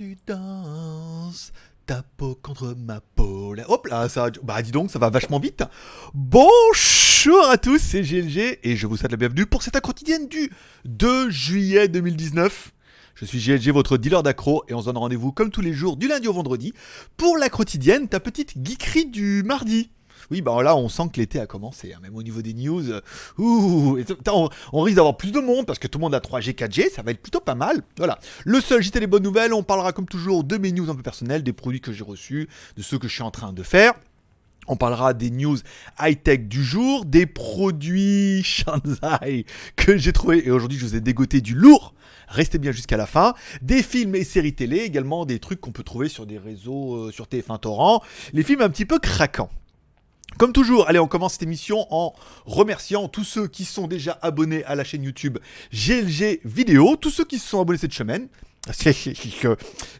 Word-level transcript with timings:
tu 0.00 0.16
danses 0.26 1.52
ta 1.84 2.02
peau 2.16 2.34
contre 2.40 2.74
ma 2.74 3.02
peau. 3.02 3.54
Hop 3.68 3.86
là, 3.86 4.08
ça, 4.08 4.30
bah 4.42 4.62
dis 4.62 4.70
donc, 4.70 4.90
ça 4.90 4.98
va 4.98 5.10
vachement 5.10 5.38
vite. 5.38 5.62
Bonjour 6.14 7.50
à 7.50 7.58
tous, 7.58 7.76
c'est 7.76 8.00
GLG 8.00 8.60
et 8.62 8.76
je 8.76 8.86
vous 8.86 8.96
souhaite 8.96 9.10
la 9.10 9.18
bienvenue 9.18 9.44
pour 9.44 9.62
cette 9.62 9.78
quotidienne 9.78 10.26
du 10.26 10.50
2 10.86 11.28
juillet 11.28 11.88
2019. 11.88 12.72
Je 13.14 13.26
suis 13.26 13.40
GLG, 13.40 13.72
votre 13.74 13.98
dealer 13.98 14.22
d'accro, 14.22 14.64
et 14.68 14.72
on 14.72 14.80
se 14.80 14.86
donne 14.86 14.96
rendez-vous 14.96 15.32
comme 15.32 15.50
tous 15.50 15.60
les 15.60 15.74
jours 15.74 15.98
du 15.98 16.08
lundi 16.08 16.28
au 16.28 16.32
vendredi 16.32 16.72
pour 17.18 17.36
la 17.36 17.50
quotidienne, 17.50 18.08
ta 18.08 18.20
petite 18.20 18.54
geekerie 18.56 19.04
du 19.04 19.42
mardi. 19.42 19.90
Oui, 20.30 20.42
bah 20.42 20.62
là, 20.62 20.76
on 20.76 20.88
sent 20.88 21.04
que 21.12 21.18
l'été 21.18 21.40
a 21.40 21.46
commencé, 21.46 21.92
hein, 21.92 21.98
même 22.02 22.14
au 22.14 22.22
niveau 22.22 22.42
des 22.42 22.54
news. 22.54 22.90
euh, 22.90 23.00
on, 23.38 24.82
risque 24.82 24.96
d'avoir 24.96 25.16
plus 25.16 25.32
de 25.32 25.40
monde 25.40 25.66
parce 25.66 25.78
que 25.78 25.88
tout 25.88 25.98
le 25.98 26.02
monde 26.02 26.14
a 26.14 26.20
3G, 26.20 26.54
4G, 26.54 26.90
ça 26.90 27.02
va 27.02 27.10
être 27.10 27.20
plutôt 27.20 27.40
pas 27.40 27.54
mal. 27.54 27.82
Voilà. 27.98 28.18
Le 28.44 28.60
seul 28.60 28.82
JT 28.82 29.00
les 29.00 29.06
bonnes 29.06 29.22
nouvelles, 29.22 29.52
on 29.52 29.62
parlera 29.62 29.92
comme 29.92 30.06
toujours 30.06 30.44
de 30.44 30.56
mes 30.56 30.72
news 30.72 30.88
un 30.90 30.94
peu 30.94 31.02
personnelles, 31.02 31.42
des 31.42 31.52
produits 31.52 31.80
que 31.80 31.92
j'ai 31.92 32.04
reçus, 32.04 32.48
de 32.76 32.82
ceux 32.82 32.98
que 32.98 33.08
je 33.08 33.14
suis 33.14 33.22
en 33.22 33.30
train 33.30 33.52
de 33.52 33.62
faire. 33.62 33.94
On 34.68 34.76
parlera 34.76 35.14
des 35.14 35.30
news 35.30 35.56
high-tech 35.98 36.42
du 36.42 36.62
jour, 36.62 37.04
des 37.04 37.26
produits 37.26 38.42
Shanzai 38.44 39.46
que 39.74 39.96
j'ai 39.96 40.12
trouvé 40.12 40.46
et 40.46 40.50
aujourd'hui 40.50 40.78
je 40.78 40.86
vous 40.86 40.94
ai 40.94 41.00
dégoté 41.00 41.40
du 41.40 41.54
lourd. 41.54 41.94
Restez 42.28 42.58
bien 42.58 42.70
jusqu'à 42.70 42.96
la 42.96 43.06
fin. 43.06 43.34
Des 43.62 43.82
films 43.82 44.14
et 44.14 44.22
séries 44.22 44.54
télé, 44.54 44.78
également 44.78 45.26
des 45.26 45.40
trucs 45.40 45.60
qu'on 45.60 45.72
peut 45.72 45.82
trouver 45.82 46.08
sur 46.08 46.26
des 46.26 46.38
réseaux, 46.38 46.94
euh, 46.94 47.10
sur 47.10 47.26
TF1 47.26 47.58
Torrent. 47.58 48.02
Les 48.32 48.44
films 48.44 48.60
un 48.60 48.70
petit 48.70 48.84
peu 48.86 49.00
craquants. 49.00 49.50
Comme 50.38 50.52
toujours, 50.52 50.88
allez, 50.88 50.98
on 50.98 51.08
commence 51.08 51.34
cette 51.34 51.42
émission 51.42 51.86
en 51.90 52.14
remerciant 52.46 53.08
tous 53.08 53.24
ceux 53.24 53.46
qui 53.46 53.64
sont 53.64 53.86
déjà 53.86 54.18
abonnés 54.22 54.64
à 54.64 54.74
la 54.74 54.84
chaîne 54.84 55.02
YouTube 55.02 55.38
GLG 55.72 56.40
Vidéo, 56.44 56.96
tous 56.96 57.10
ceux 57.10 57.24
qui 57.24 57.38
se 57.38 57.48
sont 57.48 57.60
abonnés 57.60 57.78
cette 57.78 57.92
semaine. 57.92 58.28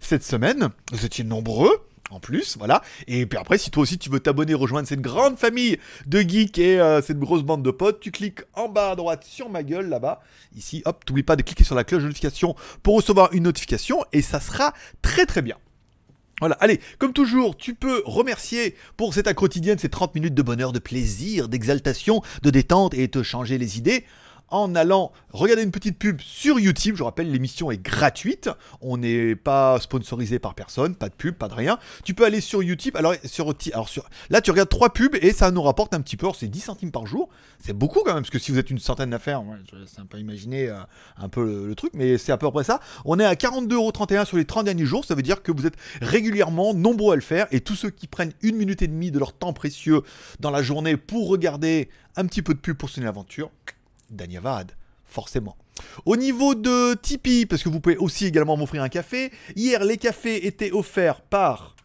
Cette 0.00 0.22
semaine, 0.24 0.70
vous 0.92 1.04
étiez 1.04 1.24
nombreux. 1.24 1.86
En 2.10 2.18
plus, 2.18 2.56
voilà. 2.58 2.82
Et 3.06 3.24
puis 3.24 3.38
après, 3.38 3.56
si 3.56 3.70
toi 3.70 3.84
aussi 3.84 3.96
tu 3.96 4.10
veux 4.10 4.18
t'abonner, 4.18 4.54
rejoindre 4.54 4.88
cette 4.88 5.00
grande 5.00 5.38
famille 5.38 5.78
de 6.06 6.20
geeks 6.20 6.58
et 6.58 6.80
euh, 6.80 7.00
cette 7.00 7.20
grosse 7.20 7.42
bande 7.42 7.62
de 7.62 7.70
potes, 7.70 8.00
tu 8.00 8.10
cliques 8.10 8.40
en 8.54 8.68
bas 8.68 8.90
à 8.90 8.96
droite 8.96 9.24
sur 9.24 9.48
ma 9.48 9.62
gueule 9.62 9.88
là-bas. 9.88 10.20
Ici, 10.56 10.82
hop, 10.86 11.04
t'oublies 11.04 11.22
pas 11.22 11.36
de 11.36 11.42
cliquer 11.42 11.62
sur 11.62 11.76
la 11.76 11.84
cloche 11.84 12.02
de 12.02 12.08
notification 12.08 12.56
pour 12.82 12.96
recevoir 12.96 13.32
une 13.32 13.44
notification 13.44 14.04
et 14.12 14.22
ça 14.22 14.40
sera 14.40 14.74
très 15.02 15.24
très 15.24 15.40
bien. 15.40 15.56
Voilà, 16.40 16.56
allez, 16.60 16.80
comme 16.98 17.12
toujours, 17.12 17.56
tu 17.56 17.74
peux 17.74 18.02
remercier 18.06 18.74
pour 18.96 19.12
cette 19.12 19.32
quotidienne, 19.34 19.78
ces 19.78 19.90
30 19.90 20.14
minutes 20.14 20.34
de 20.34 20.42
bonheur, 20.42 20.72
de 20.72 20.78
plaisir, 20.78 21.48
d'exaltation, 21.48 22.22
de 22.42 22.50
détente 22.50 22.94
et 22.94 23.08
te 23.08 23.22
changer 23.22 23.58
les 23.58 23.78
idées 23.78 24.04
en 24.50 24.74
allant 24.74 25.12
regarder 25.32 25.62
une 25.62 25.70
petite 25.70 25.98
pub 25.98 26.20
sur 26.20 26.58
YouTube. 26.58 26.96
Je 26.96 27.02
rappelle, 27.02 27.30
l'émission 27.30 27.70
est 27.70 27.82
gratuite. 27.82 28.50
On 28.80 28.98
n'est 28.98 29.36
pas 29.36 29.78
sponsorisé 29.80 30.38
par 30.38 30.54
personne, 30.54 30.94
pas 30.94 31.08
de 31.08 31.14
pub, 31.14 31.34
pas 31.34 31.48
de 31.48 31.54
rien. 31.54 31.78
Tu 32.04 32.14
peux 32.14 32.24
aller 32.24 32.40
sur 32.40 32.62
YouTube. 32.62 32.96
Alors, 32.96 33.14
sur, 33.24 33.54
là, 34.30 34.40
tu 34.40 34.50
regardes 34.50 34.68
trois 34.68 34.92
pubs 34.92 35.16
et 35.20 35.32
ça 35.32 35.50
nous 35.50 35.62
rapporte 35.62 35.94
un 35.94 36.00
petit 36.00 36.16
peu. 36.16 36.28
C'est 36.34 36.48
10 36.48 36.60
centimes 36.60 36.92
par 36.92 37.06
jour. 37.06 37.28
C'est 37.58 37.72
beaucoup 37.72 38.00
quand 38.00 38.14
même, 38.14 38.22
parce 38.22 38.30
que 38.30 38.38
si 38.38 38.52
vous 38.52 38.58
êtes 38.58 38.70
une 38.70 38.78
centaine 38.78 39.10
d'affaires, 39.10 39.42
ouais, 39.44 39.56
c'est 39.86 40.00
un 40.00 40.06
peu 40.06 40.18
imaginer 40.18 40.68
euh, 40.68 40.76
un 41.16 41.28
peu 41.28 41.66
le, 41.66 41.74
truc, 41.74 41.92
mais 41.94 42.18
c'est 42.18 42.32
à 42.32 42.36
peu 42.36 42.50
près 42.50 42.64
ça. 42.64 42.80
On 43.04 43.18
est 43.18 43.24
à 43.24 43.34
42,31€ 43.34 44.24
sur 44.26 44.36
les 44.36 44.44
30 44.44 44.64
derniers 44.64 44.84
jours. 44.84 45.04
Ça 45.04 45.14
veut 45.14 45.22
dire 45.22 45.42
que 45.42 45.52
vous 45.52 45.66
êtes 45.66 45.76
régulièrement 46.00 46.74
nombreux 46.74 47.12
à 47.12 47.16
le 47.16 47.22
faire. 47.22 47.46
Et 47.50 47.60
tous 47.60 47.74
ceux 47.74 47.90
qui 47.90 48.06
prennent 48.06 48.32
une 48.42 48.56
minute 48.56 48.82
et 48.82 48.88
demie 48.88 49.10
de 49.10 49.18
leur 49.18 49.32
temps 49.32 49.52
précieux 49.52 50.02
dans 50.40 50.50
la 50.50 50.62
journée 50.62 50.96
pour 50.96 51.28
regarder 51.28 51.88
un 52.16 52.26
petit 52.26 52.42
peu 52.42 52.54
de 52.54 52.58
pub 52.58 52.76
pour 52.76 52.88
soutenir 52.88 53.06
l'aventure, 53.06 53.50
Danyavad, 54.10 54.72
forcément. 55.04 55.56
Au 56.04 56.16
niveau 56.16 56.54
de 56.54 56.94
Tipeee, 56.94 57.46
parce 57.46 57.62
que 57.62 57.68
vous 57.68 57.80
pouvez 57.80 57.96
aussi 57.96 58.26
également 58.26 58.56
m'offrir 58.56 58.82
un 58.82 58.88
café. 58.88 59.32
Hier, 59.56 59.84
les 59.84 59.96
cafés 59.96 60.46
étaient 60.46 60.72
offerts 60.72 61.22
par. 61.22 61.76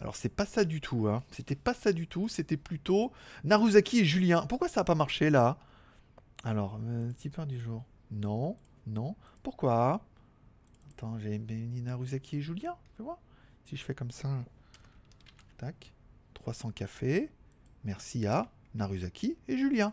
Alors, 0.00 0.14
c'est 0.16 0.28
pas 0.28 0.46
ça 0.46 0.64
du 0.64 0.80
tout, 0.80 1.08
hein. 1.08 1.22
C'était 1.30 1.54
pas 1.56 1.74
ça 1.74 1.92
du 1.92 2.06
tout. 2.06 2.28
C'était 2.28 2.56
plutôt 2.56 3.12
Naruzaki 3.44 4.00
et 4.00 4.04
Julien. 4.04 4.46
Pourquoi 4.46 4.68
ça 4.68 4.82
a 4.82 4.84
pas 4.84 4.94
marché 4.94 5.30
là? 5.30 5.58
Alors, 6.44 6.78
euh, 6.84 7.10
tipeur 7.12 7.46
du 7.46 7.58
jour. 7.58 7.82
Non, 8.10 8.56
non. 8.86 9.16
Pourquoi? 9.42 10.00
Attends, 10.90 11.18
j'ai 11.18 11.38
mis 11.38 11.80
Naruzaki 11.82 12.36
et 12.36 12.42
Julien. 12.42 12.74
Si 13.64 13.76
je 13.76 13.82
fais 13.82 13.94
comme 13.94 14.10
ça. 14.10 14.28
Tac. 15.58 15.92
300 16.34 16.70
cafés. 16.70 17.30
Merci 17.84 18.26
à 18.26 18.50
Naruzaki 18.74 19.36
et 19.48 19.56
Julien. 19.56 19.92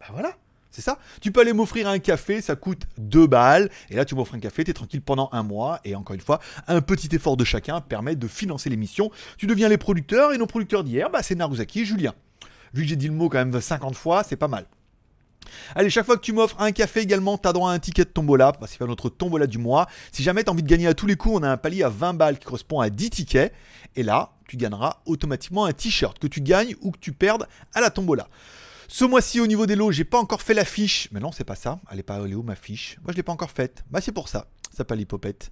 Bah 0.00 0.06
voilà. 0.10 0.36
C'est 0.74 0.82
ça 0.82 0.98
Tu 1.20 1.30
peux 1.30 1.40
aller 1.40 1.52
m'offrir 1.52 1.86
un 1.86 2.00
café, 2.00 2.40
ça 2.40 2.56
coûte 2.56 2.82
2 2.98 3.28
balles. 3.28 3.70
Et 3.90 3.94
là, 3.94 4.04
tu 4.04 4.16
m'offres 4.16 4.34
un 4.34 4.40
café, 4.40 4.64
tu 4.64 4.72
es 4.72 4.74
tranquille 4.74 5.02
pendant 5.02 5.28
un 5.30 5.44
mois. 5.44 5.78
Et 5.84 5.94
encore 5.94 6.14
une 6.14 6.20
fois, 6.20 6.40
un 6.66 6.80
petit 6.80 7.14
effort 7.14 7.36
de 7.36 7.44
chacun 7.44 7.80
permet 7.80 8.16
de 8.16 8.26
financer 8.26 8.70
l'émission. 8.70 9.12
Tu 9.38 9.46
deviens 9.46 9.68
les 9.68 9.78
producteurs. 9.78 10.32
Et 10.32 10.38
nos 10.38 10.48
producteurs 10.48 10.82
d'hier, 10.82 11.10
bah, 11.10 11.22
c'est 11.22 11.36
Naruzaki 11.36 11.82
et 11.82 11.84
Julien. 11.84 12.12
Vu 12.72 12.82
que 12.82 12.88
j'ai 12.88 12.96
dit 12.96 13.06
le 13.06 13.14
mot 13.14 13.28
quand 13.28 13.38
même 13.38 13.60
50 13.60 13.94
fois, 13.94 14.24
c'est 14.24 14.34
pas 14.34 14.48
mal. 14.48 14.66
Allez, 15.76 15.90
chaque 15.90 16.06
fois 16.06 16.16
que 16.16 16.22
tu 16.22 16.32
m'offres 16.32 16.60
un 16.60 16.72
café 16.72 17.02
également, 17.02 17.38
tu 17.38 17.46
as 17.46 17.52
droit 17.52 17.70
à 17.70 17.74
un 17.74 17.78
ticket 17.78 18.04
de 18.04 18.10
tombola. 18.10 18.50
Bah, 18.60 18.66
c'est 18.68 18.78
pas 18.78 18.86
notre 18.86 19.10
tombola 19.10 19.46
du 19.46 19.58
mois. 19.58 19.86
Si 20.10 20.24
jamais 20.24 20.42
tu 20.42 20.50
as 20.50 20.52
envie 20.52 20.64
de 20.64 20.68
gagner 20.68 20.88
à 20.88 20.94
tous 20.94 21.06
les 21.06 21.14
coups, 21.14 21.36
on 21.38 21.44
a 21.44 21.50
un 21.50 21.56
palier 21.56 21.84
à 21.84 21.88
20 21.88 22.14
balles 22.14 22.36
qui 22.36 22.46
correspond 22.46 22.80
à 22.80 22.90
10 22.90 23.10
tickets. 23.10 23.52
Et 23.94 24.02
là, 24.02 24.32
tu 24.48 24.56
gagneras 24.56 25.02
automatiquement 25.06 25.66
un 25.66 25.72
t-shirt 25.72 26.18
que 26.18 26.26
tu 26.26 26.40
gagnes 26.40 26.74
ou 26.80 26.90
que 26.90 26.98
tu 26.98 27.12
perdes 27.12 27.46
à 27.74 27.80
la 27.80 27.90
tombola. 27.90 28.26
Ce 28.88 29.04
mois-ci, 29.04 29.40
au 29.40 29.46
niveau 29.46 29.66
des 29.66 29.76
lots, 29.76 29.90
j'ai 29.92 30.04
pas 30.04 30.18
encore 30.18 30.42
fait 30.42 30.54
la 30.54 30.64
fiche. 30.64 31.08
Mais 31.12 31.20
non, 31.20 31.32
c'est 31.32 31.44
pas 31.44 31.54
ça. 31.54 31.80
Elle 31.90 31.98
est 32.00 32.02
pas 32.04 32.18
elle 32.24 32.34
où 32.34 32.42
ma 32.42 32.54
fiche? 32.54 32.98
Moi, 33.02 33.12
je 33.12 33.16
l'ai 33.16 33.22
pas 33.22 33.32
encore 33.32 33.50
faite. 33.50 33.84
Bah, 33.90 34.00
c'est 34.00 34.12
pour 34.12 34.28
ça. 34.28 34.46
Ça 34.70 34.78
s'appelle 34.78 34.98
l'hypopète. 34.98 35.50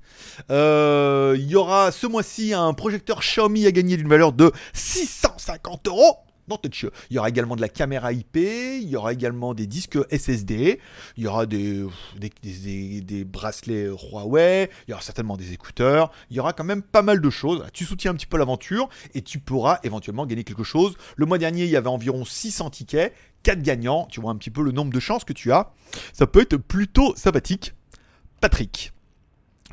Euh, 0.51 1.37
Il 1.39 1.49
y 1.49 1.55
aura 1.57 1.93
ce 1.93 2.07
mois-ci 2.07 2.55
un 2.55 2.75
projecteur 2.75 3.21
Xiaomi 3.21 3.67
à 3.67 3.73
gagner 3.73 3.97
d'une 3.97 4.09
valeur 4.09 4.33
de 4.33 4.53
650 4.73 5.87
euros. 5.89 6.17
Non. 6.49 6.59
Il 6.65 7.15
y 7.15 7.19
aura 7.19 7.29
également 7.29 7.55
de 7.57 7.61
la 7.61 7.69
caméra 7.69 8.13
IP, 8.13 8.37
il 8.37 8.89
y 8.89 8.97
aura 8.97 9.13
également 9.13 9.55
des 9.55 9.67
disques 9.67 9.97
SSD, 10.11 10.81
il 11.17 11.23
y 11.23 11.27
aura 11.27 11.47
des, 11.47 11.85
des, 12.19 12.31
des- 12.43 13.01
des 13.01 13.25
bracelets 13.25 13.87
Huawei, 13.87 14.69
il 14.87 14.91
y 14.91 14.93
aura 14.93 15.03
certainement 15.03 15.37
des 15.37 15.53
écouteurs, 15.53 16.11
il 16.31 16.37
y 16.37 16.41
aura 16.41 16.53
quand 16.53 16.65
même 16.65 16.83
pas 16.83 17.03
mal 17.03 17.21
de 17.21 17.31
choses. 17.31 17.65
Tu 17.73 17.85
soutiens 17.85 18.11
un 18.11 18.15
petit 18.15 18.27
peu 18.27 18.39
l'aventure 18.39 18.89
et 19.15 19.23
tu 19.23 19.39
pourras 19.39 19.79
éventuellement 19.85 20.27
gagner 20.27 20.45
quelque 20.45 20.65
chose. 20.65 20.95
Le 21.17 21.27
mois 21.27 21.39
dernier, 21.39 21.65
il 21.65 21.71
y 21.71 21.77
avait 21.77 21.89
environ 21.89 22.25
600 22.25 22.71
tickets, 22.71 23.15
4 23.45 23.63
gagnants, 23.63 24.07
tu 24.11 24.21
vois 24.21 24.33
un 24.33 24.37
petit 24.37 24.51
peu 24.51 24.63
le 24.63 24.73
nombre 24.73 24.93
de 24.93 25.01
chances 25.01 25.25
que 25.25 25.33
tu 25.33 25.53
as. 25.53 25.73
Ça 26.13 26.27
peut 26.27 26.41
être 26.43 26.57
plutôt 26.57 27.15
sympathique. 27.17 27.75
Patrick. 28.41 28.93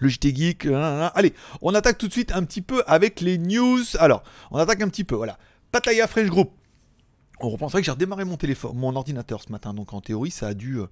Le 0.02 0.08
JT 0.08 0.34
Geek, 0.34 0.66
allez, 0.66 1.34
on 1.62 1.74
attaque 1.74 1.98
tout 1.98 2.08
de 2.08 2.14
suite 2.14 2.32
un 2.32 2.44
petit 2.46 2.62
peu 2.62 2.84
avec 2.88 3.20
les 3.20 3.38
news. 3.38 3.82
Alors, 3.98 4.24
on 4.52 4.58
attaque 4.58 4.82
un 4.82 4.88
petit 4.88 5.04
peu, 5.04 5.16
voilà. 5.16 5.38
Pataya 5.72 6.08
Fresh 6.08 6.30
Group. 6.30 6.52
On 7.42 7.50
reprend, 7.50 7.70
c'est 7.70 7.74
vrai 7.74 7.82
que 7.82 7.86
j'ai 7.86 7.92
redémarré 7.92 8.26
mon 8.26 8.38
téléphone, 8.38 8.72
mon 8.76 8.96
ordinateur 8.96 9.42
ce 9.42 9.52
matin, 9.52 9.74
donc 9.74 9.94
en 9.94 10.02
théorie, 10.02 10.32
ça 10.32 10.48
a 10.48 10.54
dû. 10.54 10.80
euh, 10.80 10.88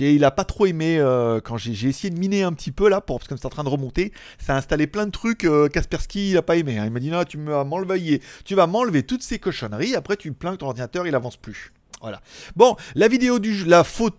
il 0.00 0.22
a 0.24 0.30
pas 0.30 0.44
trop 0.44 0.66
aimé 0.66 0.98
euh, 0.98 1.40
quand 1.40 1.56
j'ai 1.56 1.88
essayé 1.88 2.10
de 2.10 2.18
miner 2.18 2.42
un 2.42 2.52
petit 2.52 2.72
peu 2.72 2.88
là, 2.90 3.00
parce 3.00 3.26
que 3.26 3.36
c'est 3.36 3.46
en 3.46 3.50
train 3.50 3.64
de 3.64 3.70
remonter, 3.70 4.12
ça 4.38 4.54
a 4.54 4.58
installé 4.58 4.86
plein 4.86 5.06
de 5.06 5.10
trucs. 5.12 5.44
euh, 5.44 5.68
Kaspersky, 5.68 6.30
il 6.32 6.36
a 6.36 6.42
pas 6.42 6.56
aimé. 6.56 6.78
hein. 6.78 6.84
Il 6.84 6.90
m'a 6.90 7.00
dit 7.00 7.10
non, 7.10 7.24
tu 7.24 7.38
vas 7.38 7.64
m'enlever, 7.64 8.20
tu 8.44 8.54
vas 8.54 8.66
m'enlever 8.66 9.02
toutes 9.04 9.22
ces 9.22 9.38
cochonneries. 9.38 9.94
Après, 9.94 10.16
tu 10.16 10.28
me 10.28 10.34
plains 10.34 10.52
que 10.52 10.56
ton 10.58 10.66
ordinateur 10.66 11.06
il 11.06 11.14
avance 11.14 11.36
plus. 11.36 11.72
Voilà. 12.00 12.20
Bon, 12.54 12.76
la 12.94 13.08
vidéo 13.08 13.38
du 13.38 13.64
la 13.64 13.82
faute, 13.82 14.16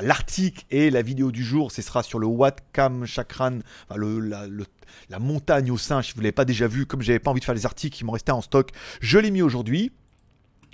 l'article 0.00 0.64
et 0.70 0.90
la 0.90 1.02
vidéo 1.02 1.32
du 1.32 1.42
jour, 1.42 1.72
ce 1.72 1.80
sera 1.80 2.02
sur 2.02 2.18
le 2.18 2.26
Watkam 2.26 3.06
Chakran, 3.06 3.60
la, 3.90 5.18
montagne 5.18 5.70
au 5.70 5.78
sein. 5.78 6.02
Si 6.02 6.12
vous 6.14 6.20
l'avez 6.20 6.32
pas 6.32 6.44
déjà 6.44 6.66
vu, 6.66 6.86
comme 6.86 7.00
j'avais 7.00 7.18
pas 7.18 7.30
envie 7.30 7.40
de 7.40 7.44
faire 7.44 7.54
les 7.54 7.66
articles 7.66 7.96
qui 7.96 8.04
m'en 8.04 8.12
restaient 8.12 8.32
en 8.32 8.42
stock, 8.42 8.70
je 9.00 9.18
l'ai 9.18 9.30
mis 9.30 9.42
aujourd'hui. 9.42 9.92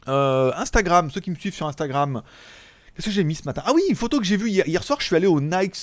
Euh, 0.08 0.52
Instagram, 0.56 1.10
ceux 1.10 1.20
qui 1.20 1.30
me 1.30 1.36
suivent 1.36 1.54
sur 1.54 1.68
Instagram, 1.68 2.22
qu'est-ce 2.94 3.06
que 3.06 3.12
j'ai 3.12 3.24
mis 3.24 3.36
ce 3.36 3.44
matin? 3.44 3.62
Ah 3.64 3.72
oui, 3.74 3.82
une 3.88 3.96
photo 3.96 4.18
que 4.18 4.24
j'ai 4.24 4.36
vue 4.36 4.50
hier 4.50 4.82
soir, 4.82 5.00
je 5.00 5.06
suis 5.06 5.16
allé 5.16 5.26
au 5.26 5.40
Nike 5.40 5.76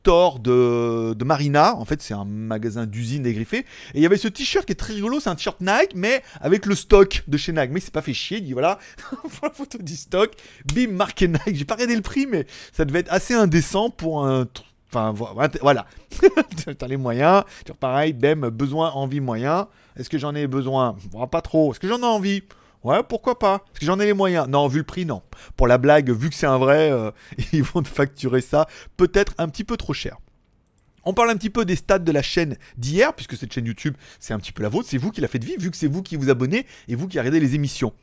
Store 0.00 0.38
de, 0.38 1.24
Marina. 1.24 1.76
En 1.76 1.84
fait, 1.84 2.00
c'est 2.00 2.14
un 2.14 2.24
magasin 2.24 2.86
d'usine 2.86 3.22
dégriffé. 3.22 3.58
Et 3.58 3.64
il 3.96 4.00
y 4.00 4.06
avait 4.06 4.16
ce 4.16 4.28
t-shirt 4.28 4.64
qui 4.64 4.72
est 4.72 4.76
très 4.76 4.94
rigolo, 4.94 5.20
c'est 5.20 5.28
un 5.28 5.34
t-shirt 5.34 5.60
Nike, 5.60 5.92
mais 5.94 6.22
avec 6.40 6.64
le 6.64 6.74
stock 6.74 7.22
de 7.28 7.36
chez 7.36 7.52
Nike. 7.52 7.70
Mais 7.70 7.80
il 7.80 7.82
s'est 7.82 7.90
pas 7.90 8.00
fait 8.00 8.14
chier, 8.14 8.38
il 8.38 8.44
dit 8.44 8.52
voilà, 8.54 8.78
la 9.42 9.50
photo 9.50 9.76
du 9.76 9.96
stock, 9.96 10.32
bim, 10.74 10.92
marqué 10.92 11.28
Nike. 11.28 11.54
J'ai 11.54 11.64
pas 11.66 11.74
regardé 11.74 11.96
le 11.96 12.00
prix, 12.02 12.26
mais 12.26 12.46
ça 12.72 12.86
devait 12.86 13.00
être 13.00 13.12
assez 13.12 13.34
indécent 13.34 13.90
pour 13.90 14.26
un. 14.26 14.46
Enfin, 14.88 15.12
vo- 15.12 15.28
voilà. 15.60 15.86
T'as 16.78 16.86
les 16.88 16.96
moyens. 16.96 17.44
Pareil, 17.78 18.14
BEM, 18.14 18.48
besoin, 18.48 18.90
envie, 18.92 19.20
moyen. 19.20 19.68
Est-ce 19.96 20.08
que 20.08 20.16
j'en 20.18 20.34
ai 20.34 20.46
besoin? 20.46 20.96
Pas 21.30 21.42
trop. 21.42 21.72
Est-ce 21.72 21.78
que 21.80 21.88
j'en 21.88 22.00
ai 22.00 22.04
envie? 22.04 22.42
Ouais, 22.82 23.02
pourquoi 23.06 23.38
pas 23.38 23.56
Est-ce 23.72 23.80
que 23.80 23.86
j'en 23.86 24.00
ai 24.00 24.06
les 24.06 24.14
moyens 24.14 24.48
Non, 24.48 24.66
vu 24.66 24.78
le 24.78 24.84
prix, 24.84 25.04
non. 25.04 25.22
Pour 25.56 25.66
la 25.66 25.76
blague, 25.76 26.10
vu 26.10 26.30
que 26.30 26.34
c'est 26.34 26.46
un 26.46 26.58
vrai, 26.58 26.90
euh, 26.90 27.10
ils 27.52 27.62
vont 27.62 27.84
facturer 27.84 28.40
ça 28.40 28.66
peut-être 28.96 29.34
un 29.38 29.48
petit 29.48 29.64
peu 29.64 29.76
trop 29.76 29.92
cher. 29.92 30.16
On 31.04 31.14
parle 31.14 31.30
un 31.30 31.36
petit 31.36 31.50
peu 31.50 31.64
des 31.64 31.76
stats 31.76 31.98
de 31.98 32.12
la 32.12 32.22
chaîne 32.22 32.56
d'hier, 32.76 33.14
puisque 33.14 33.36
cette 33.36 33.52
chaîne 33.52 33.66
YouTube, 33.66 33.94
c'est 34.18 34.34
un 34.34 34.38
petit 34.38 34.52
peu 34.52 34.62
la 34.62 34.68
vôtre, 34.68 34.88
c'est 34.90 34.98
vous 34.98 35.10
qui 35.10 35.20
la 35.20 35.28
faites 35.28 35.44
vivre, 35.44 35.60
vu 35.60 35.70
que 35.70 35.76
c'est 35.76 35.86
vous 35.86 36.02
qui 36.02 36.16
vous 36.16 36.28
abonnez 36.28 36.66
et 36.88 36.94
vous 36.94 37.08
qui 37.08 37.18
regardez 37.18 37.40
les 37.40 37.54
émissions. 37.54 37.94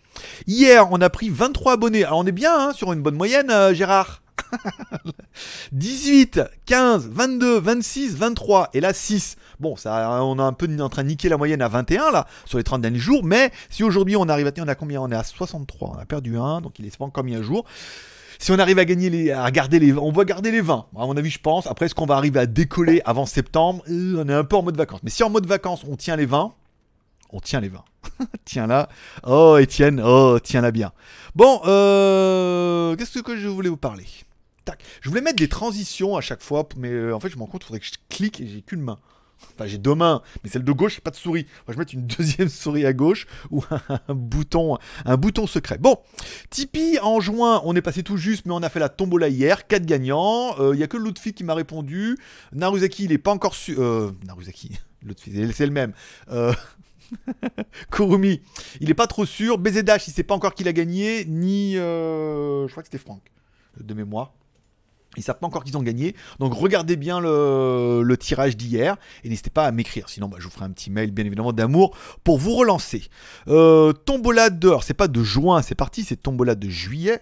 Hier, 0.48 0.92
on 0.92 1.00
a 1.02 1.10
pris 1.10 1.30
23 1.30 1.74
abonnés. 1.74 2.04
Alors 2.04 2.20
on 2.20 2.26
est 2.26 2.32
bien 2.32 2.70
hein, 2.70 2.74
sur 2.74 2.92
une 2.94 3.02
bonne 3.02 3.16
moyenne, 3.16 3.52
euh, 3.52 3.74
Gérard? 3.74 4.22
18, 5.72 6.42
15, 6.66 7.10
22, 7.10 7.60
26, 7.60 8.16
23 8.16 8.70
et 8.74 8.80
là 8.80 8.94
6. 8.94 9.38
Bon, 9.60 9.76
ça, 9.76 10.24
on 10.24 10.40
a 10.40 10.44
un 10.44 10.54
peu 10.54 10.68
en 10.80 10.90
train 10.90 11.04
de 11.04 11.10
niquer 11.10 11.30
la 11.30 11.38
moyenne 11.38 11.62
à 11.62 11.68
21 11.68 12.12
là 12.12 12.28
sur 12.46 12.58
les 12.58 12.64
30 12.64 12.82
derniers 12.82 13.00
jours, 13.00 13.24
mais 13.24 13.52
si 13.70 13.84
aujourd'hui 13.84 14.16
on 14.16 14.30
arrive 14.30 14.48
à 14.48 14.52
tenir, 14.52 14.66
on 14.66 14.70
a 14.70 14.76
combien? 14.76 15.02
On 15.02 15.12
est 15.12 15.16
à 15.16 15.24
63, 15.24 15.96
on 15.96 16.00
a 16.00 16.06
perdu 16.06 16.38
1, 16.38 16.62
donc 16.62 16.80
il 16.80 16.86
est 16.86 16.98
pas 16.98 17.24
mis 17.24 17.36
à 17.36 17.42
jour. 17.42 17.66
Si 18.40 18.52
on 18.52 18.60
arrive 18.60 18.78
à 18.78 18.86
gagner 18.86 19.10
les, 19.10 19.32
à 19.32 19.50
garder 19.50 19.80
les, 19.80 19.94
on 19.94 20.12
va 20.12 20.24
garder 20.24 20.52
les 20.52 20.62
20. 20.62 20.88
À 20.96 21.06
mon 21.06 21.18
avis, 21.18 21.32
je 21.32 21.40
pense. 21.40 21.66
Après, 21.66 21.88
est-ce 21.88 21.96
qu'on 21.96 22.06
va 22.06 22.16
arriver 22.16 22.40
à 22.40 22.46
décoller 22.46 23.02
avant 23.04 23.26
septembre? 23.26 23.84
Euh, 23.90 24.24
On 24.24 24.30
est 24.30 24.34
un 24.34 24.44
peu 24.44 24.56
en 24.56 24.64
mode 24.64 24.78
vacances. 24.78 25.02
Mais 25.04 25.10
si 25.10 25.24
en 25.24 25.30
mode 25.30 25.48
vacances, 25.48 25.84
on 25.90 25.96
tient 25.96 26.16
les 26.16 26.28
20, 26.28 26.54
on 27.32 27.40
tient 27.40 27.60
les 27.60 27.70
20. 27.70 27.84
tiens 28.46 28.68
là. 28.68 28.90
Oh, 29.26 29.58
Étienne, 29.60 30.02
oh, 30.04 30.38
tiens 30.42 30.62
là 30.62 30.72
bien. 30.72 30.92
Bon, 31.36 31.62
euh, 31.66 32.96
qu'est-ce 32.96 33.20
que 33.20 33.38
je 33.38 33.48
voulais 33.48 33.70
vous 33.70 33.78
parler? 33.78 34.06
Je 35.02 35.10
voulais 35.10 35.22
mettre 35.22 35.38
des 35.38 35.50
transitions 35.50 36.16
à 36.16 36.22
chaque 36.22 36.42
fois, 36.42 36.68
mais 36.78 36.92
euh, 36.92 37.16
en 37.16 37.20
fait, 37.20 37.30
je 37.30 37.36
me 37.36 37.42
rends 37.42 37.48
compte, 37.48 37.64
il 37.64 37.68
faudrait 37.68 37.80
que 37.80 37.86
je 37.86 37.92
clique 38.10 38.42
et 38.42 38.48
j'ai 38.48 38.62
qu'une 38.62 38.82
main. 38.82 39.00
Enfin, 39.54 39.68
j'ai 39.68 39.78
deux 39.78 39.96
mains, 39.96 40.22
mais 40.44 40.50
celle 40.50 40.64
de 40.64 40.72
gauche, 40.72 40.96
j'ai 40.96 41.02
pas 41.02 41.12
de 41.12 41.16
souris. 41.16 41.46
je 41.68 41.74
vais 41.74 41.80
mettre 41.80 41.94
une 41.94 42.08
deuxième 42.18 42.50
souris 42.50 42.86
à 42.86 42.94
gauche 42.94 43.28
ou 43.52 43.64
un 43.70 44.14
bouton, 44.14 44.78
un 45.06 45.18
bouton 45.18 45.48
secret. 45.48 45.78
Bon, 45.78 45.98
Tipeee 46.50 47.00
en 47.02 47.20
juin, 47.20 47.62
on 47.64 47.76
est 47.76 47.82
passé 47.82 48.04
tout 48.04 48.18
juste, 48.18 48.46
mais 48.46 48.54
on 48.54 48.64
a 48.64 48.70
fait 48.70 48.80
la 48.80 48.90
tombola 48.90 49.30
hier, 49.30 49.68
4 49.68 49.86
gagnants. 49.86 50.56
Il 50.58 50.64
euh, 50.64 50.76
y 50.76 50.84
a 50.84 50.88
que 50.88 50.98
Lutfi 50.98 51.34
qui 51.34 51.44
m'a 51.44 51.54
répondu. 51.54 52.18
Naruzaki, 52.54 53.06
il 53.06 53.12
est 53.12 53.18
pas 53.18 53.32
encore 53.32 53.56
su. 53.56 53.76
Euh, 53.78 54.12
Naruzaki, 54.26 54.78
c'est 55.54 55.66
le 55.66 55.72
même. 55.72 55.94
Euh... 56.32 56.54
Kurumi, 57.92 58.42
il 58.82 58.90
est 58.90 58.96
pas 58.96 59.08
trop 59.08 59.26
sûr. 59.26 59.58
BZH, 59.58 60.08
il 60.08 60.12
sait 60.12 60.24
pas 60.24 60.36
encore 60.36 60.54
qui 60.54 60.64
l'a 60.64 60.74
gagné, 60.74 61.26
ni. 61.26 61.78
Euh, 61.78 62.68
je 62.68 62.72
crois 62.72 62.84
que 62.84 62.88
c'était 62.88 62.98
Franck, 62.98 63.22
de 63.80 63.94
mémoire. 63.94 64.34
Ils 65.18 65.24
savent 65.24 65.40
pas 65.40 65.48
encore 65.48 65.64
qu'ils 65.64 65.78
ont 65.78 65.84
gagné. 65.84 66.16
Donc 66.40 66.54
regardez 66.54 66.96
bien 66.96 67.20
le, 67.20 68.16
tirage 68.20 68.58
d'hier 68.58 68.98
et 69.24 69.30
n'hésitez 69.30 69.50
pas 69.50 69.66
à 69.66 69.72
m'écrire. 69.72 70.10
Sinon, 70.10 70.28
bah, 70.28 70.38
je 70.40 70.46
vous 70.46 70.50
ferai 70.50 70.66
un 70.66 70.72
petit 70.72 70.90
mail, 70.90 71.12
bien 71.12 71.26
évidemment, 71.26 71.54
d'amour 71.54 71.96
pour 72.24 72.38
vous 72.38 72.56
relancer. 72.56 73.04
Euh, 73.48 73.94
tombola 73.94 74.50
c'est 74.82 74.94
pas 74.94 75.08
de 75.08 75.24
juin, 75.24 75.62
c'est 75.62 75.76
parti, 75.76 76.04
c'est 76.04 76.16
tombola 76.16 76.56
de 76.56 76.70
juillet 76.70 77.22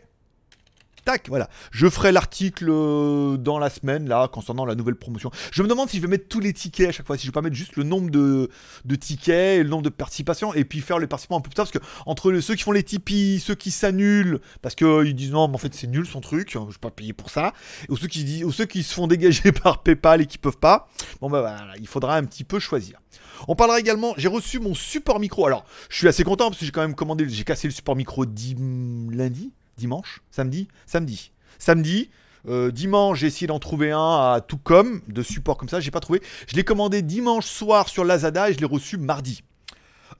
tac, 1.06 1.30
voilà. 1.30 1.50
Je 1.72 1.88
ferai 1.88 2.12
l'article 2.12 2.68
euh, 2.70 3.38
dans 3.38 3.60
la 3.60 3.70
semaine, 3.70 4.10
là, 4.10 4.28
concernant 4.28 4.66
la 4.66 4.76
nouvelle 4.76 4.96
promotion. 4.96 5.32
Je 5.52 5.64
me 5.64 5.68
demande 5.68 5.90
si 5.90 5.98
je 5.98 6.02
vais 6.02 6.08
mettre 6.08 6.28
tous 6.28 6.40
les 6.42 6.52
tickets 6.52 6.90
à 6.90 6.92
chaque 6.92 7.08
fois, 7.08 7.18
si 7.18 7.24
je 7.24 7.28
vais 7.30 7.34
pas 7.34 7.42
mettre 7.42 7.56
juste 7.56 7.78
le 7.78 7.84
nombre 7.84 8.10
de, 8.10 8.50
tickets 8.96 9.60
et 9.60 9.64
le 9.64 9.70
nombre 9.70 9.84
de 9.84 9.90
participations, 9.90 10.54
et 10.54 10.66
puis 10.66 10.82
faire 10.82 11.00
les 11.00 11.08
participations 11.08 11.38
un 11.38 11.42
peu 11.42 11.50
plus 11.50 11.56
tard, 11.56 11.66
parce 11.66 11.78
que 11.78 11.86
entre 12.06 12.38
ceux 12.40 12.56
qui 12.56 12.64
font 12.64 12.72
les 12.72 12.84
Tipeee, 12.84 13.40
ceux 13.40 13.56
qui 13.56 13.72
s'annulent, 13.72 14.42
parce 14.62 14.76
qu'ils 14.76 15.16
disent 15.16 15.32
non, 15.32 15.48
mais 15.48 15.56
en 15.56 15.60
fait 15.60 15.74
c'est 15.74 15.88
nul 15.88 16.06
son 16.06 16.22
truc, 16.22 16.52
je 16.52 16.60
vais 16.60 16.66
pas 16.82 16.92
payer 16.92 17.14
pour 17.14 17.30
ça, 17.30 17.54
ou 17.90 17.96
ceux 17.96 18.08
qui, 18.08 18.24
disent, 18.24 18.44
ou 18.44 18.52
ceux 18.52 18.66
qui 18.66 18.84
se 18.84 18.94
font 18.94 19.08
dégager 19.08 19.52
par 19.64 19.84
PayPal 19.84 20.22
et 20.22 20.26
qui 20.26 20.38
peuvent 20.38 20.58
pas, 20.58 20.90
bon 21.22 21.30
bah 21.30 21.42
voilà, 21.42 21.74
il 21.80 21.88
faudra 21.88 22.18
un 22.18 22.24
petit 22.26 22.44
peu 22.44 22.60
choisir. 22.60 23.00
On 23.48 23.56
parlera 23.56 23.80
également, 23.80 24.14
j'ai 24.18 24.28
reçu 24.28 24.60
mon 24.60 24.74
support 24.74 25.20
micro. 25.20 25.46
Alors, 25.46 25.66
je 25.90 25.98
suis 25.98 26.08
assez 26.08 26.24
content 26.24 26.48
parce 26.48 26.60
que 26.60 26.66
j'ai 26.66 26.72
quand 26.72 26.82
même 26.82 26.96
commandé, 26.96 27.28
j'ai 27.28 27.44
cassé 27.44 27.68
le 27.68 27.74
support 27.74 27.96
micro 27.96 28.26
lundi, 28.26 29.52
dimanche, 29.78 30.22
samedi, 30.32 30.68
samedi. 30.86 31.32
Samedi, 31.58 32.10
euh, 32.48 32.72
dimanche, 32.72 33.20
j'ai 33.20 33.28
essayé 33.28 33.48
d'en 33.48 33.60
trouver 33.60 33.92
un 33.92 34.34
à 34.34 34.42
tout 34.46 34.58
comme, 34.58 35.02
de 35.08 35.24
support 35.24 35.58
comme 35.58 35.70
ça, 35.70 35.80
j'ai 35.80 35.92
pas 35.92 36.00
trouvé. 36.00 36.22
Je 36.48 36.56
l'ai 36.56 36.64
commandé 36.64 37.02
dimanche 37.02 37.46
soir 37.46 37.90
sur 37.90 38.04
Lazada 38.04 38.50
et 38.50 38.54
je 38.54 38.60
l'ai 38.60 38.66
reçu 38.66 38.98
mardi. 38.98 39.42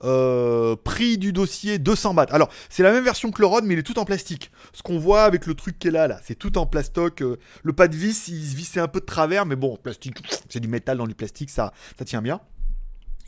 Euh, 0.04 0.76
prix 0.76 1.16
du 1.16 1.32
dossier 1.32 1.78
200 1.78 2.14
bahts. 2.14 2.26
Alors, 2.30 2.50
c'est 2.68 2.82
la 2.82 2.92
même 2.92 3.04
version 3.04 3.30
que 3.30 3.40
le 3.40 3.46
Rod, 3.46 3.64
mais 3.64 3.74
il 3.74 3.78
est 3.78 3.82
tout 3.82 3.98
en 3.98 4.04
plastique. 4.04 4.50
Ce 4.74 4.82
qu'on 4.82 4.98
voit 4.98 5.24
avec 5.24 5.46
le 5.46 5.54
truc 5.54 5.78
qui 5.78 5.88
est 5.88 5.90
là, 5.90 6.06
là, 6.06 6.20
c'est 6.22 6.34
tout 6.34 6.58
en 6.58 6.66
plastoc. 6.66 7.22
Euh, 7.22 7.38
le 7.62 7.72
pas 7.72 7.88
de 7.88 7.96
vis, 7.96 8.28
il 8.28 8.46
se 8.46 8.54
vissait 8.54 8.80
un 8.80 8.88
peu 8.88 9.00
de 9.00 9.06
travers, 9.06 9.46
mais 9.46 9.56
bon, 9.56 9.76
plastique, 9.76 10.18
c'est 10.50 10.60
du 10.60 10.68
métal 10.68 10.98
dans 10.98 11.06
du 11.06 11.14
plastique, 11.14 11.48
ça, 11.48 11.72
ça 11.98 12.04
tient 12.04 12.20
bien. 12.20 12.40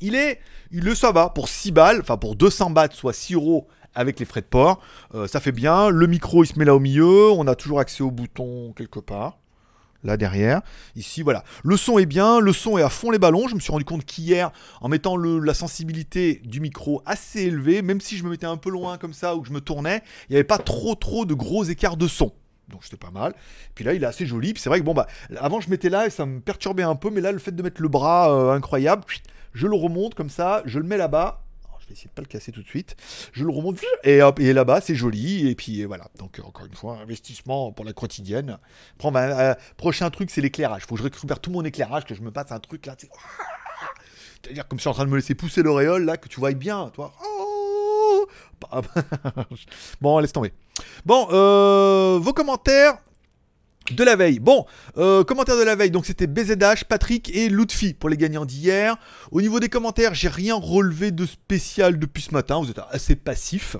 Il 0.00 0.14
est, 0.14 0.40
il 0.70 0.84
le 0.84 0.94
ça 0.94 1.10
va 1.10 1.30
pour 1.30 1.48
6 1.48 1.72
balles, 1.72 2.00
enfin 2.00 2.16
pour 2.16 2.36
200 2.36 2.70
bahts, 2.70 2.88
soit 2.92 3.12
6 3.12 3.34
euros 3.34 3.66
avec 3.94 4.18
les 4.18 4.24
frais 4.24 4.40
de 4.40 4.46
port. 4.46 4.80
Euh, 5.14 5.26
ça 5.26 5.40
fait 5.40 5.52
bien. 5.52 5.90
Le 5.90 6.06
micro, 6.06 6.44
il 6.44 6.46
se 6.46 6.58
met 6.58 6.64
là 6.64 6.74
au 6.74 6.80
milieu. 6.80 7.30
On 7.30 7.46
a 7.46 7.54
toujours 7.54 7.80
accès 7.80 8.02
au 8.02 8.10
bouton 8.10 8.72
quelque 8.76 9.00
part. 9.00 9.38
Là 10.04 10.16
derrière. 10.16 10.60
Ici, 10.94 11.22
voilà. 11.22 11.42
Le 11.64 11.76
son 11.76 11.98
est 11.98 12.06
bien. 12.06 12.38
Le 12.38 12.52
son 12.52 12.78
est 12.78 12.82
à 12.82 12.88
fond 12.88 13.10
les 13.10 13.18
ballons. 13.18 13.48
Je 13.48 13.56
me 13.56 13.60
suis 13.60 13.72
rendu 13.72 13.84
compte 13.84 14.04
qu'hier, 14.04 14.52
en 14.80 14.88
mettant 14.88 15.16
la 15.16 15.54
sensibilité 15.54 16.40
du 16.44 16.60
micro 16.60 17.02
assez 17.04 17.42
élevée, 17.42 17.82
même 17.82 18.00
si 18.00 18.16
je 18.16 18.24
me 18.24 18.30
mettais 18.30 18.46
un 18.46 18.56
peu 18.56 18.70
loin 18.70 18.96
comme 18.96 19.12
ça 19.12 19.34
ou 19.34 19.40
que 19.40 19.48
je 19.48 19.52
me 19.52 19.60
tournais, 19.60 20.02
il 20.28 20.32
n'y 20.32 20.36
avait 20.36 20.44
pas 20.44 20.58
trop 20.58 20.94
trop 20.94 21.24
de 21.24 21.34
gros 21.34 21.64
écarts 21.64 21.96
de 21.96 22.06
son. 22.06 22.32
Donc 22.68 22.84
c'était 22.84 22.98
pas 22.98 23.10
mal. 23.10 23.34
Puis 23.74 23.84
là, 23.84 23.94
il 23.94 24.02
est 24.04 24.06
assez 24.06 24.26
joli. 24.26 24.52
Puis 24.52 24.62
c'est 24.62 24.68
vrai 24.68 24.78
que 24.78 24.84
bon, 24.84 24.94
bah, 24.94 25.08
avant 25.40 25.60
je 25.60 25.68
mettais 25.68 25.88
là 25.88 26.06
et 26.06 26.10
ça 26.10 26.26
me 26.26 26.40
perturbait 26.40 26.84
un 26.84 26.94
peu. 26.94 27.10
Mais 27.10 27.20
là, 27.20 27.32
le 27.32 27.38
fait 27.38 27.52
de 27.52 27.62
mettre 27.62 27.82
le 27.82 27.88
bras 27.88 28.32
euh, 28.32 28.52
incroyable, 28.52 29.02
je 29.52 29.66
le 29.66 29.74
remonte 29.74 30.14
comme 30.14 30.30
ça, 30.30 30.62
je 30.64 30.78
le 30.78 30.84
mets 30.84 30.96
là-bas 30.96 31.42
vais 31.88 31.94
essayer 31.94 32.08
de 32.08 32.14
pas 32.14 32.22
le 32.22 32.28
casser 32.28 32.52
tout 32.52 32.62
de 32.62 32.68
suite. 32.68 32.96
Je 33.32 33.44
le 33.44 33.50
remonte 33.50 33.78
et 34.04 34.22
hop, 34.22 34.40
et 34.40 34.52
là-bas 34.52 34.80
c'est 34.80 34.94
joli 34.94 35.48
et 35.48 35.54
puis 35.54 35.84
voilà. 35.84 36.08
Donc 36.18 36.40
encore 36.44 36.66
une 36.66 36.74
fois, 36.74 36.98
investissement 36.98 37.72
pour 37.72 37.84
la 37.84 37.92
quotidienne. 37.92 38.58
Prends, 38.98 39.14
euh, 39.14 39.54
prochain 39.76 40.10
truc 40.10 40.30
c'est 40.30 40.40
l'éclairage. 40.40 40.82
Faut 40.86 40.94
que 40.94 40.98
je 40.98 41.04
récupère 41.04 41.40
tout 41.40 41.50
mon 41.50 41.64
éclairage, 41.64 42.04
que 42.04 42.14
je 42.14 42.22
me 42.22 42.30
passe 42.30 42.52
un 42.52 42.60
truc 42.60 42.86
là. 42.86 42.96
C'est-à-dire 44.42 44.68
comme 44.68 44.78
je 44.78 44.82
suis 44.82 44.90
en 44.90 44.94
train 44.94 45.04
de 45.04 45.10
me 45.10 45.16
laisser 45.16 45.34
pousser 45.34 45.62
l'auréole 45.62 46.04
là, 46.04 46.16
que 46.16 46.28
tu 46.28 46.40
vois 46.40 46.52
bien, 46.52 46.90
toi. 46.94 47.12
Bon, 50.00 50.18
laisse 50.18 50.32
tomber. 50.32 50.52
Bon, 51.06 51.28
euh, 51.30 52.18
vos 52.20 52.32
commentaires 52.32 52.98
de 53.94 54.04
la 54.04 54.16
veille. 54.16 54.38
Bon, 54.38 54.66
euh, 54.96 55.24
commentaire 55.24 55.56
de 55.56 55.62
la 55.62 55.74
veille, 55.74 55.90
donc 55.90 56.06
c'était 56.06 56.26
BZH, 56.26 56.84
Patrick 56.88 57.34
et 57.34 57.48
Lutfi 57.48 57.94
pour 57.94 58.08
les 58.08 58.16
gagnants 58.16 58.44
d'hier. 58.44 58.96
Au 59.30 59.40
niveau 59.40 59.60
des 59.60 59.68
commentaires, 59.68 60.14
j'ai 60.14 60.28
rien 60.28 60.54
relevé 60.54 61.10
de 61.10 61.26
spécial 61.26 61.98
depuis 61.98 62.22
ce 62.22 62.32
matin, 62.32 62.60
vous 62.60 62.70
êtes 62.70 62.80
assez 62.90 63.16
passif. 63.16 63.76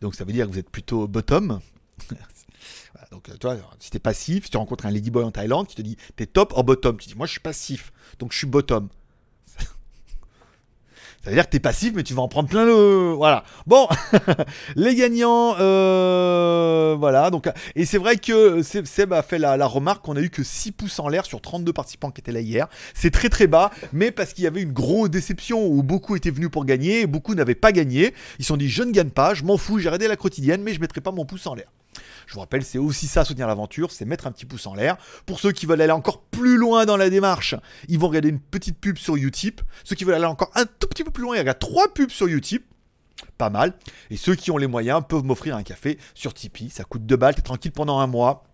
Donc 0.00 0.14
ça 0.14 0.24
veut 0.24 0.32
dire 0.32 0.46
que 0.46 0.52
vous 0.52 0.58
êtes 0.58 0.70
plutôt 0.70 1.06
bottom. 1.06 1.60
donc 3.10 3.28
euh, 3.28 3.36
toi, 3.36 3.56
si 3.78 3.90
t'es 3.90 3.98
passif, 3.98 4.44
si 4.44 4.50
tu 4.50 4.56
rencontres 4.56 4.86
un 4.86 4.90
ladyboy 4.90 5.24
en 5.24 5.30
Thaïlande 5.30 5.66
qui 5.66 5.76
te 5.76 5.82
dit 5.82 5.96
t'es 6.16 6.26
top 6.26 6.52
en 6.56 6.62
bottom, 6.62 6.96
tu 6.96 7.08
dis 7.08 7.14
moi 7.14 7.26
je 7.26 7.32
suis 7.32 7.40
passif, 7.40 7.92
donc 8.18 8.32
je 8.32 8.38
suis 8.38 8.46
bottom. 8.46 8.88
Ça 11.22 11.28
veut 11.28 11.36
dire 11.36 11.44
que 11.44 11.50
t'es 11.50 11.60
passif, 11.60 11.92
mais 11.94 12.02
tu 12.02 12.14
vas 12.14 12.22
en 12.22 12.28
prendre 12.28 12.48
plein 12.48 12.64
le. 12.64 13.12
Voilà. 13.12 13.44
Bon, 13.66 13.86
les 14.76 14.94
gagnants, 14.94 15.54
euh, 15.60 16.96
voilà. 16.98 17.28
Donc, 17.28 17.46
et 17.76 17.84
c'est 17.84 17.98
vrai 17.98 18.16
que 18.16 18.62
Seb 18.62 19.12
a 19.12 19.22
fait 19.22 19.38
la, 19.38 19.66
remarque 19.66 20.02
qu'on 20.02 20.16
a 20.16 20.20
eu 20.22 20.30
que 20.30 20.42
6 20.42 20.72
pouces 20.72 20.98
en 20.98 21.08
l'air 21.08 21.26
sur 21.26 21.42
32 21.42 21.74
participants 21.74 22.10
qui 22.10 22.22
étaient 22.22 22.32
là 22.32 22.40
hier. 22.40 22.68
C'est 22.94 23.10
très 23.10 23.28
très 23.28 23.46
bas, 23.46 23.70
mais 23.92 24.12
parce 24.12 24.32
qu'il 24.32 24.44
y 24.44 24.46
avait 24.46 24.62
une 24.62 24.72
grosse 24.72 25.10
déception 25.10 25.66
où 25.66 25.82
beaucoup 25.82 26.16
étaient 26.16 26.30
venus 26.30 26.50
pour 26.50 26.64
gagner 26.64 27.02
et 27.02 27.06
beaucoup 27.06 27.34
n'avaient 27.34 27.54
pas 27.54 27.72
gagné. 27.72 28.14
Ils 28.38 28.44
se 28.44 28.48
sont 28.48 28.56
dit 28.56 28.70
je 28.70 28.82
ne 28.82 28.90
gagne 28.90 29.10
pas, 29.10 29.34
je 29.34 29.44
m'en 29.44 29.58
fous, 29.58 29.78
j'ai 29.78 29.88
arrêté 29.88 30.08
la 30.08 30.16
quotidienne, 30.16 30.62
mais 30.62 30.72
je 30.72 30.80
mettrai 30.80 31.02
pas 31.02 31.12
mon 31.12 31.26
pouce 31.26 31.46
en 31.46 31.54
l'air. 31.54 31.68
Je 32.26 32.34
vous 32.34 32.40
rappelle, 32.40 32.64
c'est 32.64 32.78
aussi 32.78 33.06
ça, 33.06 33.24
soutenir 33.24 33.48
l'aventure, 33.48 33.90
c'est 33.90 34.04
mettre 34.04 34.26
un 34.26 34.32
petit 34.32 34.46
pouce 34.46 34.66
en 34.66 34.74
l'air. 34.74 34.96
Pour 35.26 35.40
ceux 35.40 35.52
qui 35.52 35.66
veulent 35.66 35.82
aller 35.82 35.92
encore 35.92 36.22
plus 36.22 36.56
loin 36.56 36.86
dans 36.86 36.96
la 36.96 37.10
démarche, 37.10 37.54
ils 37.88 37.98
vont 37.98 38.08
regarder 38.08 38.28
une 38.28 38.40
petite 38.40 38.78
pub 38.78 38.96
sur 38.96 39.16
Utip. 39.16 39.60
Ceux 39.84 39.96
qui 39.96 40.04
veulent 40.04 40.14
aller 40.14 40.24
encore 40.24 40.50
un 40.54 40.66
tout 40.66 40.86
petit 40.88 41.04
peu 41.04 41.10
plus 41.10 41.22
loin, 41.22 41.36
ils 41.36 41.40
regardent 41.40 41.58
trois 41.58 41.92
pubs 41.92 42.10
sur 42.10 42.26
Utip. 42.26 42.64
Pas 43.36 43.50
mal. 43.50 43.74
Et 44.10 44.16
ceux 44.16 44.34
qui 44.34 44.50
ont 44.50 44.56
les 44.56 44.66
moyens 44.66 45.02
peuvent 45.06 45.24
m'offrir 45.24 45.56
un 45.56 45.62
café 45.62 45.98
sur 46.14 46.32
Tipeee. 46.32 46.70
Ça 46.70 46.84
coûte 46.84 47.04
2 47.04 47.16
balles, 47.16 47.34
t'es 47.34 47.42
tranquille 47.42 47.72
pendant 47.72 47.98
un 47.98 48.06
mois. 48.06 48.44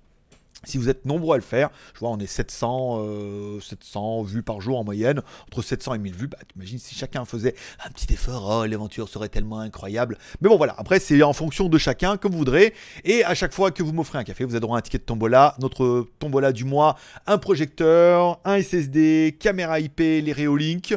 Si 0.66 0.78
vous 0.78 0.88
êtes 0.88 1.06
nombreux 1.06 1.34
à 1.34 1.38
le 1.38 1.42
faire, 1.42 1.70
je 1.94 2.00
vois 2.00 2.10
on 2.10 2.18
est 2.18 2.26
700, 2.26 3.60
700 3.60 4.20
euh, 4.20 4.24
vues 4.24 4.42
par 4.42 4.60
jour 4.60 4.78
en 4.78 4.84
moyenne, 4.84 5.22
entre 5.46 5.62
700 5.62 5.94
et 5.94 5.98
1000 5.98 6.14
vues, 6.14 6.26
bah 6.28 6.38
t'imagines 6.46 6.78
si 6.78 6.94
chacun 6.94 7.24
faisait 7.24 7.54
un 7.84 7.90
petit 7.90 8.12
effort, 8.12 8.60
oh 8.62 8.66
l'aventure 8.66 9.08
serait 9.08 9.28
tellement 9.28 9.60
incroyable. 9.60 10.18
Mais 10.40 10.48
bon 10.48 10.56
voilà, 10.56 10.74
après 10.76 10.98
c'est 10.98 11.22
en 11.22 11.32
fonction 11.32 11.68
de 11.68 11.78
chacun, 11.78 12.16
comme 12.16 12.32
vous 12.32 12.38
voudrez. 12.38 12.74
Et 13.04 13.24
à 13.24 13.34
chaque 13.34 13.54
fois 13.54 13.70
que 13.70 13.82
vous 13.82 13.92
m'offrez 13.92 14.18
un 14.18 14.24
café, 14.24 14.44
vous 14.44 14.56
à 14.56 14.76
un 14.76 14.80
ticket 14.80 14.98
de 14.98 15.04
tombola, 15.04 15.54
notre 15.60 16.08
tombola 16.18 16.52
du 16.52 16.64
mois, 16.64 16.96
un 17.26 17.38
projecteur, 17.38 18.40
un 18.44 18.60
SSD, 18.60 19.36
caméra 19.38 19.78
IP, 19.80 19.98
les 19.98 20.32
Reolink. 20.32 20.94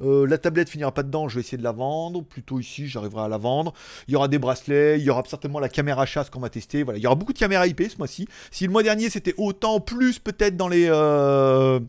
Euh, 0.00 0.26
la 0.26 0.38
tablette 0.38 0.68
finira 0.68 0.92
pas 0.92 1.02
dedans, 1.02 1.28
je 1.28 1.36
vais 1.36 1.40
essayer 1.40 1.58
de 1.58 1.62
la 1.62 1.72
vendre. 1.72 2.22
Plutôt 2.22 2.60
ici, 2.60 2.88
j'arriverai 2.88 3.24
à 3.24 3.28
la 3.28 3.38
vendre. 3.38 3.72
Il 4.08 4.12
y 4.12 4.16
aura 4.16 4.28
des 4.28 4.38
bracelets, 4.38 4.98
il 4.98 5.04
y 5.04 5.10
aura 5.10 5.22
certainement 5.26 5.60
la 5.60 5.68
caméra 5.68 6.06
chasse 6.06 6.30
qu'on 6.30 6.40
va 6.40 6.48
tester. 6.48 6.82
Voilà, 6.82 6.98
il 6.98 7.02
y 7.02 7.06
aura 7.06 7.16
beaucoup 7.16 7.32
de 7.32 7.38
caméras 7.38 7.66
IP 7.66 7.82
ce 7.90 7.98
mois-ci. 7.98 8.28
Si 8.50 8.66
le 8.66 8.72
mois 8.72 8.82
dernier 8.82 9.10
c'était 9.10 9.34
autant 9.36 9.80
plus, 9.80 10.18
peut-être 10.18 10.56
dans 10.56 10.68
les 10.68 10.86
euh, 10.88 11.80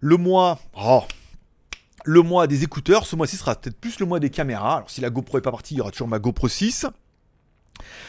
le 0.00 0.16
mois. 0.16 0.58
Oh, 0.76 1.04
le 2.04 2.22
mois 2.22 2.46
des 2.46 2.64
écouteurs, 2.64 3.06
ce 3.06 3.16
mois-ci 3.16 3.36
sera 3.36 3.54
peut-être 3.54 3.78
plus 3.78 4.00
le 4.00 4.06
mois 4.06 4.20
des 4.20 4.30
caméras. 4.30 4.76
Alors 4.76 4.90
si 4.90 5.00
la 5.00 5.10
GoPro 5.10 5.38
est 5.38 5.42
pas 5.42 5.50
partie, 5.50 5.74
il 5.74 5.78
y 5.78 5.80
aura 5.80 5.90
toujours 5.90 6.08
ma 6.08 6.18
GoPro 6.18 6.48
6. 6.48 6.86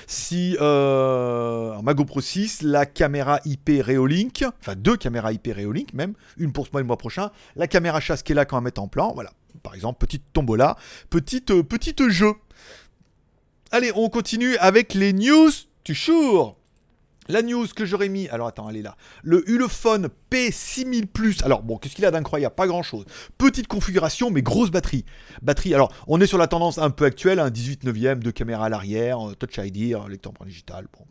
Si 0.08 0.58
euh, 0.60 1.82
ma 1.82 1.94
GoPro 1.94 2.22
6, 2.22 2.62
la 2.63 2.86
caméra 2.86 3.39
IP 3.46 3.70
Reolink, 3.86 4.46
enfin 4.60 4.75
deux 4.75 4.98
caméras 4.98 5.34
IP 5.34 5.48
Reolink 5.56 5.94
même, 5.94 6.13
une 6.38 6.51
pour 6.51 6.68
ce 6.68 6.72
mois 6.72 6.82
et 6.82 6.84
le 6.84 6.88
mois 6.88 6.98
prochain, 6.98 7.32
la 7.56 7.68
caméra 7.68 8.00
chasse 8.00 8.24
qui 8.24 8.32
est 8.32 8.36
là 8.36 8.46
quand 8.46 8.58
on 8.58 8.62
mettre 8.62 8.82
en 8.82 8.88
plan, 8.88 9.13
voilà. 9.13 9.32
Par 9.62 9.75
exemple, 9.75 10.00
petite 10.00 10.24
tombola, 10.34 10.77
petite, 11.10 11.51
euh, 11.51 11.63
petite 11.63 12.10
jeu. 12.10 12.34
Allez, 13.72 13.92
on 13.96 14.10
continue 14.10 14.58
avec 14.58 14.94
les 14.94 15.13
news 15.13 15.51
du 15.86 15.94
jour. 15.94 16.58
La 17.30 17.42
news 17.42 17.68
que 17.74 17.86
j'aurais 17.86 18.10
mis, 18.10 18.27
alors 18.30 18.48
attends, 18.48 18.70
elle 18.70 18.77
est 18.77 18.82
là. 18.82 18.98
Le 19.24 19.50
Ulefone 19.50 20.10
P6000 20.30 21.08
Plus. 21.08 21.42
Alors 21.44 21.63
bon, 21.63 21.77
qu'est-ce 21.77 21.96
qu'il 21.96 22.06
a 22.06 22.12
d'incroyable? 22.12 22.53
Pas 22.56 22.68
grand-chose. 22.68 23.06
Petite 23.38 23.68
configuration, 23.68 24.30
mais 24.30 24.42
grosse 24.42 24.72
batterie. 24.72 25.06
Batterie. 25.42 25.74
Alors, 25.74 25.94
on 26.08 26.20
est 26.20 26.27
sur 26.27 26.38
la 26.38 26.48
tendance 26.48 26.77
un 26.77 26.89
peu 26.89 27.06
actuelle, 27.06 27.39
un 27.39 27.50
18 27.50 27.86
9e, 27.86 28.20
de 28.20 28.32
caméra 28.32 28.65
à 28.65 28.70
l'arrière, 28.70 29.30
euh, 29.30 29.36
Touch 29.36 29.58
ID, 29.58 29.94
euh, 29.94 30.10
lecteur 30.10 30.32
empreinte 30.32 30.50
digital. 30.50 30.88
Bon. 30.92 31.06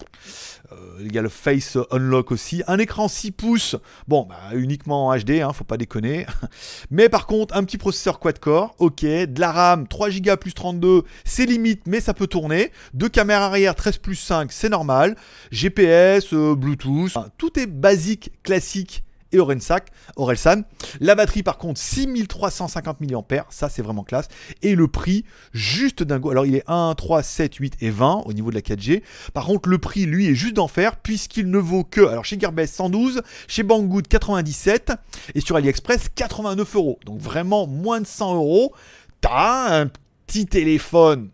Euh, 0.73 0.77
il 1.01 1.15
y 1.15 1.19
a 1.19 1.23
le 1.23 1.29
Face 1.29 1.79
Unlock 1.91 2.31
aussi. 2.33 2.63
Un 2.67 2.79
écran 2.79 3.09
6 3.09 3.31
pouces. 3.31 3.77
Bon, 4.07 4.27
bah, 4.29 4.55
uniquement 4.55 5.09
en 5.09 5.17
HD, 5.17 5.41
hein, 5.41 5.53
faut 5.53 5.65
pas 5.65 5.79
déconner. 5.79 6.27
mais 6.91 7.09
par 7.09 7.27
contre, 7.27 7.57
un 7.57 7.65
petit 7.65 7.79
processeur 7.79 8.19
quad-core. 8.19 8.75
Ok. 8.79 9.03
De 9.03 9.41
la 9.41 9.53
RAM 9.53 9.89
3 9.89 10.11
Go 10.21 10.37
plus 10.37 10.53
32, 10.53 11.05
c'est 11.25 11.47
limite, 11.47 11.87
mais 11.87 12.01
ça 12.01 12.13
peut 12.13 12.27
tourner. 12.27 12.71
Deux 12.93 13.09
caméras 13.09 13.47
arrière 13.47 13.75
13 13.75 13.99
plus 13.99 14.17
5, 14.17 14.53
c'est 14.53 14.69
normal. 14.69 15.17
GPS 15.51 16.02
euh, 16.33 16.55
Bluetooth, 16.55 17.13
tout 17.39 17.59
est 17.59 17.67
basique, 17.67 18.33
classique 18.43 19.05
et 19.33 19.39
Orelsan. 19.39 20.63
La 21.01 21.15
batterie 21.15 21.43
par 21.43 21.59
contre 21.59 21.81
6350 21.81 23.01
mAh, 23.01 23.47
ça 23.51 23.69
c'est 23.69 23.83
vraiment 23.83 24.05
classe. 24.05 24.29
Et 24.63 24.75
le 24.75 24.89
prix 24.89 25.25
juste 25.53 26.03
dingo. 26.03 26.31
Alors 26.31 26.47
il 26.47 26.55
est 26.55 26.65
1, 26.67 26.95
3, 26.95 27.23
7, 27.23 27.55
8 27.55 27.75
et 27.81 27.91
20 27.91 28.23
au 28.27 28.33
niveau 28.33 28.51
de 28.51 28.57
la 28.57 28.61
4G. 28.61 29.03
Par 29.33 29.47
contre 29.47 29.69
le 29.69 29.79
prix 29.79 30.05
lui 30.07 30.29
est 30.29 30.35
juste 30.35 30.55
d'enfer 30.55 30.97
puisqu'il 30.97 31.51
ne 31.51 31.59
vaut 31.59 31.85
que, 31.85 32.03
alors 32.03 32.25
chez 32.25 32.39
Gearbest 32.39 32.75
112, 32.75 33.23
chez 33.49 33.63
Banggood 33.63 34.07
97 34.07 34.93
et 35.35 35.41
sur 35.41 35.57
AliExpress 35.57 36.09
89 36.15 36.77
euros. 36.77 36.99
Donc 37.07 37.21
vraiment 37.21 37.67
moins 37.67 38.01
de 38.01 38.07
100 38.07 38.35
euros. 38.35 38.75
T'as 39.21 39.81
un 39.81 39.91
petit 40.27 40.47
téléphone 40.47 41.31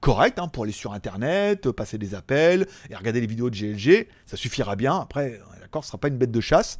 correct 0.00 0.38
hein, 0.38 0.48
pour 0.48 0.64
aller 0.64 0.72
sur 0.72 0.92
internet, 0.92 1.70
passer 1.70 1.98
des 1.98 2.14
appels 2.14 2.66
et 2.90 2.94
regarder 2.94 3.20
les 3.20 3.26
vidéos 3.26 3.50
de 3.50 3.56
GLG, 3.56 4.08
ça 4.26 4.36
suffira 4.36 4.76
bien. 4.76 4.96
Après, 4.98 5.40
d'accord, 5.60 5.84
ce 5.84 5.88
sera 5.88 5.98
pas 5.98 6.08
une 6.08 6.18
bête 6.18 6.30
de 6.30 6.40
chasse, 6.40 6.78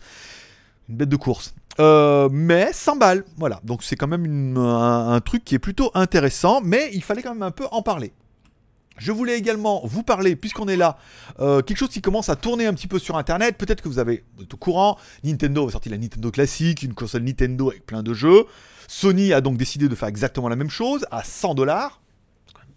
une 0.89 0.97
bête 0.97 1.09
de 1.09 1.17
course. 1.17 1.55
Euh, 1.81 2.29
mais 2.31 2.73
100 2.73 2.97
balles, 2.97 3.25
voilà. 3.37 3.61
Donc 3.65 3.83
c'est 3.83 3.97
quand 3.97 4.09
même 4.09 4.57
un, 4.57 5.21
truc 5.21 5.45
qui 5.45 5.55
est 5.55 5.61
plutôt 5.61 5.91
intéressant, 5.95 6.61
mais 6.63 6.91
il 6.93 7.03
fallait 7.03 7.23
quand 7.23 7.35
même 7.35 7.43
un 7.43 7.51
peu 7.51 7.67
en 7.71 7.83
parler. 7.83 8.13
Je 8.97 9.13
voulais 9.13 9.39
également 9.39 9.83
vous 9.85 10.03
parler, 10.03 10.35
puisqu'on 10.35 10.67
est 10.67 10.77
là, 10.77 10.99
euh, 11.39 11.63
quelque 11.63 11.77
chose 11.77 11.91
qui 11.91 12.03
commence 12.03 12.29
à 12.31 12.35
tourner 12.35 12.67
un 12.67 12.75
petit 12.75 12.89
peu 12.89 12.99
sur 12.99 13.17
Internet. 13.17 13.57
Peut-être 13.57 13.81
que 13.81 13.89
vous 13.89 14.01
avez 14.01 14.25
vous 14.37 14.43
êtes 14.43 14.55
au 14.55 14.57
courant. 14.57 14.99
Nintendo 15.23 15.69
a 15.69 15.71
sorti 15.71 15.89
la 15.89 15.99
Nintendo 15.99 16.33
classique, 16.33 16.83
une 16.83 16.95
console 16.95 17.23
Nintendo 17.23 17.71
avec 17.71 17.87
plein 17.87 18.03
de 18.03 18.13
jeux. 18.13 18.47
Sony 18.89 19.33
a 19.33 19.41
donc 19.41 19.57
décidé 19.57 19.89
de 19.89 19.95
faire 19.95 20.09
exactement 20.09 20.49
la 20.49 20.57
même 20.57 20.71
chose 20.71 21.07
à 21.13 21.23
100 21.23 21.55
dollars 21.55 22.01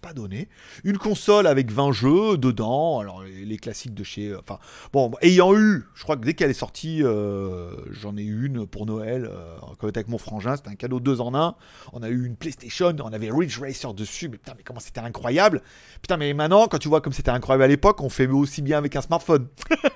pas 0.01 0.13
donné. 0.13 0.49
Une 0.83 0.97
console 0.97 1.47
avec 1.47 1.71
20 1.71 1.91
jeux 1.91 2.37
dedans, 2.37 2.99
alors 2.99 3.23
les, 3.23 3.57
classiques 3.57 3.93
de 3.93 4.03
chez. 4.03 4.35
Enfin, 4.35 4.57
bon, 4.91 5.11
ayant 5.21 5.55
eu, 5.55 5.85
je 5.93 6.03
crois 6.03 6.17
que 6.17 6.25
dès 6.25 6.33
qu'elle 6.33 6.49
est 6.49 6.53
sortie, 6.53 7.03
euh, 7.03 7.71
j'en 7.91 8.17
ai 8.17 8.23
eu 8.23 8.47
une 8.47 8.65
pour 8.65 8.85
Noël, 8.85 9.29
euh, 9.31 9.55
avec 9.83 10.07
mon 10.07 10.17
frangin, 10.17 10.55
c'était 10.55 10.69
un 10.69 10.75
cadeau 10.75 10.99
2 10.99 11.21
en 11.21 11.35
1. 11.35 11.55
On 11.93 12.01
a 12.01 12.09
eu 12.09 12.25
une 12.25 12.35
PlayStation, 12.35 12.95
on 13.03 13.13
avait 13.13 13.29
Ridge 13.31 13.59
Racer 13.59 13.93
dessus, 13.93 14.29
mais 14.29 14.37
putain, 14.37 14.53
mais 14.57 14.63
comment 14.63 14.79
c'était 14.79 15.01
incroyable! 15.01 15.61
Putain, 16.01 16.17
mais 16.17 16.33
maintenant, 16.33 16.67
quand 16.67 16.79
tu 16.79 16.87
vois 16.87 17.01
comme 17.01 17.13
c'était 17.13 17.31
incroyable 17.31 17.63
à 17.63 17.67
l'époque, 17.67 18.01
on 18.01 18.09
fait 18.09 18.27
aussi 18.27 18.61
bien 18.61 18.77
avec 18.77 18.95
un 18.95 19.01
smartphone. 19.01 19.47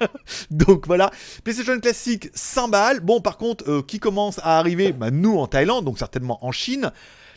Donc 0.52 0.86
voilà, 0.86 1.10
PlayStation 1.44 1.80
classique, 1.80 2.30
100 2.34 2.70
balles. 2.70 3.00
Bon, 3.00 3.22
par 3.22 3.38
contre, 3.38 3.68
euh, 3.70 3.82
qui 3.82 4.00
commence 4.00 4.40
à 4.40 4.60
arriver? 4.60 4.92
Bah, 4.92 5.12
Nous 5.12 5.38
en 5.38 5.48
Thaïlande, 5.48 5.86
donc 5.86 5.98
certainement 5.98 6.44
en 6.46 6.52
Chine. 6.52 6.92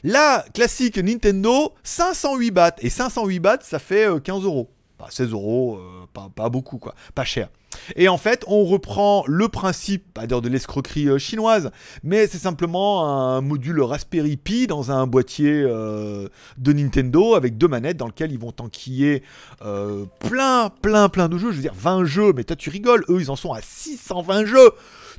La 0.04 0.44
classique 0.54 0.96
Nintendo, 0.96 1.74
508 1.82 2.52
Et 2.80 2.90
508 2.90 3.38
bahts, 3.40 3.58
ça 3.62 3.78
fait 3.78 4.06
15 4.22 4.42
euh, 4.42 4.46
euros. 4.46 4.70
Pas 4.96 5.08
16 5.10 5.30
euros, 5.30 5.78
euh, 5.78 6.28
pas, 6.34 6.48
beaucoup, 6.48 6.78
quoi. 6.78 6.94
Pas 7.14 7.24
cher. 7.24 7.48
Et 7.94 8.08
en 8.08 8.18
fait, 8.18 8.44
on 8.48 8.64
reprend 8.64 9.22
le 9.28 9.48
principe, 9.48 10.12
pas 10.12 10.26
dire 10.26 10.42
de 10.42 10.48
l'escroquerie 10.48 11.08
euh, 11.08 11.18
chinoise, 11.18 11.70
mais 12.02 12.26
c'est 12.26 12.38
simplement 12.38 13.06
un 13.06 13.40
module 13.40 13.80
Raspberry 13.80 14.36
Pi 14.36 14.66
dans 14.66 14.90
un 14.90 15.06
boîtier 15.06 15.62
de 15.62 16.72
Nintendo 16.72 17.34
avec 17.34 17.56
deux 17.56 17.68
manettes 17.68 17.96
dans 17.96 18.08
lequel 18.08 18.32
ils 18.32 18.38
vont 18.38 18.54
enquiller 18.58 19.22
plein, 19.60 20.70
plein, 20.82 21.08
plein 21.08 21.28
de 21.28 21.38
jeux. 21.38 21.52
Je 21.52 21.56
veux 21.56 21.62
dire, 21.62 21.74
20 21.76 22.04
jeux, 22.04 22.32
mais 22.34 22.42
toi 22.42 22.56
tu 22.56 22.70
rigoles, 22.70 23.04
eux 23.08 23.20
ils 23.20 23.30
en 23.30 23.36
sont 23.36 23.52
à 23.52 23.60
620 23.62 24.46
jeux 24.46 24.70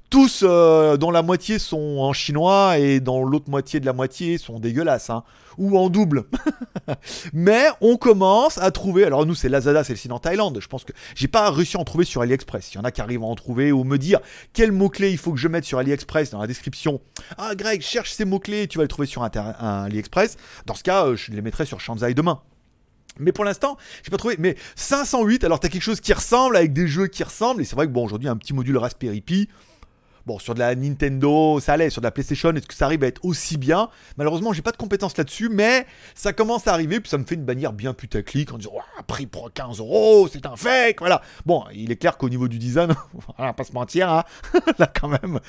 tous 0.10 0.44
euh, 0.44 0.98
dont 0.98 1.12
la 1.12 1.22
moitié 1.22 1.60
sont 1.60 1.98
en 2.00 2.14
chinois 2.14 2.78
et 2.80 3.00
dans 3.00 3.24
l'autre 3.24 3.50
moitié 3.50 3.80
de 3.80 3.86
la 3.86 3.94
moitié 3.94 4.38
sont 4.38 4.60
dégueulasses, 4.60 5.10
hein, 5.10 5.24
ou 5.58 5.78
en 5.78 5.90
double. 5.90 6.26
Mais 7.34 7.68
on 7.82 7.98
commence 7.98 8.58
à 8.58 8.72
trouver. 8.72 9.06
Alors 9.06 9.26
nous 9.26 9.36
c'est 9.36 9.50
Lazada, 9.50 9.84
c'est 9.84 9.94
le 9.94 9.98
site 9.98 10.12
en 10.12 10.20
Thaïlande. 10.20 10.58
Je 10.62 10.68
pense 10.68 10.84
que 10.84 10.94
j'ai 11.16 11.28
pas 11.28 11.52
réussi 11.52 11.78
à 11.78 11.80
en 11.80 11.84
trouver 11.84 12.06
sur 12.06 12.22
AliExpress. 12.22 12.74
Il 12.74 12.78
y 12.78 12.80
en 12.80 12.84
a 12.84 12.92
qui 12.92 13.02
arrivent 13.02 13.24
à 13.24 13.28
en 13.28 13.36
trouver 13.36 13.72
ou 13.72 13.84
me 13.84 13.98
dire 13.98 14.20
quel 14.54 14.72
mot 14.72 14.90
clé 14.90 15.12
il 15.12 15.18
faut 15.18 15.32
que 15.32 15.40
je 15.40 15.48
mette 15.48 15.66
sur 15.66 15.78
AliExpress 15.78 16.32
dans 16.32 16.40
la 16.40 16.48
description. 16.48 17.02
Ah 17.38 17.54
Greg, 17.56 17.82
cherche 17.82 18.12
ces 18.12 18.26
mots 18.26 18.40
clés, 18.40 18.68
tu 18.68 18.78
vas 18.78 18.86
les 18.86 18.88
trouver 18.88 19.08
sur 19.08 19.24
un, 19.24 19.30
AliExpress. 19.30 20.38
Dans 20.66 20.76
ce 20.76 20.84
cas, 20.84 21.06
euh, 21.06 21.16
je 21.16 21.32
les 21.32 21.42
mettrai 21.42 21.66
sur 21.66 21.80
Shanzai 21.80 22.14
demain. 22.14 22.42
Mais 23.20 23.32
pour 23.32 23.44
l'instant, 23.44 23.78
j'ai 24.04 24.10
pas 24.10 24.18
trouvé. 24.18 24.38
Mais 24.40 24.56
508, 24.76 25.44
alors 25.44 25.60
t'as 25.60 25.68
quelque 25.68 25.84
chose 25.84 26.00
qui 26.00 26.14
ressemble 26.14 26.56
avec 26.56 26.74
des 26.74 26.88
jeux 26.88 27.08
qui 27.08 27.24
ressemblent. 27.24 27.62
Et 27.62 27.66
c'est 27.66 27.76
vrai 27.76 27.86
que 27.86 27.92
bon, 27.92 28.06
aujourd'hui, 28.06 28.30
un 28.30 28.38
petit 28.38 28.54
module 28.54 28.78
Raspberry 28.78 29.22
Pi, 29.22 29.50
Bon, 30.26 30.40
sur 30.40 30.54
de 30.54 30.60
la 30.60 30.76
Nintendo, 30.76 31.60
ça 31.60 31.74
allait. 31.74 31.90
Sur 31.90 32.02
de 32.02 32.08
la 32.08 32.12
PlayStation, 32.12 32.52
est-ce 32.52 32.68
que 32.68 32.74
ça 32.74 32.86
arrive 32.86 33.04
à 33.04 33.08
être 33.08 33.24
aussi 33.24 33.58
bien? 33.58 33.90
Malheureusement, 34.18 34.54
j'ai 34.54 34.62
pas 34.62 34.72
de 34.72 34.78
compétences 34.78 35.18
là-dessus, 35.18 35.50
mais 35.50 35.86
ça 36.16 36.34
commence 36.34 36.68
à 36.68 36.74
arriver. 36.74 37.00
Puis 37.00 37.10
ça 37.10 37.18
me 37.18 37.26
fait 37.26 37.36
une 37.36 37.46
bannière 37.46 37.74
bien 37.74 37.94
putaclic 37.94 38.54
en 38.54 38.58
disant 38.58 38.72
prix 39.08 39.26
pour 39.26 39.52
15 39.52 39.80
euros, 39.80 40.28
c'est 40.32 40.46
un 40.46 40.56
fake. 40.56 41.00
Voilà. 41.00 41.22
Bon, 41.46 41.64
il 41.74 41.92
est 41.92 41.96
clair 41.96 42.18
qu'au 42.18 42.30
niveau 42.30 42.48
du 42.48 42.60
design, 42.60 42.94
on 43.38 43.44
va 43.44 43.54
pas 43.54 43.64
se 43.64 43.74
mentir, 43.74 44.10
hein. 44.10 44.24
là 44.78 44.88
quand 44.88 45.08
même, 45.08 45.40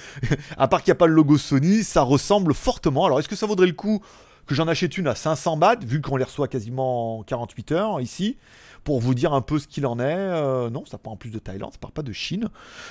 à 0.57 0.69
part 0.69 0.83
qu'il 0.83 0.91
n'y 0.91 0.97
a 0.97 0.99
pas 0.99 1.07
le 1.07 1.15
logo 1.15 1.39
Sony, 1.39 1.85
ça 1.85 2.03
ressemble 2.03 2.55
fortement. 2.55 3.07
Alors, 3.07 3.21
est-ce 3.21 3.29
que 3.29 3.37
ça 3.37 3.47
vaudrait 3.47 3.67
le 3.67 3.73
coup 3.73 4.01
que 4.47 4.55
j'en 4.55 4.67
achète 4.67 4.99
une 4.99 5.07
à 5.07 5.15
500 5.15 5.57
bahts, 5.59 5.77
vu 5.83 6.01
qu'on 6.01 6.17
les 6.17 6.25
reçoit 6.25 6.49
quasiment 6.49 7.19
en 7.19 7.23
48 7.23 7.73
heures 7.73 8.01
ici? 8.01 8.37
Pour 8.85 9.01
vous 9.01 9.15
dire 9.15 9.33
un 9.33 9.41
peu 9.41 9.59
ce 9.59 9.67
qu'il 9.67 9.87
en 9.87 9.99
est. 9.99 10.03
Euh, 10.05 10.71
non, 10.71 10.85
ça 10.85 10.99
part 10.99 11.13
en 11.13 11.17
plus 11.17 11.31
de 11.31 11.39
Thaïlande, 11.39 11.73
ça 11.73 11.79
part 11.79 11.93
pas 11.93 12.03
de 12.03 12.13
Chine. 12.13 12.49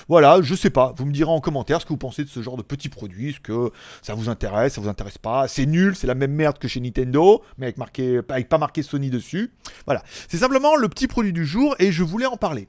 Voilà, 0.08 0.40
je 0.42 0.54
sais 0.54 0.70
pas. 0.70 0.94
Vous 0.96 1.06
me 1.06 1.12
direz 1.12 1.30
en 1.30 1.40
commentaire 1.40 1.80
ce 1.80 1.86
que 1.86 1.90
vous 1.90 1.98
pensez 1.98 2.24
de 2.24 2.28
ce 2.28 2.42
genre 2.42 2.56
de 2.56 2.62
petits 2.62 2.88
produits, 2.88 3.34
ce 3.34 3.40
que 3.40 3.70
ça 4.02 4.14
vous 4.14 4.28
intéresse, 4.28 4.74
ça 4.74 4.80
vous 4.80 4.88
intéresse 4.88 5.18
pas. 5.18 5.48
C'est 5.48 5.66
nul, 5.66 5.96
c'est 5.96 6.06
la 6.06 6.14
même 6.14 6.32
merde 6.32 6.58
que 6.58 6.68
chez 6.68 6.80
Nintendo, 6.80 7.42
mais 7.58 7.66
avec, 7.66 7.78
marqué, 7.78 8.20
avec 8.28 8.48
pas 8.48 8.58
marqué 8.58 8.82
Sony 8.82 9.10
dessus. 9.10 9.52
Voilà, 9.86 10.02
c'est 10.28 10.38
simplement 10.38 10.76
le 10.76 10.88
petit 10.88 11.06
produit 11.06 11.32
du 11.32 11.44
jour 11.44 11.74
et 11.78 11.92
je 11.92 12.02
voulais 12.02 12.26
en 12.26 12.36
parler. 12.36 12.68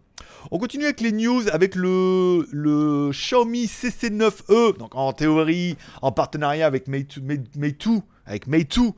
On 0.50 0.58
continue 0.58 0.86
avec 0.86 1.01
les 1.01 1.12
news 1.12 1.48
avec 1.51 1.75
le, 1.75 2.48
le 2.51 3.12
Xiaomi 3.12 3.66
CC9e, 3.66 4.78
donc 4.78 4.96
en 4.96 5.13
théorie 5.13 5.78
en 6.01 6.12
partenariat 6.12 6.66
avec 6.66 6.88
Meitu, 6.88 7.22
Meitu 7.56 8.01
avec 8.25 8.48
Meitu 8.48 8.92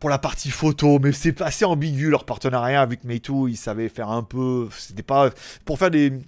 pour 0.00 0.10
la 0.10 0.18
partie 0.18 0.50
photo, 0.50 0.98
mais 1.00 1.12
c'est 1.12 1.40
assez 1.42 1.64
ambigu 1.64 2.08
leur 2.08 2.24
partenariat 2.24 2.80
avec 2.80 3.02
Meitu, 3.04 3.48
ils 3.48 3.56
savaient 3.56 3.88
faire 3.88 4.10
un 4.10 4.22
peu, 4.22 4.68
c'était 4.78 5.02
pas 5.02 5.30
pour 5.64 5.78
faire 5.78 5.90
des 5.90 6.20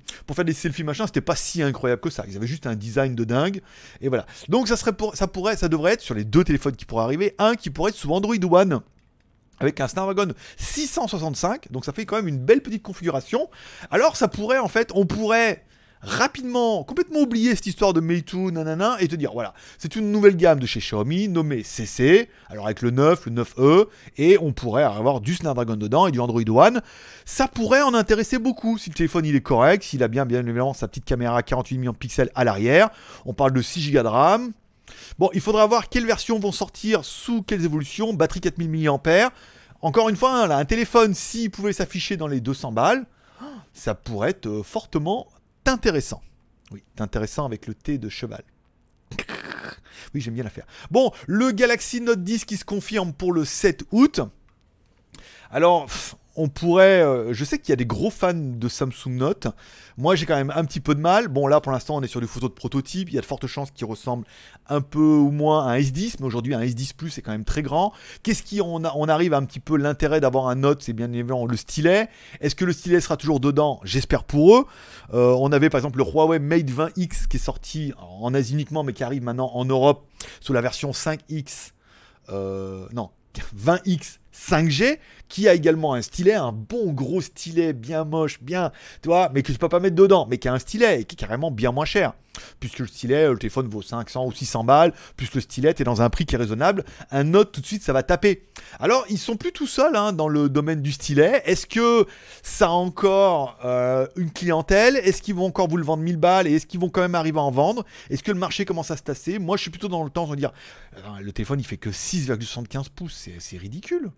selfies 0.53 0.83
machin, 0.83 1.07
c'était 1.07 1.21
pas 1.21 1.37
si 1.37 1.63
incroyable 1.63 2.01
que 2.01 2.11
ça. 2.11 2.25
Ils 2.27 2.37
avaient 2.37 2.49
juste 2.49 2.67
un 2.67 2.75
design 2.75 3.15
de 3.15 3.25
dingue 3.25 3.61
et 4.01 4.09
voilà. 4.09 4.27
Donc 4.49 4.67
ça 4.67 4.77
serait 4.77 4.93
pour 4.93 5.15
ça 5.17 5.29
pourrait 5.29 5.57
ça 5.57 5.69
devrait 5.69 5.93
être 5.93 6.01
sur 6.01 6.15
les 6.15 6.25
deux 6.25 6.43
téléphones 6.43 6.75
qui 6.75 6.85
pourraient 6.85 7.05
arriver, 7.05 7.35
un 7.39 7.55
qui 7.55 7.71
pourrait 7.71 7.91
être 7.91 7.97
sous 7.97 8.13
Android 8.13 8.35
One 8.51 8.81
avec 9.61 9.79
un 9.81 9.89
Snapdragon 9.89 10.33
665, 10.57 11.71
donc 11.71 11.85
ça 11.85 11.93
fait 11.93 12.07
quand 12.07 12.17
même 12.17 12.29
une 12.29 12.39
belle 12.39 12.63
petite 12.63 12.83
configuration. 12.83 13.51
Alors 13.91 14.17
ça 14.17 14.27
pourrait 14.27 14.59
en 14.59 14.69
fait, 14.69 14.91
on 14.95 15.07
pourrait 15.07 15.65
rapidement, 16.03 16.83
complètement 16.85 17.21
oublier 17.21 17.55
cette 17.55 17.67
histoire 17.67 17.93
de 17.93 18.01
Meitu, 18.01 18.53
nanana, 18.53 18.97
et 19.01 19.09
te 19.09 19.17
dire, 19.17 19.33
voilà, 19.33 19.55
c'est 19.79 19.97
une 19.97 20.11
nouvelle 20.11 20.37
gamme 20.37 20.59
de 20.59 20.67
chez 20.67 20.81
Xiaomi, 20.81 21.29
nommée 21.29 21.63
CC, 21.63 22.29
alors 22.49 22.67
avec 22.67 22.83
le 22.83 22.91
9, 22.91 23.27
le 23.27 23.43
9E, 23.43 23.87
et 24.17 24.39
on 24.39 24.53
pourrait 24.53 24.83
avoir 24.83 25.21
du 25.21 25.35
Snapdragon 25.35 25.77
dedans 25.77 26.07
et 26.07 26.13
du 26.13 26.21
Android 26.21 26.43
One. 26.49 26.81
Ça 27.25 27.49
pourrait 27.49 27.83
en 27.83 27.95
intéresser 27.95 28.39
beaucoup, 28.39 28.79
si 28.79 28.91
le 28.91 28.95
téléphone 28.95 29.27
il 29.27 29.37
est 29.37 29.41
correct, 29.41 29.83
s'il 29.83 30.03
a 30.03 30.09
bien, 30.09 30.25
bien 30.25 30.41
évidemment, 30.41 30.75
sa 30.75 30.89
petite 30.89 31.05
caméra 31.05 31.43
48 31.43 31.79
millions 31.79 31.93
de 31.93 31.97
pixels 31.97 32.31
à 32.35 32.45
l'arrière. 32.45 32.91
On 33.27 33.35
parle 33.35 33.53
de 33.53 33.63
6 33.63 33.93
Go 33.93 34.03
de 34.03 34.09
RAM. 34.09 34.53
Bon, 35.19 35.31
il 35.35 35.41
faudra 35.41 35.67
voir 35.67 35.89
quelles 35.89 36.07
versions 36.07 36.39
vont 36.39 36.53
sortir 36.53 37.05
sous 37.05 37.43
quelles 37.43 37.65
évolutions, 37.65 38.13
batterie 38.15 38.41
4000 38.41 38.71
mAh. 38.71 39.31
Encore 39.83 40.09
une 40.09 40.17
fois, 40.17 40.45
hein, 40.45 40.51
un 40.51 40.65
téléphone, 40.65 41.15
s'il 41.15 41.51
pouvait 41.51 41.73
s'afficher 41.73 42.17
dans 42.17 42.27
les 42.27 42.41
200 42.41 42.73
balles, 42.73 43.07
ça 43.73 43.95
pourrait 43.95 44.31
être 44.31 44.47
euh, 44.47 44.63
fortement 44.63 45.27
intéressant. 45.71 46.23
Oui, 46.71 46.83
intéressant 46.99 47.47
avec 47.47 47.67
le 47.67 47.75
T 47.75 47.99
de 47.99 48.09
cheval. 48.09 48.43
Oui, 50.15 50.21
j'aime 50.21 50.35
bien 50.35 50.45
la 50.45 50.51
faire. 50.51 50.67
Bon, 50.91 51.13
le 51.27 51.53
Galaxy 51.53 52.01
Note 52.01 52.25
10 52.25 52.45
qui 52.45 52.57
se 52.57 52.65
confirme 52.65 53.13
pour 53.13 53.33
le 53.33 53.45
7 53.45 53.85
août. 53.93 54.21
Alors, 55.51 55.89
on 56.43 56.49
pourrait. 56.49 57.03
euh, 57.03 57.33
je 57.33 57.45
sais 57.45 57.59
qu'il 57.59 57.71
y 57.71 57.73
a 57.73 57.77
des 57.77 57.87
gros 57.87 58.11
fans 58.11 58.33
de 58.35 58.69
Samsung 58.69 59.09
Note. 59.11 59.47
Moi, 59.99 60.15
j'ai 60.15 60.25
quand 60.27 60.37
même 60.37 60.53
un 60.55 60.65
petit 60.65 60.81
peu 60.81 60.95
de 60.95 61.01
mal. 61.01 61.29
Bon, 61.29 61.47
là, 61.47 61.61
pour 61.61 61.73
l'instant, 61.73 61.97
on 61.97 62.03
est 62.03 62.07
sur 62.07 62.21
des 62.21 62.27
photos 62.27 62.49
de 62.51 62.55
prototype. 62.55 63.09
Il 63.11 63.15
y 63.15 63.19
a 63.19 63.21
de 63.21 63.27
fortes 63.27 63.47
chances 63.47 63.71
qu'il 63.71 63.87
ressemble 63.87 64.25
un 64.69 64.81
peu 64.81 64.99
ou 64.99 65.31
moins 65.31 65.67
à 65.67 65.73
un 65.73 65.79
S10, 65.79 66.17
mais 66.21 66.27
aujourd'hui, 66.27 66.55
un 66.55 66.61
S10 66.63 66.95
Plus 66.95 67.19
est 67.19 67.23
quand 67.23 67.33
même 67.33 67.45
très 67.45 67.63
grand. 67.63 67.93
Qu'est-ce 68.23 68.43
qui 68.43 68.61
on, 68.63 68.85
a- 68.85 68.93
on 68.97 69.09
arrive 69.09 69.35
à 69.35 69.37
un 69.37 69.45
petit 69.45 69.61
peu 69.61 69.77
l'intérêt 69.77 70.21
d'avoir 70.21 70.49
un 70.49 70.55
Note? 70.55 70.83
C'est 70.83 70.93
bien 70.95 71.13
évidemment 71.13 71.45
le 71.47 71.57
stylet. 71.57 72.09
Est-ce 72.41 72.55
que 72.55 72.65
le 72.65 72.73
stylet 72.73 73.01
sera 73.01 73.17
toujours 73.17 73.41
dedans? 73.41 73.81
J'espère 73.85 74.25
pour 74.25 74.57
eux. 74.57 74.67
Euh, 75.13 75.35
on 75.39 75.53
avait 75.53 75.69
par 75.71 75.79
exemple 75.79 75.99
le 75.99 76.05
Huawei 76.05 76.39
Mate 76.39 76.71
20X 76.71 77.27
qui 77.29 77.37
est 77.37 77.41
sorti 77.41 77.93
en 77.99 78.33
Asie 78.33 78.55
uniquement, 78.55 78.83
mais 78.85 78.93
qui 78.95 79.05
arrive 79.05 79.23
maintenant 79.23 79.51
en 79.55 79.65
Europe 79.67 80.07
sous 80.41 80.53
la 80.53 80.61
version 80.63 80.93
5X. 80.93 81.73
euh, 82.31 82.87
non, 82.93 83.11
20X 83.57 84.19
5G, 84.41 84.99
qui 85.29 85.49
a 85.49 85.55
également 85.55 85.95
un 85.95 86.03
stylet, 86.03 86.35
un 86.35 86.53
bon 86.53 86.93
gros 86.93 87.21
stylet 87.21 87.73
bien 87.73 88.05
moche, 88.05 88.43
bien, 88.43 88.73
tu 89.03 89.09
vois, 89.09 89.31
mais 89.33 89.43
que 89.43 89.53
tu 89.53 89.59
peux 89.59 89.69
pas 89.69 89.81
mettre 89.81 89.97
dedans, 89.97 90.27
mais 90.29 90.39
qui 90.39 90.49
a 90.49 90.53
un 90.53 90.59
stylet 90.59 91.03
et 91.03 91.05
qui 91.05 91.15
est 91.15 91.19
carrément 91.19 91.51
bien 91.51 91.73
moins 91.73 91.85
cher. 91.85 92.15
Puisque 92.59 92.79
le 92.79 92.87
stylet, 92.87 93.29
le 93.29 93.39
téléphone 93.39 93.69
vaut 93.69 93.83
500 93.83 94.25
ou 94.25 94.33
600 94.33 94.65
balles, 94.65 94.93
plus 95.17 95.33
le 95.35 95.41
stylet 95.41 95.71
est 95.71 95.85
dans 95.85 96.01
un 96.01 96.11
prix 96.11 96.27
qui 96.27 96.37
est 96.37 96.39
raisonnable, 96.39 96.85
un 97.11 97.25
Note 97.25 97.53
tout 97.53 97.61
de 97.61 97.67
suite 97.67 97.83
ça 97.83 97.93
va 97.93 98.03
taper. 98.03 98.47
Alors 98.79 99.05
ils 99.11 99.19
sont 99.19 99.37
plus 99.37 99.53
tout 99.53 99.67
seuls 99.67 99.95
hein, 99.95 100.13
dans 100.13 100.29
le 100.29 100.49
domaine 100.49 100.81
du 100.81 100.93
stylet. 100.93 101.43
Est-ce 101.45 101.67
que 101.67 102.07
ça 102.43 102.67
a 102.67 102.71
encore 102.71 103.59
euh, 103.65 104.07
une 104.17 104.31
clientèle? 104.31 104.97
Est-ce 104.97 105.23
qu'ils 105.23 105.35
vont 105.35 105.47
encore 105.47 105.69
vous 105.69 105.77
le 105.77 105.85
vendre 105.85 106.03
1000 106.03 106.17
balles 106.17 106.47
et 106.47 106.55
est-ce 106.55 106.67
qu'ils 106.67 106.81
vont 106.81 106.89
quand 106.89 107.03
même 107.03 107.15
arriver 107.15 107.39
à 107.39 107.43
en 107.43 107.51
vendre? 107.51 107.85
Est-ce 108.11 108.23
que 108.23 108.33
le 108.33 108.39
marché 108.39 108.65
commence 108.65 108.91
à 108.91 108.97
se 108.97 109.03
tasser? 109.03 109.39
Moi 109.39 109.57
je 109.57 109.63
suis 109.63 109.71
plutôt 109.71 109.89
dans 109.89 110.05
le 110.05 110.11
temps 110.11 110.27
de 110.27 110.37
dire 110.37 110.53
euh, 110.97 111.01
le 111.21 111.33
téléphone 111.33 111.61
il 111.61 111.67
fait 111.67 111.77
que 111.77 111.91
6,75 111.91 112.87
pouces, 112.95 113.29
c'est 113.39 113.59
ridicule. 113.59 114.11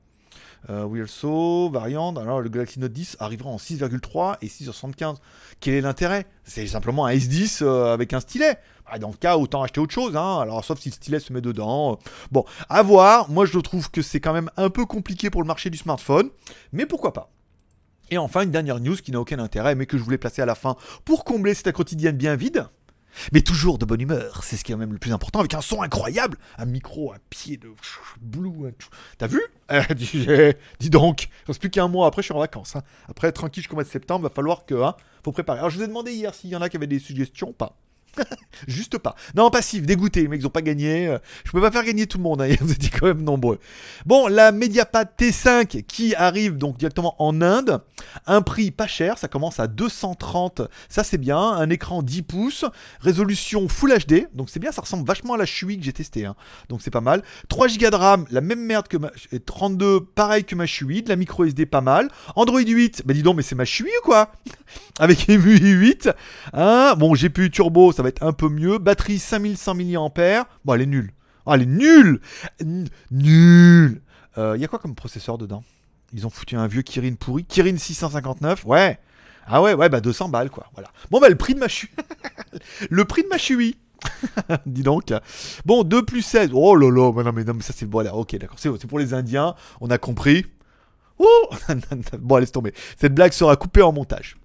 Euh, 0.70 0.84
we 0.84 1.00
also, 1.00 1.70
variante, 1.70 2.18
alors 2.18 2.40
le 2.40 2.48
Galaxy 2.48 2.78
Note 2.78 2.92
10 2.92 3.16
arrivera 3.18 3.50
en 3.50 3.56
6,3 3.56 4.36
et 4.42 4.46
6,75. 4.46 5.16
Quel 5.60 5.74
est 5.74 5.80
l'intérêt? 5.80 6.26
C'est 6.44 6.66
simplement 6.66 7.06
un 7.06 7.12
S10 7.12 7.62
euh, 7.62 7.92
avec 7.92 8.12
un 8.12 8.20
stylet. 8.20 8.58
Ah, 8.86 8.98
dans 8.98 9.08
le 9.08 9.14
cas, 9.14 9.36
autant 9.36 9.62
acheter 9.62 9.80
autre 9.80 9.94
chose, 9.94 10.16
hein. 10.16 10.38
alors 10.40 10.64
sauf 10.64 10.78
si 10.78 10.90
le 10.90 10.94
stylet 10.94 11.20
se 11.20 11.32
met 11.32 11.40
dedans. 11.40 11.98
Bon, 12.30 12.44
à 12.68 12.82
voir, 12.82 13.30
moi 13.30 13.46
je 13.46 13.58
trouve 13.58 13.90
que 13.90 14.02
c'est 14.02 14.20
quand 14.20 14.32
même 14.32 14.50
un 14.56 14.70
peu 14.70 14.86
compliqué 14.86 15.30
pour 15.30 15.42
le 15.42 15.46
marché 15.46 15.70
du 15.70 15.78
smartphone, 15.78 16.30
mais 16.72 16.86
pourquoi 16.86 17.12
pas? 17.12 17.30
Et 18.10 18.18
enfin, 18.18 18.42
une 18.42 18.50
dernière 18.50 18.78
news 18.78 18.96
qui 18.96 19.10
n'a 19.10 19.20
aucun 19.20 19.38
intérêt, 19.38 19.74
mais 19.74 19.86
que 19.86 19.96
je 19.96 20.02
voulais 20.02 20.18
placer 20.18 20.42
à 20.42 20.46
la 20.46 20.54
fin 20.54 20.76
pour 21.06 21.24
combler 21.24 21.54
cette 21.54 21.72
quotidienne 21.72 22.16
bien 22.16 22.36
vide. 22.36 22.66
Mais 23.32 23.42
toujours 23.42 23.78
de 23.78 23.84
bonne 23.84 24.00
humeur, 24.00 24.42
c'est 24.42 24.56
ce 24.56 24.64
qui 24.64 24.72
est 24.72 24.76
même 24.76 24.92
le 24.92 24.98
plus 24.98 25.12
important, 25.12 25.40
avec 25.40 25.54
un 25.54 25.60
son 25.60 25.82
incroyable, 25.82 26.38
un 26.58 26.64
micro, 26.64 27.12
un 27.12 27.18
pied 27.30 27.56
de 27.56 27.68
blue. 28.20 28.74
T'as 29.18 29.26
vu 29.26 29.40
dis, 29.96 30.26
eh, 30.28 30.54
dis 30.78 30.90
donc, 30.90 31.24
il 31.24 31.46
reste 31.46 31.60
plus 31.60 31.70
qu'un 31.70 31.88
mois 31.88 32.06
après, 32.06 32.22
je 32.22 32.26
suis 32.26 32.34
en 32.34 32.38
vacances. 32.38 32.76
hein. 32.76 32.82
Après, 33.08 33.32
tranquille 33.32 33.62
jusqu'au 33.62 33.76
mois 33.76 33.84
de 33.84 33.88
septembre, 33.88 34.22
va 34.24 34.30
falloir 34.34 34.66
que. 34.66 34.74
Hein, 34.74 34.94
faut 35.24 35.32
préparer. 35.32 35.58
Alors, 35.58 35.70
je 35.70 35.78
vous 35.78 35.84
ai 35.84 35.88
demandé 35.88 36.12
hier 36.12 36.34
s'il 36.34 36.50
y 36.50 36.56
en 36.56 36.62
a 36.62 36.68
qui 36.68 36.76
avaient 36.76 36.86
des 36.86 36.98
suggestions, 36.98 37.52
pas. 37.52 37.76
Juste 38.68 38.98
pas. 38.98 39.14
Non, 39.34 39.50
passif, 39.50 39.82
dégoûté. 39.84 40.22
Les 40.22 40.28
mecs, 40.28 40.40
ils 40.42 40.46
ont 40.46 40.50
pas 40.50 40.62
gagné. 40.62 41.08
Euh, 41.08 41.18
Je 41.44 41.50
peux 41.52 41.60
pas 41.60 41.70
faire 41.70 41.84
gagner 41.84 42.06
tout 42.06 42.18
le 42.18 42.24
monde. 42.24 42.42
hein, 42.42 42.48
Vous 42.60 42.72
étiez 42.72 42.90
quand 42.90 43.06
même 43.06 43.22
nombreux. 43.22 43.58
Bon, 44.06 44.28
la 44.28 44.52
Mediapad 44.52 45.08
T5 45.18 45.82
qui 45.84 46.14
arrive 46.14 46.56
donc 46.58 46.76
directement 46.78 47.14
en 47.18 47.40
Inde. 47.40 47.82
Un 48.26 48.42
prix 48.42 48.70
pas 48.70 48.86
cher. 48.86 49.18
Ça 49.18 49.28
commence 49.28 49.58
à 49.60 49.66
230. 49.66 50.62
Ça, 50.88 51.04
c'est 51.04 51.18
bien. 51.18 51.38
Un 51.38 51.70
écran 51.70 52.02
10 52.02 52.22
pouces. 52.22 52.64
Résolution 53.00 53.68
Full 53.68 53.92
HD. 54.06 54.28
Donc, 54.34 54.50
c'est 54.50 54.60
bien. 54.60 54.72
Ça 54.72 54.82
ressemble 54.82 55.06
vachement 55.06 55.34
à 55.34 55.38
la 55.38 55.46
Chui 55.46 55.78
que 55.78 55.84
j'ai 55.84 55.92
testé. 55.92 56.26
hein. 56.26 56.34
Donc, 56.68 56.82
c'est 56.82 56.90
pas 56.90 57.00
mal. 57.00 57.22
3 57.48 57.68
Go 57.68 57.90
de 57.90 57.96
RAM. 57.96 58.26
La 58.30 58.40
même 58.40 58.60
merde 58.64 58.88
que 58.88 58.96
ma. 58.96 59.10
et 59.32 59.40
32. 59.40 60.00
Pareil 60.14 60.44
que 60.44 60.54
ma 60.54 60.66
Chui. 60.66 61.02
De 61.02 61.08
la 61.08 61.16
micro 61.16 61.44
SD, 61.44 61.66
pas 61.66 61.80
mal. 61.80 62.08
Android 62.36 62.60
8. 62.60 63.02
Bah, 63.06 63.14
dis 63.14 63.22
donc, 63.22 63.36
mais 63.36 63.42
c'est 63.42 63.54
ma 63.54 63.64
Chui 63.64 63.88
ou 64.02 64.04
quoi? 64.04 64.30
Avec 64.98 65.28
EMUI 65.28 65.58
8. 65.58 66.10
Hein 66.52 66.94
bon, 66.98 67.14
GPU 67.14 67.50
turbo, 67.50 67.92
va 68.02 68.08
être 68.08 68.22
un 68.22 68.32
peu 68.32 68.48
mieux. 68.48 68.78
Batterie 68.78 69.18
5100 69.18 69.74
mAh. 69.74 70.46
Bon, 70.64 70.74
elle 70.74 70.82
est 70.82 70.86
nulle. 70.86 71.12
Ah, 71.46 71.54
elle 71.54 71.62
est 71.62 71.66
nulle 71.66 72.20
Nulle 73.10 74.00
Il 74.36 74.60
y 74.60 74.64
a 74.64 74.68
quoi 74.68 74.78
comme 74.78 74.94
processeur 74.94 75.38
dedans? 75.38 75.64
Ils 76.12 76.26
ont 76.26 76.30
foutu 76.30 76.56
un 76.56 76.66
vieux 76.66 76.82
Kirin 76.82 77.14
pourri. 77.14 77.44
Kirin 77.44 77.76
659, 77.76 78.64
ouais. 78.66 78.98
Ah 79.46 79.62
ouais, 79.62 79.74
ouais, 79.74 79.88
bah 79.88 80.00
200 80.00 80.28
balles, 80.28 80.50
quoi. 80.50 80.66
Voilà. 80.74 80.90
Bon, 81.10 81.20
bah 81.20 81.28
le 81.28 81.36
prix 81.36 81.54
de 81.54 81.58
ma 81.58 81.68
chui. 81.68 81.88
le 82.90 83.04
prix 83.04 83.22
de 83.22 83.28
ma 83.28 83.38
chui. 83.38 83.78
Dis 84.66 84.82
donc. 84.82 85.12
Bon, 85.64 85.84
2 85.84 86.04
plus 86.04 86.22
16. 86.22 86.50
Oh 86.52 86.76
là 86.76 86.90
là, 86.90 87.12
bah 87.12 87.22
non, 87.22 87.32
mais, 87.32 87.44
non, 87.44 87.54
mais 87.54 87.62
ça 87.62 87.72
c'est. 87.74 87.90
Voilà, 87.90 88.14
ok, 88.14 88.36
d'accord. 88.36 88.58
C'est 88.58 88.86
pour 88.86 88.98
les 88.98 89.14
Indiens. 89.14 89.54
On 89.80 89.90
a 89.90 89.98
compris. 89.98 90.46
Ouh 91.18 91.26
bon, 92.18 92.36
laisse 92.36 92.52
tomber. 92.52 92.72
Cette 92.96 93.14
blague 93.14 93.32
sera 93.32 93.56
coupée 93.56 93.82
en 93.82 93.92
montage. 93.92 94.36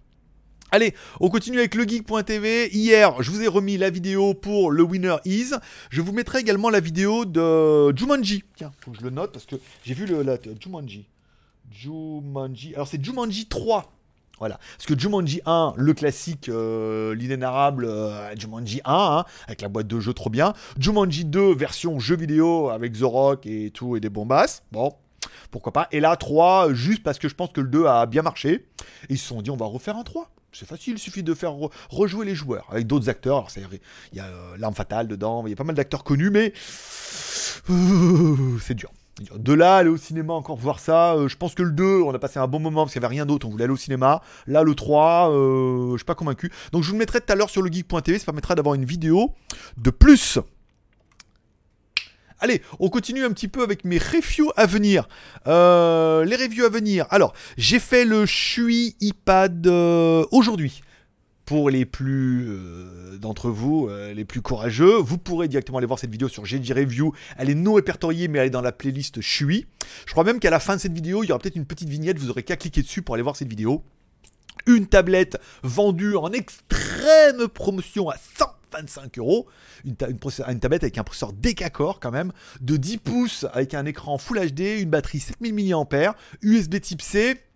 Allez, 0.69 0.93
on 1.21 1.29
continue 1.29 1.59
avec 1.59 1.75
legeek.tv. 1.75 2.75
Hier, 2.75 3.23
je 3.23 3.31
vous 3.31 3.41
ai 3.41 3.47
remis 3.47 3.77
la 3.77 3.89
vidéo 3.89 4.33
pour 4.33 4.69
le 4.69 4.83
Winner 4.83 5.15
Is. 5.23 5.53
Je 5.89 6.01
vous 6.01 6.11
mettrai 6.11 6.39
également 6.39 6.69
la 6.69 6.81
vidéo 6.81 7.23
de 7.23 7.95
Jumanji. 7.97 8.43
Tiens, 8.57 8.73
faut 8.81 8.91
que 8.91 8.97
je 8.97 9.03
le 9.03 9.09
note 9.09 9.31
parce 9.31 9.45
que 9.45 9.55
j'ai 9.85 9.93
vu 9.93 10.05
le 10.05 10.25
Jumanji. 10.59 11.07
Jumanji. 11.71 12.75
Alors 12.75 12.89
c'est 12.89 13.01
Jumanji 13.01 13.45
3. 13.45 13.93
Voilà. 14.39 14.59
Parce 14.77 14.85
que 14.87 14.99
Jumanji 14.99 15.39
1, 15.45 15.73
le 15.77 15.93
classique, 15.93 16.49
euh, 16.49 17.15
l'inénarrable 17.15 17.85
euh, 17.85 18.35
Jumanji 18.35 18.81
1, 18.83 18.93
hein, 18.93 19.25
avec 19.47 19.61
la 19.61 19.69
boîte 19.69 19.87
de 19.87 20.01
jeu 20.01 20.13
trop 20.13 20.29
bien. 20.29 20.53
Jumanji 20.77 21.23
2, 21.23 21.55
version 21.55 21.97
jeu 21.97 22.17
vidéo 22.17 22.69
avec 22.71 22.91
The 22.91 23.03
Rock 23.03 23.45
et 23.45 23.71
tout 23.71 23.95
et 23.95 24.01
des 24.01 24.09
bombasses. 24.09 24.63
Bon, 24.73 24.93
pourquoi 25.49 25.71
pas. 25.71 25.87
Et 25.93 26.01
là, 26.01 26.17
3, 26.17 26.73
juste 26.73 27.03
parce 27.03 27.19
que 27.19 27.29
je 27.29 27.35
pense 27.35 27.53
que 27.53 27.61
le 27.61 27.69
2 27.69 27.85
a 27.85 28.05
bien 28.05 28.21
marché. 28.21 28.67
Ils 29.07 29.17
se 29.17 29.29
sont 29.29 29.41
dit, 29.41 29.49
on 29.49 29.55
va 29.55 29.65
refaire 29.65 29.95
un 29.95 30.03
3. 30.03 30.29
C'est 30.57 30.67
facile, 30.67 30.93
il 30.93 30.99
suffit 30.99 31.21
de 31.23 31.33
faire 31.33 31.51
re- 31.51 31.71
rejouer 31.89 32.25
les 32.25 32.33
joueurs 32.35 32.65
avec 32.71 32.87
d'autres 32.87 33.09
acteurs. 33.09 33.35
Alors, 33.37 33.51
il 34.11 34.17
y 34.17 34.19
a 34.19 34.25
euh, 34.25 34.55
L'Arme 34.57 34.73
Fatale 34.73 35.07
dedans, 35.07 35.43
il 35.45 35.49
y 35.51 35.53
a 35.53 35.55
pas 35.55 35.63
mal 35.63 35.75
d'acteurs 35.75 36.03
connus, 36.03 36.31
mais 36.31 36.51
c'est 38.61 38.73
dur. 38.73 38.91
De 39.35 39.53
là, 39.53 39.77
aller 39.77 39.89
au 39.89 39.97
cinéma, 39.97 40.33
encore 40.33 40.57
voir 40.57 40.79
ça, 40.79 41.15
euh, 41.15 41.27
je 41.27 41.35
pense 41.37 41.55
que 41.55 41.63
le 41.63 41.71
2, 41.71 42.01
on 42.01 42.13
a 42.13 42.19
passé 42.19 42.37
un 42.39 42.47
bon 42.47 42.59
moment 42.59 42.83
parce 42.83 42.93
qu'il 42.93 42.99
n'y 43.01 43.05
avait 43.05 43.15
rien 43.15 43.25
d'autre, 43.25 43.47
on 43.47 43.49
voulait 43.49 43.63
aller 43.63 43.73
au 43.73 43.77
cinéma. 43.77 44.21
Là, 44.45 44.61
le 44.61 44.75
3, 44.75 45.31
euh, 45.31 45.91
je 45.93 45.97
suis 45.97 46.05
pas 46.05 46.13
convaincu. 46.15 46.51
Donc, 46.71 46.83
je 46.83 46.87
vous 46.89 46.93
le 46.93 46.99
mettrai 46.99 47.19
tout 47.19 47.31
à 47.33 47.35
l'heure 47.35 47.49
sur 47.49 47.63
le 47.63 47.71
geek.tv, 47.71 48.19
ça 48.19 48.25
permettra 48.25 48.53
d'avoir 48.53 48.75
une 48.75 48.85
vidéo 48.85 49.33
de 49.77 49.89
plus. 49.89 50.37
Allez, 52.39 52.61
on 52.79 52.89
continue 52.89 53.25
un 53.25 53.31
petit 53.31 53.47
peu 53.47 53.63
avec 53.63 53.83
mes 53.83 53.97
reviews 53.97 54.51
à 54.57 54.67
venir. 54.67 55.07
Euh, 55.47 56.23
les 56.23 56.35
reviews 56.35 56.65
à 56.65 56.69
venir. 56.69 57.07
Alors, 57.09 57.33
j'ai 57.57 57.79
fait 57.79 58.05
le 58.05 58.27
Shui 58.27 58.95
iPad 59.01 59.65
euh, 59.65 60.23
aujourd'hui. 60.31 60.83
Pour 61.45 61.71
les 61.71 61.85
plus 61.85 62.45
euh, 62.47 63.17
d'entre 63.17 63.49
vous, 63.49 63.89
les 64.13 64.25
plus 64.25 64.41
courageux, 64.41 64.97
vous 64.97 65.17
pourrez 65.17 65.47
directement 65.47 65.79
aller 65.79 65.87
voir 65.87 65.97
cette 65.97 66.11
vidéo 66.11 66.27
sur 66.27 66.45
GG 66.45 66.73
Review. 66.73 67.13
Elle 67.37 67.49
est 67.49 67.55
non 67.55 67.73
répertoriée, 67.73 68.27
mais 68.27 68.39
elle 68.39 68.47
est 68.47 68.51
dans 68.51 68.61
la 68.61 68.73
playlist 68.73 69.21
Shui. 69.21 69.65
Je 70.05 70.11
crois 70.11 70.23
même 70.23 70.39
qu'à 70.39 70.51
la 70.51 70.59
fin 70.59 70.75
de 70.75 70.81
cette 70.81 70.93
vidéo, 70.93 71.23
il 71.23 71.27
y 71.27 71.31
aura 71.31 71.39
peut-être 71.39 71.55
une 71.55 71.65
petite 71.65 71.89
vignette. 71.89 72.19
Vous 72.19 72.29
aurez 72.29 72.43
qu'à 72.43 72.57
cliquer 72.57 72.83
dessus 72.83 73.01
pour 73.01 73.15
aller 73.15 73.23
voir 73.23 73.35
cette 73.35 73.47
vidéo. 73.47 73.83
Une 74.67 74.85
tablette 74.85 75.39
vendue 75.63 76.17
en 76.17 76.31
extrême 76.33 77.47
promotion 77.47 78.09
à 78.09 78.17
125 78.77 79.17
euros. 79.19 79.47
Une, 79.85 79.95
une 80.47 80.59
tablette 80.59 80.83
avec 80.83 80.97
un 80.97 81.03
processeur 81.03 81.33
Decacore 81.33 81.99
quand 81.99 82.11
même, 82.11 82.31
de 82.61 82.77
10 82.77 82.97
pouces 82.97 83.45
avec 83.53 83.73
un 83.73 83.85
écran 83.85 84.17
Full 84.17 84.51
HD, 84.51 84.81
une 84.81 84.89
batterie 84.89 85.19
7000 85.19 85.75
mAh, 85.75 86.15
USB 86.41 86.79
Type 86.79 87.01
C. 87.01 87.46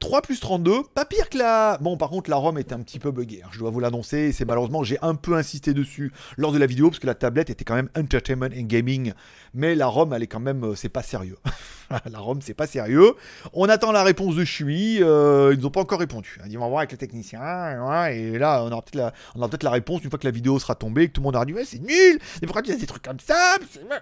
3 0.00 0.22
plus 0.22 0.40
32, 0.40 0.84
pas 0.94 1.04
pire 1.04 1.28
que 1.28 1.36
la... 1.36 1.76
Bon, 1.78 1.98
par 1.98 2.08
contre, 2.08 2.30
la 2.30 2.36
ROM 2.36 2.56
était 2.56 2.72
un 2.72 2.80
petit 2.80 2.98
peu 2.98 3.10
buggée, 3.10 3.42
hein, 3.44 3.48
je 3.52 3.58
dois 3.58 3.70
vous 3.70 3.80
l'annoncer, 3.80 4.32
c'est 4.32 4.46
malheureusement, 4.46 4.82
j'ai 4.82 4.96
un 5.02 5.14
peu 5.14 5.34
insisté 5.34 5.74
dessus 5.74 6.10
lors 6.38 6.52
de 6.52 6.58
la 6.58 6.64
vidéo, 6.64 6.88
parce 6.88 6.98
que 6.98 7.06
la 7.06 7.14
tablette 7.14 7.50
était 7.50 7.66
quand 7.66 7.74
même 7.74 7.90
entertainment 7.94 8.46
and 8.46 8.62
gaming, 8.62 9.12
mais 9.52 9.74
la 9.74 9.86
ROM, 9.86 10.14
elle 10.14 10.22
est 10.22 10.26
quand 10.26 10.40
même, 10.40 10.64
euh, 10.64 10.74
c'est 10.74 10.88
pas 10.88 11.02
sérieux. 11.02 11.36
la 12.10 12.18
ROM, 12.18 12.40
c'est 12.40 12.54
pas 12.54 12.66
sérieux. 12.66 13.12
On 13.52 13.68
attend 13.68 13.92
la 13.92 14.02
réponse 14.02 14.36
de 14.36 14.44
Chui, 14.44 15.02
euh, 15.02 15.52
ils 15.52 15.60
nous 15.60 15.66
ont 15.66 15.70
pas 15.70 15.82
encore 15.82 16.00
répondu. 16.00 16.40
Ils 16.46 16.58
vont 16.58 16.66
voir 16.68 16.78
avec 16.78 16.92
le 16.92 16.98
technicien, 16.98 17.84
ouais, 17.86 18.18
et 18.18 18.38
là, 18.38 18.64
on 18.64 18.72
aura 18.72 18.80
peut-être 18.80 19.62
la, 19.62 19.70
réponse 19.70 20.02
une 20.02 20.08
fois 20.08 20.18
que 20.18 20.26
la 20.26 20.32
vidéo 20.32 20.58
sera 20.58 20.74
tombée, 20.76 21.08
que 21.08 21.12
tout 21.12 21.20
le 21.20 21.26
monde 21.26 21.36
aura 21.36 21.44
dit, 21.44 21.52
ouais, 21.52 21.66
c'est 21.66 21.78
nul, 21.78 22.18
mais 22.40 22.46
pourquoi 22.46 22.62
tu 22.62 22.72
as 22.72 22.76
des 22.76 22.86
trucs 22.86 23.02
comme 23.02 23.20
ça? 23.20 23.58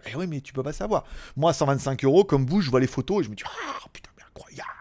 Eh 0.07 0.15
oui, 0.15 0.29
mais 0.29 0.41
tu 0.43 0.53
peux 0.53 0.63
pas 0.63 0.73
savoir. 0.73 1.05
Moi, 1.37 1.53
125 1.53 2.05
euros, 2.05 2.23
comme 2.23 2.47
vous, 2.47 2.61
je 2.61 2.71
vois 2.71 2.79
les 2.79 2.87
photos, 2.87 3.23
et 3.23 3.25
je 3.25 3.31
me 3.31 3.35
dis, 3.35 3.43
ah, 3.45 3.89
putain, 3.93 4.11
mais 4.17 4.23
incroyable 4.23 4.78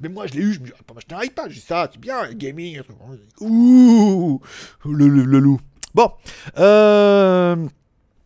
mais 0.00 0.08
moi 0.08 0.26
je 0.26 0.34
l'ai 0.34 0.40
eu, 0.42 0.52
je 0.54 0.60
me 0.60 0.66
dis, 0.66 0.72
ah, 0.78 0.82
pas 0.86 0.94
m'acheter 0.94 1.14
un 1.14 1.22
iPad, 1.22 1.50
j'ai 1.50 1.60
ça, 1.60 1.88
c'est 1.92 2.00
bien, 2.00 2.32
gaming. 2.32 2.80
Ouh, 3.40 4.40
le, 4.84 5.08
le, 5.08 5.24
le 5.24 5.38
loup. 5.38 5.60
Bon, 5.94 6.10
euh, 6.58 7.56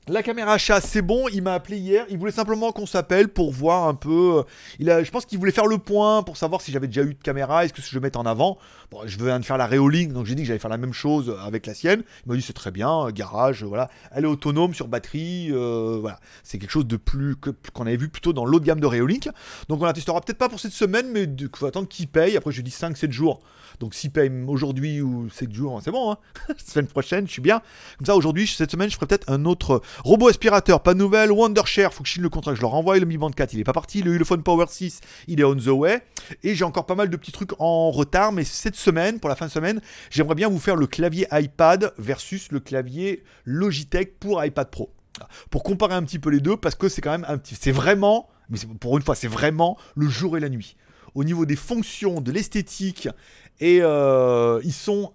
La 0.09 0.23
caméra 0.23 0.57
chat, 0.57 0.81
c'est 0.81 1.03
bon. 1.03 1.27
Il 1.33 1.43
m'a 1.43 1.55
appelé 1.55 1.79
hier. 1.79 2.07
Il 2.09 2.17
voulait 2.17 2.31
simplement 2.31 2.71
qu'on 2.71 2.87
s'appelle 2.87 3.27
pour 3.29 3.51
voir 3.51 3.89
un 3.89 3.95
peu. 3.95 4.37
euh, 4.39 4.43
Il 4.79 4.89
a, 4.89 5.03
je 5.03 5.11
pense 5.11 5.27
qu'il 5.27 5.37
voulait 5.37 5.51
faire 5.51 5.67
le 5.67 5.79
point 5.79 6.23
pour 6.23 6.37
savoir 6.37 6.61
si 6.61 6.71
j'avais 6.71 6.87
déjà 6.87 7.03
eu 7.03 7.15
de 7.15 7.21
caméra. 7.21 7.65
Est-ce 7.65 7.73
que 7.73 7.83
je 7.83 7.99
mette 7.99 8.15
en 8.15 8.25
avant 8.25 8.57
Bon, 8.93 9.01
je 9.05 9.19
viens 9.19 9.41
de 9.41 9.45
faire 9.45 9.59
la 9.59 9.67
Reolink, 9.67 10.13
donc 10.13 10.27
j'ai 10.27 10.37
dit 10.37 10.43
que 10.43 10.47
j'allais 10.47 10.61
faire 10.61 10.71
la 10.71 10.77
même 10.77 10.93
chose 10.93 11.37
avec 11.45 11.67
la 11.67 11.75
sienne. 11.75 12.05
Il 12.25 12.29
m'a 12.31 12.37
dit 12.37 12.43
c'est 12.43 12.53
très 12.53 12.71
bien, 12.71 13.07
euh, 13.07 13.11
garage, 13.11 13.65
voilà. 13.65 13.91
Elle 14.13 14.23
est 14.23 14.29
autonome 14.29 14.75
sur 14.75 14.87
batterie, 14.87 15.49
euh, 15.51 15.99
voilà. 16.01 16.21
C'est 16.45 16.61
quelque 16.61 16.71
chose 16.71 16.87
de 16.87 16.97
plus 16.97 17.35
qu'on 17.73 17.87
avait 17.87 17.97
vu 17.97 18.09
plutôt 18.09 18.33
dans 18.33 18.45
l'autre 18.45 18.65
gamme 18.65 18.79
de 18.79 18.87
Reolink. 18.87 19.29
Donc 19.69 19.83
on 19.83 19.87
la 19.87 19.93
testera 19.93 20.21
peut-être 20.21 20.39
pas 20.39 20.49
pour 20.49 20.61
cette 20.61 20.71
semaine, 20.71 21.11
mais 21.11 21.25
il 21.25 21.49
faut 21.53 21.67
attendre 21.67 21.89
qu'il 21.89 22.07
paye. 22.07 22.37
Après 22.37 22.53
je 22.53 22.63
dis 22.63 22.71
5-7 22.71 23.11
jours. 23.11 23.41
Donc 23.81 23.93
s'il 23.93 24.13
paye 24.13 24.31
aujourd'hui 24.47 25.01
ou 25.03 25.29
7 25.31 25.53
jours, 25.53 25.81
c'est 25.83 25.91
bon. 25.91 26.13
Hein 26.13 26.19
semaine 26.65 26.87
prochaine, 26.87 27.27
je 27.27 27.33
suis 27.33 27.43
bien. 27.43 27.61
Comme 27.99 28.07
ça 28.07 28.15
aujourd'hui, 28.15 28.47
cette 28.47 28.71
semaine, 28.71 28.89
je 28.89 28.95
ferai 28.95 29.07
peut-être 29.07 29.29
un 29.29 29.45
autre 29.47 29.83
robot 30.05 30.29
aspirateur. 30.29 30.83
Pas 30.83 30.95
de 30.95 30.99
nouvelle. 30.99 31.33
Wondershare, 31.33 31.93
faut 31.93 32.03
que 32.03 32.09
je 32.09 32.21
le 32.21 32.29
contrat, 32.29 32.55
je 32.55 32.61
leur 32.61 32.71
renvoie. 32.71 32.99
Le 32.99 33.07
Mi 33.07 33.19
Band 33.19 33.31
4, 33.31 33.53
il 33.55 33.61
est 33.61 33.65
pas 33.65 33.73
parti. 33.73 34.03
Le 34.03 34.15
Ulefone 34.15 34.43
Power 34.43 34.67
6, 34.69 35.01
il 35.29 35.41
est 35.41 35.45
on 35.45 35.55
the 35.55 35.67
way. 35.69 36.03
Et 36.43 36.55
j'ai 36.55 36.65
encore 36.65 36.87
pas 36.87 36.95
mal 36.95 37.11
de 37.11 37.17
petits 37.17 37.33
trucs 37.33 37.53
en 37.61 37.91
retard, 37.91 38.33
mais 38.33 38.45
cette 38.45 38.77
semaine, 38.77 39.21
pour 39.21 39.29
la 39.29 39.37
fin 39.37 39.47
de 39.47 39.51
semaine, 39.51 39.81
j'aimerais 40.11 40.35
bien 40.35 40.49
vous 40.49 40.59
faire 40.59 40.77
le 40.77 40.87
clavier 40.87 41.27
iPad 41.33 41.93
versus 41.99 42.51
le 42.51 42.61
clavier 42.61 43.23
Logitech 43.45 44.19
pour 44.19 44.45
iPad 44.45 44.71
Pro. 44.71 44.93
Pour 45.51 45.63
comparer 45.63 45.95
un 45.95 46.03
petit 46.03 46.19
peu 46.19 46.31
les 46.31 46.41
deux, 46.41 46.57
parce 46.57 46.75
que 46.75 46.89
c'est 46.89 47.01
quand 47.01 47.11
même 47.11 47.27
un 47.29 47.39
petit. 47.39 47.57
C'est 47.59 47.73
vraiment, 47.73 48.29
mais 48.51 48.59
pour 48.81 48.97
une 48.97 49.03
fois, 49.03 49.15
c'est 49.15 49.29
vraiment 49.29 49.79
le 49.95 50.09
jour 50.09 50.37
et 50.37 50.41
la 50.41 50.49
nuit. 50.49 50.77
Au 51.15 51.25
niveau 51.25 51.47
des 51.47 51.57
fonctions, 51.57 52.21
de 52.21 52.31
l'esthétique, 52.31 53.09
et 53.61 53.79
euh, 53.81 54.61
ils 54.65 54.73
sont 54.73 55.15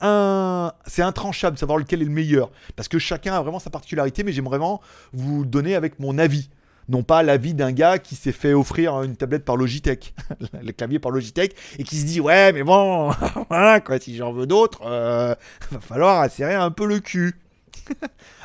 un... 0.00 0.72
c'est 0.86 1.02
intranchable 1.02 1.58
savoir 1.58 1.78
lequel 1.78 2.02
est 2.02 2.06
le 2.06 2.10
meilleur. 2.10 2.50
Parce 2.74 2.88
que 2.88 2.98
chacun 2.98 3.34
a 3.34 3.42
vraiment 3.42 3.58
sa 3.58 3.70
particularité, 3.70 4.24
mais 4.24 4.32
j'aimerais 4.32 4.58
vraiment 4.58 4.80
vous 5.12 5.44
donner 5.44 5.74
avec 5.74 5.98
mon 5.98 6.18
avis. 6.18 6.48
Non 6.88 7.02
pas 7.02 7.22
l'avis 7.24 7.52
d'un 7.52 7.72
gars 7.72 7.98
qui 7.98 8.14
s'est 8.14 8.32
fait 8.32 8.52
offrir 8.52 9.02
une 9.02 9.16
tablette 9.16 9.44
par 9.44 9.56
Logitech, 9.56 10.14
le 10.62 10.70
clavier 10.72 11.00
par 11.00 11.10
Logitech, 11.10 11.56
et 11.78 11.84
qui 11.84 11.96
se 11.96 12.06
dit 12.06 12.20
ouais 12.20 12.52
mais 12.52 12.62
bon, 12.62 13.10
voilà 13.50 13.80
quoi, 13.80 13.98
si 13.98 14.16
j'en 14.16 14.32
veux 14.32 14.46
d'autres, 14.46 14.82
euh, 14.86 15.34
va 15.72 15.80
falloir 15.80 16.30
serrer 16.30 16.54
un 16.54 16.70
peu 16.70 16.86
le 16.86 17.00
cul. 17.00 17.34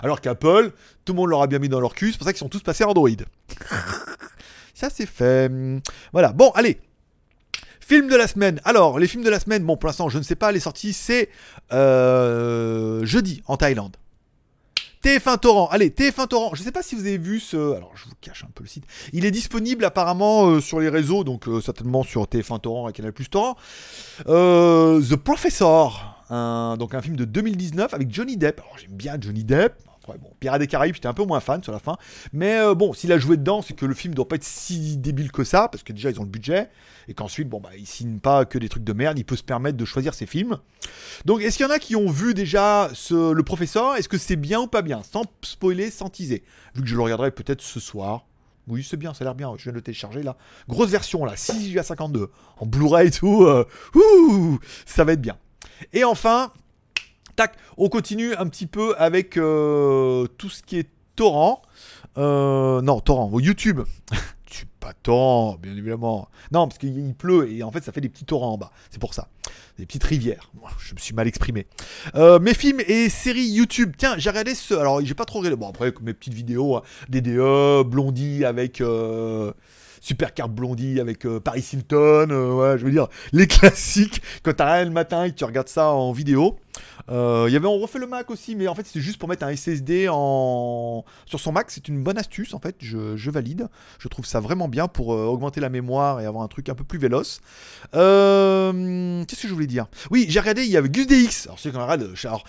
Alors 0.02 0.22
qu'Apple, 0.22 0.72
tout 1.06 1.14
le 1.14 1.18
monde 1.18 1.30
l'aura 1.30 1.48
bien 1.48 1.60
mis 1.60 1.70
dans 1.70 1.80
leur 1.80 1.94
cul, 1.94 2.12
c'est 2.12 2.18
pour 2.18 2.26
ça 2.26 2.34
qu'ils 2.34 2.40
sont 2.40 2.50
tous 2.50 2.64
passés 2.64 2.84
Android. 2.84 3.10
ça 4.74 4.90
c'est 4.90 5.06
fait. 5.06 5.52
Voilà, 6.12 6.34
bon 6.34 6.50
allez, 6.56 6.80
Film 7.92 8.08
de 8.08 8.16
la 8.16 8.28
semaine. 8.28 8.62
Alors, 8.64 9.00
les 9.00 9.08
films 9.08 9.22
de 9.22 9.30
la 9.30 9.42
semaine, 9.42 9.66
bon, 9.66 9.76
pour 9.76 9.88
l'instant, 9.88 10.08
je 10.08 10.18
ne 10.18 10.24
sais 10.24 10.38
pas, 10.38 10.54
les 10.54 10.62
sorties, 10.62 10.94
c'est 10.94 11.28
euh, 11.74 13.06
jeudi 13.06 13.44
en 13.48 13.58
Thaïlande. 13.58 13.98
TF1 15.04 15.40
Torrent. 15.40 15.68
Allez, 15.68 15.90
TF1 15.90 16.30
Torrent. 16.30 16.52
Je 16.54 16.62
ne 16.62 16.64
sais 16.64 16.72
pas 16.72 16.84
si 16.84 16.96
vous 16.96 17.02
avez 17.02 17.18
vu 17.18 17.42
ce. 17.42 17.58
Alors, 17.58 17.92
je 17.96 18.06
vous 18.06 18.16
cache 18.22 18.46
un 18.46 18.50
peu 18.56 18.64
le 18.64 18.70
site. 18.70 18.86
Il 19.12 19.26
est 19.26 19.32
disponible 19.32 19.84
apparemment 19.84 20.48
euh, 20.48 20.62
sur 20.62 20.80
les 20.80 20.88
réseaux, 20.88 21.26
donc 21.26 21.50
euh, 21.50 21.60
certainement 21.60 22.04
sur 22.04 22.24
TF1 22.24 22.62
Torrent 22.62 22.88
et 22.88 22.94
Canal 22.94 23.12
Plus 23.12 23.28
Torrent. 23.28 23.58
The 24.20 25.16
Professor. 25.18 26.24
donc, 26.30 26.94
un 26.94 27.02
film 27.02 27.18
de 27.18 27.26
2019 27.26 27.94
avec 27.94 28.10
Johnny 28.10 28.38
Depp. 28.38 28.62
Alors, 28.62 28.78
j'aime 28.78 28.96
bien 28.96 29.18
Johnny 29.20 29.44
Depp. 29.44 29.74
Après, 30.04 30.18
bon, 30.18 30.32
Pirates 30.40 30.60
des 30.60 30.68
Caraïbes, 30.68 30.96
j'étais 30.96 31.08
un 31.08 31.14
peu 31.14 31.26
moins 31.26 31.40
fan 31.40 31.62
sur 31.62 31.72
la 31.72 31.78
fin. 31.80 31.96
Mais 32.34 32.58
euh, 32.58 32.74
bon, 32.74 32.92
s'il 32.92 33.12
a 33.12 33.20
joué 33.20 33.38
dedans, 33.38 33.62
c'est 33.62 33.76
que 33.76 33.86
le 33.86 33.94
film 33.94 34.16
doit 34.16 34.28
pas 34.28 34.36
être 34.38 34.44
si 34.44 34.98
débile 34.98 35.32
que 35.32 35.44
ça, 35.44 35.68
parce 35.68 35.84
que 35.84 35.94
déjà, 35.94 36.10
ils 36.10 36.20
ont 36.20 36.24
le 36.24 36.30
budget. 36.30 36.70
Et 37.08 37.14
qu'ensuite, 37.14 37.48
bon, 37.48 37.60
bah, 37.60 37.70
il 37.78 37.86
signe 37.86 38.20
pas 38.20 38.46
que 38.46 38.58
des 38.58 38.68
trucs 38.68 38.84
de 38.84 38.94
merde. 38.94 39.20
Il 39.20 39.26
peut 39.26 39.36
se 39.36 39.44
permettre 39.44 39.78
de 39.78 39.86
choisir 39.86 40.16
ses 40.16 40.26
films. 40.26 40.58
Donc, 41.26 41.42
est-ce 41.42 41.58
qu'il 41.58 41.66
y 41.68 41.70
en 41.70 41.72
a 41.72 41.78
qui 41.78 41.96
ont 41.96 42.10
vu 42.10 42.34
déjà 42.34 42.90
le 43.12 43.42
professeur? 43.44 43.96
Est-ce 43.96 44.10
que 44.10 44.18
c'est 44.18 44.36
bien 44.36 44.62
ou 44.62 44.68
pas 44.68 44.82
bien? 44.82 45.04
Sans 45.04 45.24
spoiler, 45.44 45.92
sans 45.92 46.10
teaser. 46.10 46.44
Vu 46.74 46.82
que 46.82 46.88
je 46.88 46.96
le 46.96 47.02
regarderai 47.02 47.30
peut-être 47.30 47.62
ce 47.62 47.80
soir. 47.80 48.26
Oui, 48.68 48.86
c'est 48.88 48.98
bien, 48.98 49.14
ça 49.14 49.24
a 49.24 49.26
l'air 49.26 49.36
bien. 49.36 49.54
Je 49.58 49.64
viens 49.64 49.72
de 49.72 49.78
le 49.78 49.82
télécharger 49.84 50.24
là. 50.24 50.38
Grosse 50.68 50.90
version 50.90 51.26
là, 51.26 51.36
6 51.36 51.74
Go 51.74 51.84
52. 51.84 52.30
En 52.58 52.66
Blu-ray 52.66 53.08
et 53.08 53.12
tout. 53.12 53.44
euh, 53.44 53.66
ça 54.86 55.04
va 55.04 55.14
être 55.14 55.22
bien. 55.22 55.38
Et 55.94 56.04
enfin, 56.04 56.52
tac, 57.36 57.56
on 57.78 57.90
continue 57.90 58.34
un 58.36 58.48
petit 58.48 58.68
peu 58.68 58.96
avec 58.98 59.38
euh, 59.38 60.28
tout 60.38 60.50
ce 60.50 60.62
qui 60.64 60.78
est 60.78 60.90
torrent. 61.16 61.62
Euh, 62.18 62.82
non, 62.82 63.00
torrent, 63.00 63.32
YouTube. 63.40 63.82
Tu 64.54 64.66
pas 64.82 64.92
torrent, 64.92 65.56
bien 65.62 65.72
évidemment. 65.78 66.28
Non, 66.52 66.68
parce 66.68 66.78
qu'il 66.78 66.98
il 67.00 67.16
pleut 67.16 67.50
et 67.50 67.64
en 67.64 67.72
fait 67.72 67.82
ça 67.86 67.94
fait 67.94 68.02
des 68.02 68.10
petits 68.10 68.26
torrents 68.26 68.52
en 68.52 68.58
bas. 68.58 68.72
C'est 68.90 69.00
pour 69.00 69.14
ça. 69.14 69.30
Des 69.78 69.86
petites 69.86 70.04
rivières. 70.04 70.52
Moi, 70.60 70.70
Je 70.78 70.94
me 70.94 71.00
suis 71.00 71.14
mal 71.16 71.26
exprimé. 71.26 71.68
Euh, 72.16 72.38
mes 72.38 72.54
films 72.54 72.82
et 72.86 73.08
séries 73.08 73.46
YouTube. 73.48 73.94
Tiens, 73.98 74.16
j'ai 74.18 74.30
regardé 74.30 74.54
ce. 74.54 74.74
Alors, 74.74 75.00
j'ai 75.02 75.14
pas 75.14 75.24
trop 75.24 75.40
regardé. 75.40 75.56
Bon, 75.56 75.70
après, 75.70 75.94
mes 76.02 76.14
petites 76.14 76.34
vidéos. 76.34 76.76
hein. 76.76 76.82
DDE, 77.08 77.84
Blondie 77.88 78.44
avec. 78.44 78.82
euh, 78.82 79.54
Supercar 80.04 80.50
Blondie 80.50 81.00
avec 81.00 81.26
euh, 81.28 81.40
Paris 81.40 81.66
Hilton. 81.74 82.28
ouais, 82.58 82.78
je 82.78 82.84
veux 82.86 82.92
dire, 82.92 83.08
les 83.32 83.46
classiques. 83.48 84.22
Quand 84.44 84.54
t'as 84.54 84.74
rien 84.74 84.86
le 84.86 84.92
matin 84.92 85.24
et 85.26 85.30
que 85.32 85.36
tu 85.36 85.46
regardes 85.46 85.70
ça 85.70 85.92
en 85.92 86.12
vidéo. 86.12 86.58
Euh, 87.10 87.48
Il 87.50 87.56
avait 87.56 87.68
On 87.68 87.80
refait 87.80 88.00
le 88.00 88.08
Mac 88.08 88.30
aussi, 88.30 88.56
mais 88.56 88.68
en 88.68 88.76
fait, 88.76 88.86
c'est 88.86 89.00
juste 89.00 89.18
pour 89.18 89.30
mettre 89.30 89.46
un 89.46 89.56
SSD 89.56 90.06
sur 90.06 91.40
son 91.40 91.52
Mac. 91.52 91.72
C'est 91.72 91.88
une 91.88 92.04
bonne 92.04 92.18
astuce, 92.18 92.54
en 92.54 92.60
fait. 92.60 92.76
Je, 92.80 93.30
valide. 93.30 93.68
Je 94.00 94.08
trouve 94.08 94.26
ça 94.26 94.40
vraiment 94.40 94.68
bien 94.68 94.88
pour 94.88 95.14
euh, 95.14 95.26
augmenter 95.26 95.62
la 95.62 95.70
mémoire 95.70 96.20
et 96.20 96.26
avoir 96.26 96.44
un 96.44 96.48
truc 96.48 96.70
un 96.70 96.76
peu 96.76 96.84
plus 96.84 97.00
véloce. 97.00 97.40
Euh, 97.96 99.24
Qu'est-ce 99.26 99.44
que 99.44 99.48
je 99.48 99.54
voulais 99.54 99.68
dire? 99.68 99.88
Oui, 100.10 100.26
j'ai 100.28 100.40
regardé, 100.40 100.64
il 100.66 100.72
y 100.72 100.78
avait 100.78 100.90
Gus 100.90 101.08
DX. 101.08 101.46
Alors, 101.46 101.60
c'est 101.60 101.76
Alors, 102.26 102.44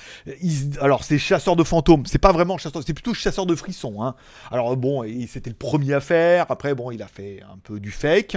alors, 0.80 1.04
c'est 1.04 1.18
chasseur 1.18 1.56
de 1.56 1.64
fantômes. 1.64 2.04
C'est 2.06 2.18
pas 2.18 2.32
vraiment 2.32 2.58
chasseur, 2.58 2.82
c'est 2.85 2.94
plutôt 2.94 3.14
chasseur 3.14 3.46
de 3.46 3.54
frissons. 3.54 4.02
Hein. 4.02 4.14
Alors, 4.50 4.76
bon, 4.76 5.04
c'était 5.28 5.50
le 5.50 5.56
premier 5.56 5.94
à 5.94 6.00
faire. 6.00 6.46
Après, 6.48 6.74
bon, 6.74 6.90
il 6.90 7.02
a 7.02 7.08
fait 7.08 7.42
un 7.42 7.58
peu 7.58 7.80
du 7.80 7.90
fake. 7.90 8.37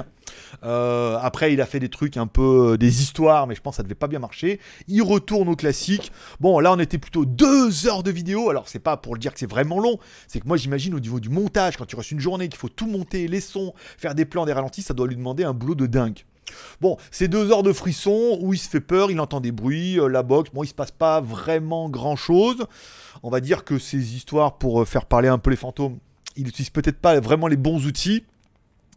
Euh, 0.63 1.17
après, 1.21 1.53
il 1.53 1.61
a 1.61 1.65
fait 1.65 1.79
des 1.79 1.89
trucs 1.89 2.17
un 2.17 2.27
peu 2.27 2.73
euh, 2.73 2.77
des 2.77 3.01
histoires, 3.01 3.47
mais 3.47 3.55
je 3.55 3.61
pense 3.61 3.73
que 3.73 3.77
ça 3.77 3.83
devait 3.83 3.95
pas 3.95 4.07
bien 4.07 4.19
marcher. 4.19 4.59
Il 4.87 5.01
retourne 5.01 5.49
au 5.49 5.55
classique. 5.55 6.11
Bon, 6.39 6.59
là, 6.59 6.73
on 6.73 6.79
était 6.79 6.97
plutôt 6.97 7.25
deux 7.25 7.87
heures 7.87 8.03
de 8.03 8.11
vidéo. 8.11 8.49
Alors, 8.49 8.67
c'est 8.67 8.79
pas 8.79 8.97
pour 8.97 9.13
le 9.13 9.19
dire 9.19 9.33
que 9.33 9.39
c'est 9.39 9.49
vraiment 9.49 9.79
long. 9.79 9.99
C'est 10.27 10.39
que 10.39 10.47
moi, 10.47 10.57
j'imagine 10.57 10.95
au 10.95 10.99
niveau 10.99 11.19
du 11.19 11.29
montage, 11.29 11.77
quand 11.77 11.85
tu 11.85 11.95
restes 11.95 12.11
une 12.11 12.19
journée, 12.19 12.47
qu'il 12.47 12.57
faut 12.57 12.69
tout 12.69 12.87
monter, 12.87 13.27
les 13.27 13.41
sons, 13.41 13.73
faire 13.97 14.15
des 14.15 14.25
plans, 14.25 14.45
des 14.45 14.53
ralentis, 14.53 14.81
ça 14.81 14.93
doit 14.93 15.07
lui 15.07 15.15
demander 15.15 15.43
un 15.43 15.53
boulot 15.53 15.75
de 15.75 15.85
dingue. 15.85 16.23
Bon, 16.79 16.97
c'est 17.11 17.27
deux 17.27 17.51
heures 17.51 17.63
de 17.63 17.73
frisson 17.73 18.37
où 18.41 18.53
il 18.53 18.57
se 18.57 18.69
fait 18.69 18.79
peur, 18.79 19.09
il 19.11 19.19
entend 19.19 19.41
des 19.41 19.51
bruits, 19.51 19.99
euh, 19.99 20.07
la 20.07 20.23
boxe. 20.23 20.51
Bon, 20.53 20.63
il 20.63 20.67
se 20.67 20.73
passe 20.73 20.91
pas 20.91 21.21
vraiment 21.21 21.89
grand 21.89 22.15
chose. 22.15 22.65
On 23.23 23.29
va 23.29 23.39
dire 23.39 23.63
que 23.63 23.79
ces 23.79 24.15
histoires 24.15 24.57
pour 24.57 24.87
faire 24.87 25.05
parler 25.05 25.27
un 25.27 25.37
peu 25.37 25.49
les 25.49 25.55
fantômes, 25.55 25.97
ils 26.35 26.47
utilisent 26.47 26.69
peut-être 26.69 26.99
pas 26.99 27.19
vraiment 27.19 27.47
les 27.47 27.57
bons 27.57 27.85
outils. 27.85 28.23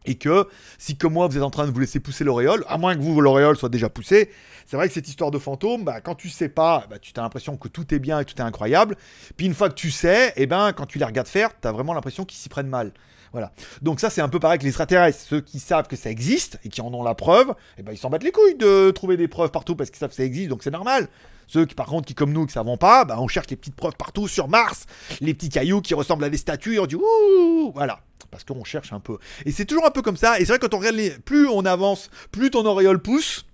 Et 0.08 0.16
que 0.16 0.48
si 0.78 0.96
comme 0.96 1.12
moi 1.12 1.28
vous 1.28 1.36
êtes 1.36 1.42
en 1.42 1.50
train 1.50 1.66
de 1.66 1.70
vous 1.70 1.80
laisser 1.80 2.00
pousser 2.00 2.24
l'auréole, 2.24 2.64
à 2.66 2.78
moins 2.78 2.96
que 2.96 3.00
vous 3.00 3.20
l'auréole 3.20 3.56
soit 3.56 3.68
déjà 3.68 3.90
poussée, 3.90 4.30
c'est 4.66 4.76
vrai 4.76 4.88
que 4.88 4.94
cette 4.94 5.06
histoire 5.06 5.30
de 5.30 5.38
fantôme, 5.38 5.84
bah, 5.84 6.00
quand 6.00 6.14
tu 6.14 6.30
sais 6.30 6.48
pas, 6.48 6.84
bah, 6.88 6.98
tu 6.98 7.12
as 7.16 7.22
l'impression 7.22 7.56
que 7.56 7.68
tout 7.68 7.94
est 7.94 7.98
bien 7.98 8.18
et 8.18 8.24
tout 8.24 8.34
est 8.36 8.40
incroyable. 8.40 8.96
Puis 9.36 9.46
une 9.46 9.54
fois 9.54 9.68
que 9.68 9.74
tu 9.74 9.90
sais, 9.90 10.32
et 10.36 10.46
ben 10.46 10.72
quand 10.72 10.86
tu 10.86 10.98
les 10.98 11.04
regardes 11.04 11.28
faire, 11.28 11.50
tu 11.60 11.68
as 11.68 11.72
vraiment 11.72 11.92
l'impression 11.92 12.24
qu'ils 12.24 12.38
s'y 12.38 12.48
prennent 12.48 12.68
mal. 12.68 12.92
Voilà. 13.32 13.52
Donc 13.82 14.00
ça 14.00 14.10
c'est 14.10 14.20
un 14.20 14.28
peu 14.28 14.40
pareil 14.40 14.58
que 14.58 14.64
les 14.64 14.70
extraterrestres, 14.70 15.20
ceux 15.20 15.40
qui 15.40 15.58
savent 15.58 15.86
que 15.86 15.96
ça 15.96 16.10
existe 16.10 16.58
et 16.64 16.68
qui 16.68 16.80
en 16.80 16.92
ont 16.92 17.02
la 17.02 17.14
preuve, 17.14 17.54
et 17.76 17.82
ben 17.82 17.92
ils 17.92 17.98
s'en 17.98 18.10
battent 18.10 18.24
les 18.24 18.32
couilles 18.32 18.56
de 18.56 18.90
trouver 18.90 19.16
des 19.16 19.28
preuves 19.28 19.50
partout 19.50 19.76
parce 19.76 19.90
qu'ils 19.90 19.98
savent 19.98 20.10
que 20.10 20.16
ça 20.16 20.24
existe, 20.24 20.48
donc 20.48 20.62
c'est 20.62 20.70
normal. 20.70 21.08
Ceux 21.46 21.64
qui 21.64 21.74
par 21.74 21.86
contre 21.86 22.06
qui 22.06 22.14
comme 22.14 22.32
nous 22.32 22.46
qui 22.46 22.52
savons 22.52 22.76
pas, 22.76 23.04
bah, 23.04 23.16
on 23.18 23.28
cherche 23.28 23.48
les 23.48 23.56
petites 23.56 23.76
preuves 23.76 23.96
partout 23.96 24.28
sur 24.28 24.48
Mars, 24.48 24.86
les 25.20 25.34
petits 25.34 25.48
cailloux 25.48 25.80
qui 25.80 25.94
ressemblent 25.94 26.24
à 26.24 26.30
des 26.30 26.36
statues, 26.36 26.74
et 26.74 26.78
on 26.78 26.86
dit 26.86 26.96
ouh, 26.96 27.72
voilà, 27.74 28.00
parce 28.30 28.44
qu'on 28.44 28.64
cherche 28.64 28.92
un 28.92 29.00
peu. 29.00 29.18
Et 29.46 29.52
c'est 29.52 29.64
toujours 29.64 29.86
un 29.86 29.90
peu 29.90 30.02
comme 30.02 30.16
ça. 30.16 30.38
Et 30.38 30.44
c'est 30.44 30.52
vrai 30.52 30.58
quand 30.58 30.74
on 30.74 30.78
regarde 30.78 30.96
les, 30.96 31.10
plus 31.10 31.48
on 31.48 31.64
avance, 31.64 32.10
plus 32.30 32.50
ton 32.50 32.64
auréole 32.66 33.00
pousse. 33.00 33.46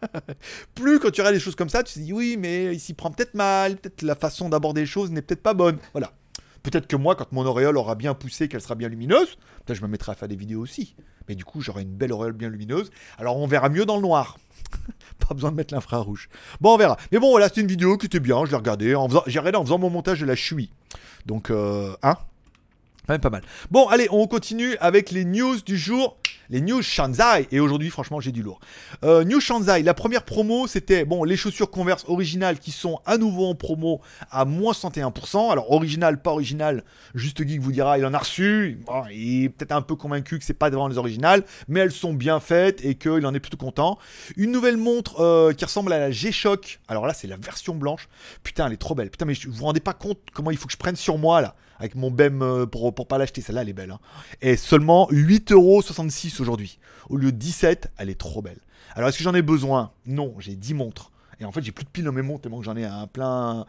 plus 0.74 0.98
quand 0.98 1.10
tu 1.10 1.20
regardes 1.20 1.34
les 1.34 1.40
choses 1.40 1.56
comme 1.56 1.68
ça, 1.68 1.82
tu 1.82 1.94
te 1.94 1.98
dis 1.98 2.12
oui, 2.12 2.36
mais 2.38 2.74
il 2.74 2.80
s'y 2.80 2.94
prend 2.94 3.10
peut-être 3.10 3.34
mal, 3.34 3.76
peut-être 3.76 4.02
la 4.02 4.14
façon 4.14 4.48
d'aborder 4.48 4.82
les 4.82 4.86
choses 4.86 5.10
n'est 5.10 5.22
peut-être 5.22 5.42
pas 5.42 5.54
bonne. 5.54 5.78
Voilà. 5.92 6.12
Peut-être 6.62 6.86
que 6.86 6.96
moi, 6.96 7.16
quand 7.16 7.32
mon 7.32 7.44
auréole 7.44 7.76
aura 7.76 7.94
bien 7.94 8.14
poussé, 8.14 8.48
qu'elle 8.48 8.60
sera 8.60 8.74
bien 8.74 8.88
lumineuse, 8.88 9.36
peut-être 9.64 9.78
je 9.78 9.82
me 9.82 9.88
mettrai 9.88 10.12
à 10.12 10.14
faire 10.14 10.28
des 10.28 10.36
vidéos 10.36 10.60
aussi. 10.60 10.94
Mais 11.28 11.34
du 11.34 11.44
coup, 11.44 11.60
j'aurai 11.60 11.82
une 11.82 11.94
belle 11.94 12.12
auréole 12.12 12.32
bien 12.32 12.48
lumineuse. 12.48 12.90
Alors 13.18 13.36
on 13.36 13.46
verra 13.46 13.68
mieux 13.68 13.84
dans 13.84 13.96
le 13.96 14.02
noir. 14.02 14.38
pas 15.28 15.34
besoin 15.34 15.50
de 15.50 15.56
mettre 15.56 15.74
l'infrarouge. 15.74 16.28
Bon, 16.60 16.74
on 16.74 16.76
verra. 16.76 16.96
Mais 17.10 17.18
bon, 17.18 17.30
voilà, 17.30 17.48
c'était 17.48 17.60
une 17.62 17.66
vidéo 17.66 17.96
qui 17.96 18.06
était 18.06 18.20
bien. 18.20 18.44
Je 18.44 18.50
l'ai 18.50 18.56
regardée. 18.56 18.94
Faisant... 19.08 19.22
J'ai 19.26 19.38
regardé 19.38 19.58
en 19.58 19.64
faisant 19.64 19.78
mon 19.78 19.90
montage 19.90 20.20
de 20.20 20.26
la 20.26 20.36
chui. 20.36 20.70
Donc, 21.26 21.50
euh, 21.50 21.94
hein? 22.02 22.16
Pas 23.06 23.30
mal. 23.30 23.42
Bon, 23.70 23.88
allez, 23.88 24.08
on 24.10 24.26
continue 24.26 24.76
avec 24.80 25.10
les 25.10 25.24
news 25.24 25.60
du 25.60 25.76
jour. 25.76 26.16
Les 26.50 26.60
New 26.60 26.82
Shanzai. 26.82 27.48
Et 27.50 27.60
aujourd'hui, 27.60 27.90
franchement, 27.90 28.20
j'ai 28.20 28.32
du 28.32 28.42
lourd. 28.42 28.60
Euh, 29.04 29.24
New 29.24 29.40
Shanzai, 29.40 29.82
la 29.82 29.94
première 29.94 30.24
promo, 30.24 30.66
c'était 30.66 31.04
bon, 31.04 31.24
les 31.24 31.36
chaussures 31.36 31.70
Converse 31.70 32.04
originales 32.08 32.58
qui 32.58 32.70
sont 32.70 33.00
à 33.06 33.18
nouveau 33.18 33.46
en 33.46 33.54
promo 33.54 34.00
à 34.30 34.44
moins 34.44 34.72
61%. 34.72 35.50
Alors, 35.50 35.72
original, 35.72 36.20
pas 36.20 36.30
original, 36.30 36.84
juste 37.14 37.46
Geek 37.46 37.60
vous 37.60 37.72
dira, 37.72 37.98
il 37.98 38.06
en 38.06 38.14
a 38.14 38.18
reçu. 38.18 38.80
il 39.12 39.44
est 39.44 39.48
peut-être 39.48 39.72
un 39.72 39.82
peu 39.82 39.96
convaincu 39.96 40.38
que 40.38 40.44
c'est 40.44 40.54
pas 40.54 40.70
devant 40.70 40.88
les 40.88 40.98
originales, 40.98 41.44
mais 41.68 41.80
elles 41.80 41.92
sont 41.92 42.12
bien 42.12 42.40
faites 42.40 42.84
et 42.84 42.94
qu'il 42.94 43.26
en 43.26 43.34
est 43.34 43.40
plutôt 43.40 43.56
content. 43.56 43.98
Une 44.36 44.52
nouvelle 44.52 44.76
montre 44.76 45.20
euh, 45.20 45.52
qui 45.52 45.64
ressemble 45.64 45.92
à 45.92 45.98
la 45.98 46.10
G-Shock. 46.10 46.80
Alors 46.88 47.06
là, 47.06 47.14
c'est 47.14 47.26
la 47.26 47.36
version 47.36 47.74
blanche. 47.74 48.08
Putain, 48.42 48.66
elle 48.66 48.72
est 48.72 48.76
trop 48.76 48.94
belle. 48.94 49.10
Putain, 49.10 49.24
mais 49.24 49.34
vous 49.34 49.52
vous 49.52 49.64
rendez 49.64 49.80
pas 49.80 49.94
compte 49.94 50.18
comment 50.32 50.50
il 50.50 50.56
faut 50.56 50.66
que 50.66 50.72
je 50.72 50.78
prenne 50.78 50.96
sur 50.96 51.18
moi 51.18 51.40
là 51.40 51.54
avec 51.82 51.96
mon 51.96 52.12
BEM 52.12 52.42
euh, 52.42 52.64
pour, 52.64 52.94
pour 52.94 53.08
pas 53.08 53.18
l'acheter. 53.18 53.40
Celle-là, 53.40 53.62
elle 53.62 53.68
est 53.68 53.74
belle. 53.74 53.90
Hein. 53.90 53.98
Et 54.40 54.56
seulement 54.56 55.08
8,66€ 55.10 56.40
aujourd'hui. 56.40 56.78
Au 57.08 57.16
lieu 57.16 57.32
de 57.32 57.36
17, 57.36 57.90
elle 57.98 58.08
est 58.08 58.18
trop 58.18 58.40
belle. 58.40 58.60
Alors, 58.94 59.08
est-ce 59.08 59.18
que 59.18 59.24
j'en 59.24 59.34
ai 59.34 59.42
besoin? 59.42 59.90
Non, 60.06 60.34
j'ai 60.38 60.54
10 60.54 60.74
montres. 60.74 61.10
Et 61.40 61.44
en 61.44 61.50
fait, 61.50 61.60
j'ai 61.62 61.72
plus 61.72 61.84
de 61.84 61.90
piles 61.90 62.04
dans 62.04 62.12
mes 62.12 62.22
montres 62.22 62.42
tellement 62.42 62.60
que 62.60 62.64
j'en 62.64 62.76
ai 62.76 62.84
un 62.84 63.08
plein, 63.08 63.66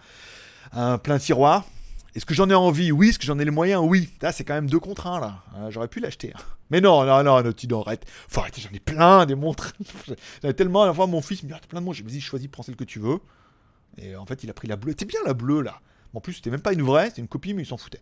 un 0.73 0.99
plein 0.99 1.17
tiroir. 1.17 1.65
Est-ce 2.13 2.27
que 2.27 2.35
j'en 2.35 2.47
ai 2.51 2.53
envie? 2.53 2.91
Oui. 2.91 3.09
Est-ce 3.09 3.17
que 3.17 3.25
j'en 3.25 3.39
ai 3.39 3.45
les 3.45 3.51
moyens? 3.51 3.81
Oui. 3.83 4.11
Là, 4.21 4.31
c'est 4.31 4.43
quand 4.43 4.53
même 4.53 4.69
deux 4.69 4.79
contre 4.79 5.07
un, 5.07 5.19
là. 5.19 5.39
Euh, 5.57 5.71
j'aurais 5.71 5.87
pu 5.87 5.99
l'acheter. 5.99 6.33
Hein. 6.35 6.41
Mais 6.69 6.81
non, 6.81 7.03
non, 7.05 7.23
non, 7.23 7.41
non, 7.41 7.51
tu 7.51 7.65
dois 7.65 7.79
arrêter. 7.79 8.07
Faut 8.27 8.41
arrêter, 8.41 8.61
j'en 8.61 8.75
ai 8.75 8.79
plein 8.79 9.25
des 9.25 9.33
montres. 9.33 9.73
j'en 10.43 10.49
ai 10.49 10.53
tellement. 10.53 10.83
À 10.83 10.85
la 10.85 10.93
fois, 10.93 11.07
mon 11.07 11.23
fils 11.23 11.41
me 11.41 11.47
dit, 11.47 11.55
ah, 11.57 11.61
plein 11.67 11.79
de 11.79 11.85
montres. 11.85 11.97
J'ai 11.97 12.03
dit, 12.03 12.21
choisis, 12.21 12.47
prends 12.47 12.61
celle 12.61 12.75
que 12.75 12.83
tu 12.83 12.99
veux. 12.99 13.17
Et 13.97 14.15
en 14.15 14.27
fait, 14.27 14.43
il 14.43 14.51
a 14.51 14.53
pris 14.53 14.67
la 14.67 14.75
bleue. 14.75 14.93
C'est 14.99 15.05
bien 15.05 15.19
la 15.25 15.33
bleue, 15.33 15.61
là. 15.61 15.79
En 16.13 16.19
plus, 16.19 16.33
c'était 16.33 16.51
même 16.51 16.61
pas 16.61 16.73
une 16.73 16.83
vraie, 16.83 17.09
c'était 17.09 17.21
une 17.21 17.27
copie, 17.27 17.53
mais 17.53 17.63
ils 17.63 17.65
s'en 17.65 17.77
foutaient. 17.77 18.01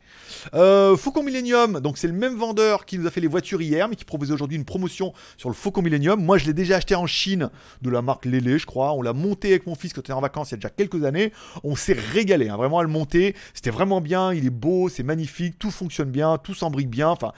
Euh, 0.53 0.97
Faucon 0.97 1.23
Millennium, 1.23 1.79
donc 1.79 1.97
c'est 1.97 2.07
le 2.07 2.13
même 2.13 2.35
vendeur 2.35 2.85
qui 2.85 2.97
nous 2.97 3.07
a 3.07 3.11
fait 3.11 3.21
les 3.21 3.27
voitures 3.27 3.61
hier, 3.61 3.87
mais 3.87 3.95
qui 3.95 4.03
proposait 4.03 4.33
aujourd'hui 4.33 4.57
une 4.57 4.65
promotion 4.65 5.13
sur 5.37 5.47
le 5.47 5.55
Faucon 5.55 5.81
Millennium. 5.81 6.21
Moi, 6.21 6.37
je 6.37 6.45
l'ai 6.45 6.53
déjà 6.53 6.75
acheté 6.75 6.93
en 6.95 7.07
Chine 7.07 7.49
de 7.81 7.89
la 7.89 8.01
marque 8.01 8.25
Lélé, 8.25 8.59
je 8.59 8.65
crois. 8.65 8.91
On 8.93 9.01
l'a 9.01 9.13
monté 9.13 9.49
avec 9.49 9.65
mon 9.65 9.75
fils 9.75 9.93
quand 9.93 10.01
était 10.01 10.11
en 10.11 10.19
vacances 10.19 10.51
il 10.51 10.53
y 10.53 10.55
a 10.55 10.57
déjà 10.57 10.69
quelques 10.69 11.05
années. 11.05 11.31
On 11.63 11.75
s'est 11.75 11.97
régalé, 12.13 12.49
hein, 12.49 12.57
vraiment 12.57 12.79
à 12.79 12.83
le 12.83 12.89
monter. 12.89 13.35
C'était 13.53 13.69
vraiment 13.69 14.01
bien, 14.01 14.33
il 14.33 14.45
est 14.45 14.49
beau, 14.49 14.89
c'est 14.89 15.03
magnifique, 15.03 15.57
tout 15.57 15.71
fonctionne 15.71 16.11
bien, 16.11 16.37
tout 16.37 16.53
s'embrique 16.53 16.89
bien. 16.89 17.09
Enfin, 17.09 17.31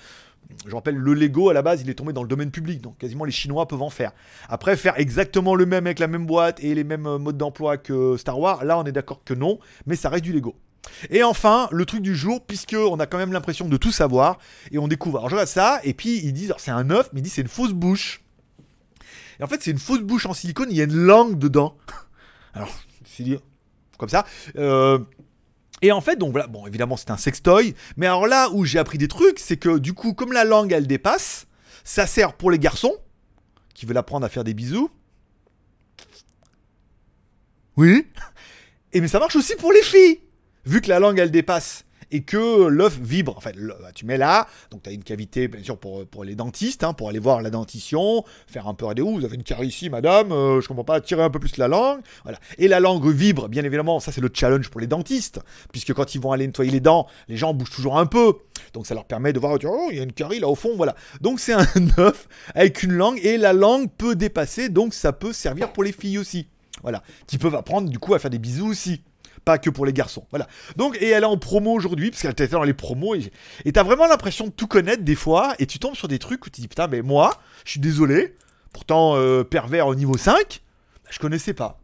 je 0.65 0.75
rappelle, 0.75 0.95
le 0.95 1.13
Lego 1.13 1.49
à 1.49 1.53
la 1.53 1.61
base, 1.61 1.81
il 1.81 1.89
est 1.89 1.93
tombé 1.93 2.13
dans 2.13 2.23
le 2.23 2.27
domaine 2.27 2.51
public, 2.51 2.81
donc 2.81 2.97
quasiment 2.97 3.25
les 3.25 3.31
Chinois 3.31 3.67
peuvent 3.67 3.81
en 3.81 3.89
faire. 3.89 4.11
Après, 4.49 4.75
faire 4.77 4.97
exactement 4.97 5.55
le 5.55 5.65
même 5.65 5.85
avec 5.85 5.99
la 5.99 6.07
même 6.07 6.25
boîte 6.25 6.63
et 6.63 6.75
les 6.75 6.83
mêmes 6.83 7.07
euh, 7.07 7.17
modes 7.17 7.37
d'emploi 7.37 7.77
que 7.77 8.17
Star 8.17 8.39
Wars, 8.39 8.63
là 8.63 8.77
on 8.77 8.83
est 8.85 8.91
d'accord 8.91 9.23
que 9.23 9.33
non, 9.33 9.59
mais 9.85 9.95
ça 9.95 10.09
reste 10.09 10.23
du 10.23 10.33
Lego. 10.33 10.55
Et 11.09 11.23
enfin, 11.23 11.69
le 11.71 11.85
truc 11.85 12.01
du 12.01 12.15
jour, 12.15 12.45
puisque 12.45 12.75
on 12.77 12.99
a 12.99 13.05
quand 13.05 13.17
même 13.17 13.31
l'impression 13.31 13.67
de 13.67 13.77
tout 13.77 13.91
savoir, 13.91 14.37
et 14.71 14.77
on 14.77 14.87
découvre. 14.87 15.19
Alors 15.19 15.29
je 15.29 15.35
regarde 15.35 15.49
ça, 15.49 15.79
et 15.83 15.93
puis 15.93 16.19
ils 16.23 16.33
disent, 16.33 16.53
c'est 16.57 16.71
un 16.71 16.89
œuf, 16.89 17.09
mais 17.13 17.19
ils 17.19 17.23
disent 17.23 17.33
c'est 17.33 17.41
une 17.41 17.47
fausse 17.47 17.73
bouche. 17.73 18.21
Et 19.39 19.43
en 19.43 19.47
fait, 19.47 19.61
c'est 19.61 19.71
une 19.71 19.79
fausse 19.79 20.01
bouche 20.01 20.25
en 20.25 20.33
silicone, 20.33 20.67
il 20.69 20.77
y 20.77 20.81
a 20.81 20.85
une 20.85 20.95
langue 20.95 21.39
dedans. 21.39 21.75
Alors, 22.53 22.69
c'est 23.05 23.39
comme 23.97 24.09
ça. 24.09 24.25
Euh, 24.57 24.99
et 25.83 25.91
en 25.91 25.99
fait, 25.99 26.15
donc 26.15 26.31
voilà, 26.31 26.47
bon, 26.47 26.65
évidemment, 26.65 26.95
c'est 26.95 27.11
un 27.11 27.17
sextoy. 27.17 27.75
Mais 27.97 28.05
alors 28.05 28.25
là 28.25 28.49
où 28.51 28.63
j'ai 28.63 28.79
appris 28.79 28.97
des 28.97 29.09
trucs, 29.09 29.37
c'est 29.37 29.57
que 29.57 29.77
du 29.77 29.93
coup, 29.93 30.13
comme 30.13 30.31
la 30.31 30.45
langue, 30.45 30.71
elle 30.71 30.87
dépasse, 30.87 31.45
ça 31.83 32.07
sert 32.07 32.33
pour 32.33 32.49
les 32.49 32.57
garçons 32.57 32.95
qui 33.75 33.85
veulent 33.85 33.97
apprendre 33.97 34.25
à 34.25 34.29
faire 34.29 34.45
des 34.45 34.53
bisous. 34.53 34.89
Oui. 37.75 38.07
Et 38.93 39.01
mais 39.01 39.09
ça 39.09 39.19
marche 39.19 39.35
aussi 39.35 39.57
pour 39.57 39.73
les 39.73 39.81
filles 39.81 40.21
vu 40.65 40.79
que 40.79 40.87
la 40.87 40.99
langue 40.99 41.19
elle 41.19 41.31
dépasse 41.31 41.83
et 42.13 42.21
que 42.21 42.67
l'œuf 42.67 42.97
vibre. 43.01 43.35
En 43.35 43.41
fait, 43.41 43.55
bah, 43.57 43.91
tu 43.93 44.05
mets 44.05 44.17
là, 44.17 44.47
donc 44.71 44.83
tu 44.83 44.89
as 44.89 44.93
une 44.93 45.03
cavité, 45.03 45.47
bien 45.49 45.61
sûr, 45.61 45.77
pour, 45.77 46.05
pour 46.05 46.23
les 46.23 46.35
dentistes, 46.35 46.83
hein, 46.83 46.93
pour 46.93 47.09
aller 47.09 47.19
voir 47.19 47.41
la 47.41 47.49
dentition, 47.49 48.23
faire 48.47 48.67
un 48.67 48.75
peu 48.75 48.85
rendez-vous. 48.85 49.15
Vous 49.15 49.25
avez 49.25 49.35
une 49.35 49.43
carie 49.43 49.67
ici, 49.67 49.89
madame, 49.89 50.31
euh, 50.31 50.61
je 50.61 50.67
comprends 50.67 50.83
pas, 50.83 51.01
tirer 51.01 51.23
un 51.23 51.31
peu 51.31 51.39
plus 51.39 51.57
la 51.57 51.67
langue. 51.67 52.01
Voilà. 52.23 52.39
Et 52.59 52.67
la 52.67 52.79
langue 52.79 53.05
vibre, 53.07 53.49
bien 53.49 53.63
évidemment, 53.63 53.99
ça 53.99 54.11
c'est 54.11 54.21
le 54.21 54.29
challenge 54.31 54.69
pour 54.69 54.79
les 54.79 54.87
dentistes, 54.87 55.41
puisque 55.71 55.93
quand 55.93 56.13
ils 56.13 56.21
vont 56.21 56.31
aller 56.31 56.45
nettoyer 56.45 56.71
les 56.71 56.79
dents, 56.79 57.07
les 57.27 57.35
gens 57.35 57.53
bougent 57.53 57.71
toujours 57.71 57.97
un 57.97 58.05
peu. 58.05 58.33
Donc 58.73 58.85
ça 58.85 58.93
leur 58.93 59.05
permet 59.05 59.33
de 59.33 59.39
voir, 59.39 59.57
oh, 59.65 59.87
il 59.91 59.97
y 59.97 59.99
a 59.99 60.03
une 60.03 60.13
carie 60.13 60.39
là 60.39 60.47
au 60.47 60.55
fond, 60.55 60.75
voilà. 60.77 60.95
Donc 61.19 61.39
c'est 61.39 61.53
un 61.53 61.65
œuf 61.97 62.27
avec 62.53 62.83
une 62.83 62.93
langue, 62.93 63.19
et 63.23 63.37
la 63.37 63.53
langue 63.53 63.89
peut 63.89 64.15
dépasser, 64.15 64.69
donc 64.69 64.93
ça 64.93 65.13
peut 65.13 65.33
servir 65.33 65.73
pour 65.73 65.83
les 65.83 65.91
filles 65.91 66.19
aussi. 66.19 66.47
Voilà. 66.83 67.01
Qui 67.25 67.39
peuvent 67.39 67.55
apprendre 67.55 67.89
du 67.89 67.97
coup 67.97 68.13
à 68.13 68.19
faire 68.19 68.29
des 68.29 68.39
bisous 68.39 68.67
aussi 68.67 69.01
pas 69.43 69.57
que 69.57 69.69
pour 69.69 69.85
les 69.85 69.93
garçons. 69.93 70.25
Voilà. 70.29 70.47
Donc, 70.75 70.97
et 71.01 71.09
elle 71.09 71.23
est 71.23 71.27
en 71.27 71.37
promo 71.37 71.71
aujourd'hui, 71.73 72.09
parce 72.09 72.21
qu'elle 72.21 72.31
était 72.31 72.47
dans 72.47 72.63
les 72.63 72.73
promos, 72.73 73.15
et 73.65 73.71
t'as 73.71 73.83
vraiment 73.83 74.07
l'impression 74.07 74.47
de 74.47 74.51
tout 74.51 74.67
connaître 74.67 75.03
des 75.03 75.15
fois, 75.15 75.55
et 75.59 75.65
tu 75.65 75.79
tombes 75.79 75.95
sur 75.95 76.07
des 76.07 76.19
trucs 76.19 76.45
où 76.45 76.49
tu 76.49 76.61
dis, 76.61 76.67
putain, 76.67 76.87
mais 76.87 77.01
moi, 77.01 77.31
je 77.65 77.71
suis 77.71 77.79
désolé, 77.79 78.35
pourtant 78.71 79.15
euh, 79.15 79.43
pervers 79.43 79.87
au 79.87 79.95
niveau 79.95 80.17
5, 80.17 80.61
bah, 81.03 81.09
je 81.11 81.19
connaissais 81.19 81.53
pas. 81.53 81.81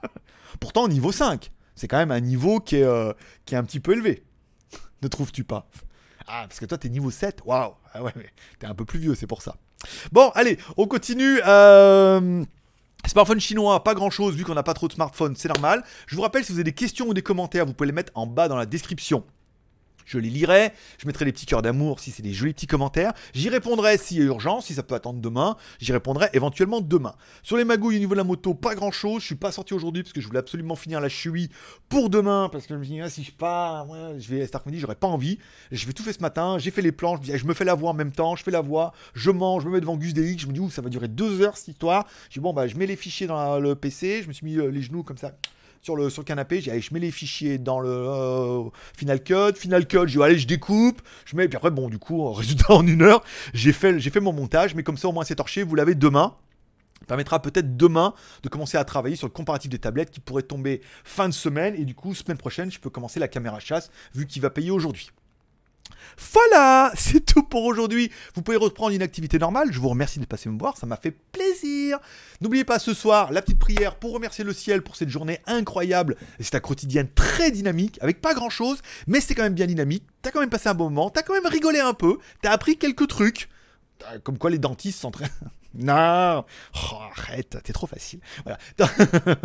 pourtant, 0.60 0.84
au 0.84 0.88
niveau 0.88 1.12
5, 1.12 1.50
c'est 1.74 1.88
quand 1.88 1.98
même 1.98 2.10
un 2.10 2.20
niveau 2.20 2.60
qui 2.60 2.76
est, 2.76 2.84
euh, 2.84 3.12
qui 3.44 3.54
est 3.54 3.58
un 3.58 3.64
petit 3.64 3.80
peu 3.80 3.92
élevé. 3.92 4.24
ne 5.02 5.08
trouves-tu 5.08 5.44
pas? 5.44 5.68
Ah, 6.26 6.46
parce 6.48 6.58
que 6.58 6.64
toi, 6.64 6.78
t'es 6.78 6.88
niveau 6.88 7.10
7, 7.10 7.40
waouh 7.44 7.74
Ah 7.92 8.00
t'es 8.58 8.66
un 8.66 8.74
peu 8.74 8.84
plus 8.84 8.98
vieux, 8.98 9.14
c'est 9.14 9.26
pour 9.26 9.42
ça. 9.42 9.56
Bon, 10.12 10.30
allez, 10.34 10.58
on 10.76 10.86
continue. 10.86 11.40
Euh... 11.46 12.44
Smartphone 13.06 13.38
chinois, 13.38 13.84
pas 13.84 13.94
grand 13.94 14.10
chose 14.10 14.34
vu 14.34 14.44
qu'on 14.44 14.54
n'a 14.54 14.62
pas 14.62 14.74
trop 14.74 14.88
de 14.88 14.92
smartphones, 14.92 15.36
c'est 15.36 15.48
normal. 15.48 15.84
Je 16.06 16.16
vous 16.16 16.22
rappelle, 16.22 16.44
si 16.44 16.52
vous 16.52 16.58
avez 16.58 16.64
des 16.64 16.72
questions 16.72 17.06
ou 17.06 17.14
des 17.14 17.22
commentaires, 17.22 17.66
vous 17.66 17.74
pouvez 17.74 17.86
les 17.88 17.92
mettre 17.92 18.12
en 18.14 18.26
bas 18.26 18.48
dans 18.48 18.56
la 18.56 18.66
description. 18.66 19.24
Je 20.04 20.18
les 20.18 20.30
lirai, 20.30 20.72
je 20.98 21.06
mettrai 21.06 21.24
des 21.24 21.32
petits 21.32 21.46
cœurs 21.46 21.62
d'amour 21.62 22.00
si 22.00 22.10
c'est 22.10 22.22
des 22.22 22.32
jolis 22.32 22.52
petits 22.52 22.66
commentaires. 22.66 23.12
J'y 23.32 23.48
répondrai 23.48 23.98
s'il 23.98 24.18
y 24.18 24.22
a 24.22 24.24
urgence, 24.24 24.66
si 24.66 24.74
ça 24.74 24.82
peut 24.82 24.94
attendre 24.94 25.20
demain. 25.20 25.56
J'y 25.80 25.92
répondrai 25.92 26.28
éventuellement 26.32 26.80
demain. 26.80 27.14
Sur 27.42 27.56
les 27.56 27.64
magouilles 27.64 27.96
au 27.96 28.00
niveau 28.00 28.14
de 28.14 28.18
la 28.18 28.24
moto, 28.24 28.54
pas 28.54 28.74
grand 28.74 28.90
chose. 28.90 29.22
Je 29.22 29.26
suis 29.26 29.34
pas 29.34 29.52
sorti 29.52 29.74
aujourd'hui 29.74 30.02
parce 30.02 30.12
que 30.12 30.20
je 30.20 30.26
voulais 30.26 30.38
absolument 30.38 30.76
finir 30.76 31.00
la 31.00 31.08
chui 31.08 31.50
pour 31.88 32.10
demain. 32.10 32.48
Parce 32.50 32.66
que 32.66 32.74
je 32.74 32.78
me 32.78 32.84
dis, 32.84 33.00
ah, 33.00 33.10
si 33.10 33.24
je 33.24 33.32
pars, 33.32 33.86
je 34.18 34.28
vais 34.28 34.44
cet 34.44 34.54
après-midi, 34.54 34.80
j'aurais 34.80 34.94
pas 34.94 35.06
envie. 35.06 35.38
Je 35.72 35.86
vais 35.86 35.92
tout 35.92 36.02
fait 36.02 36.12
ce 36.12 36.20
matin, 36.20 36.58
j'ai 36.58 36.70
fait 36.70 36.82
les 36.82 36.92
planches, 36.92 37.20
je, 37.22 37.44
me 37.44 37.54
fais 37.54 37.64
la 37.64 37.74
voix 37.74 37.90
en 37.90 37.94
même 37.94 38.12
temps, 38.12 38.36
je 38.36 38.42
fais 38.42 38.50
la 38.50 38.60
voix, 38.60 38.92
je 39.14 39.30
mange, 39.30 39.62
je 39.62 39.68
me 39.68 39.74
mets 39.74 39.80
devant 39.80 39.96
Gus 39.96 40.14
DX, 40.14 40.38
je 40.38 40.46
me 40.46 40.52
dis, 40.52 40.70
ça 40.70 40.82
va 40.82 40.88
durer 40.88 41.08
deux 41.08 41.40
heures 41.40 41.56
cette 41.56 41.68
histoire. 41.68 42.06
Je 42.28 42.34
dis, 42.34 42.40
bon, 42.40 42.52
bah, 42.52 42.66
je 42.66 42.76
mets 42.76 42.86
les 42.86 42.96
fichiers 42.96 43.26
dans 43.26 43.58
le 43.58 43.74
PC, 43.74 44.22
je 44.22 44.28
me 44.28 44.32
suis 44.32 44.46
mis 44.46 44.56
euh, 44.56 44.68
les 44.68 44.82
genoux 44.82 45.02
comme 45.02 45.18
ça 45.18 45.32
sur 45.84 45.96
le, 45.96 46.08
sur 46.08 46.22
le 46.22 46.24
canapé. 46.24 46.60
J'ai 46.60 46.80
je 46.80 46.94
mets 46.94 47.00
les 47.00 47.10
fichiers 47.10 47.58
dans 47.58 47.78
le 47.78 47.90
euh, 47.90 48.62
Final 48.96 49.22
Cut. 49.22 49.54
Final 49.54 49.86
Cut, 49.86 50.06
je 50.06 50.18
dis, 50.18 50.22
allez, 50.22 50.38
je 50.38 50.46
découpe. 50.46 51.02
Je 51.26 51.36
mets, 51.36 51.46
puis 51.46 51.56
après, 51.56 51.70
bon, 51.70 51.88
du 51.88 51.98
coup, 51.98 52.32
résultat 52.32 52.72
en 52.72 52.86
une 52.86 53.02
heure, 53.02 53.22
j'ai 53.52 53.72
fait, 53.72 53.98
j'ai 54.00 54.10
fait 54.10 54.20
mon 54.20 54.32
montage. 54.32 54.74
Mais 54.74 54.82
comme 54.82 54.96
ça, 54.96 55.08
au 55.08 55.12
moins, 55.12 55.24
c'est 55.24 55.36
torché. 55.36 55.62
Vous 55.62 55.74
l'avez 55.74 55.94
demain 55.94 56.34
permettra 57.06 57.42
peut-être 57.42 57.76
demain 57.76 58.14
de 58.42 58.48
commencer 58.48 58.78
à 58.78 58.84
travailler 58.84 59.14
sur 59.14 59.26
le 59.26 59.32
comparatif 59.32 59.70
des 59.70 59.78
tablettes 59.78 60.10
qui 60.10 60.20
pourrait 60.20 60.42
tomber 60.42 60.80
fin 61.04 61.28
de 61.28 61.34
semaine 61.34 61.74
et 61.74 61.84
du 61.84 61.94
coup 61.94 62.14
semaine 62.14 62.38
prochaine 62.38 62.70
je 62.70 62.80
peux 62.80 62.88
commencer 62.88 63.20
la 63.20 63.28
caméra 63.28 63.60
chasse 63.60 63.90
vu 64.14 64.26
qu'il 64.26 64.40
va 64.40 64.48
payer 64.48 64.70
aujourd'hui. 64.70 65.10
Voilà, 66.32 66.92
c'est 66.96 67.24
tout 67.24 67.42
pour 67.42 67.64
aujourd'hui. 67.64 68.10
Vous 68.34 68.42
pouvez 68.42 68.56
reprendre 68.56 68.94
une 68.94 69.02
activité 69.02 69.38
normale. 69.38 69.72
Je 69.72 69.80
vous 69.80 69.88
remercie 69.88 70.18
de 70.18 70.26
passer 70.26 70.48
me 70.48 70.58
voir, 70.58 70.76
ça 70.76 70.86
m'a 70.86 70.96
fait 70.96 71.10
plaisir. 71.10 71.98
N'oubliez 72.40 72.64
pas 72.64 72.78
ce 72.78 72.94
soir 72.94 73.32
la 73.32 73.42
petite 73.42 73.58
prière 73.58 73.96
pour 73.96 74.12
remercier 74.12 74.44
le 74.44 74.52
ciel 74.52 74.82
pour 74.82 74.96
cette 74.96 75.08
journée 75.08 75.40
incroyable. 75.46 76.16
C'est 76.40 76.54
un 76.54 76.60
quotidien 76.60 77.04
très 77.14 77.50
dynamique, 77.50 77.98
avec 78.00 78.20
pas 78.20 78.34
grand 78.34 78.50
chose, 78.50 78.78
mais 79.06 79.20
c'est 79.20 79.34
quand 79.34 79.42
même 79.42 79.54
bien 79.54 79.66
dynamique. 79.66 80.04
T'as 80.22 80.30
quand 80.30 80.40
même 80.40 80.50
passé 80.50 80.68
un 80.68 80.74
bon 80.74 80.90
moment, 80.90 81.10
t'as 81.10 81.22
quand 81.22 81.34
même 81.34 81.46
rigolé 81.46 81.80
un 81.80 81.94
peu, 81.94 82.18
t'as 82.42 82.52
appris 82.52 82.76
quelques 82.76 83.08
trucs. 83.08 83.48
Comme 84.22 84.38
quoi 84.38 84.50
les 84.50 84.58
dentistes 84.58 85.00
sont 85.00 85.10
très... 85.10 85.26
Non 85.76 86.44
oh, 86.74 86.96
Arrête, 87.16 87.58
t'es 87.62 87.72
trop 87.72 87.86
facile. 87.86 88.20
Voilà. 88.44 88.58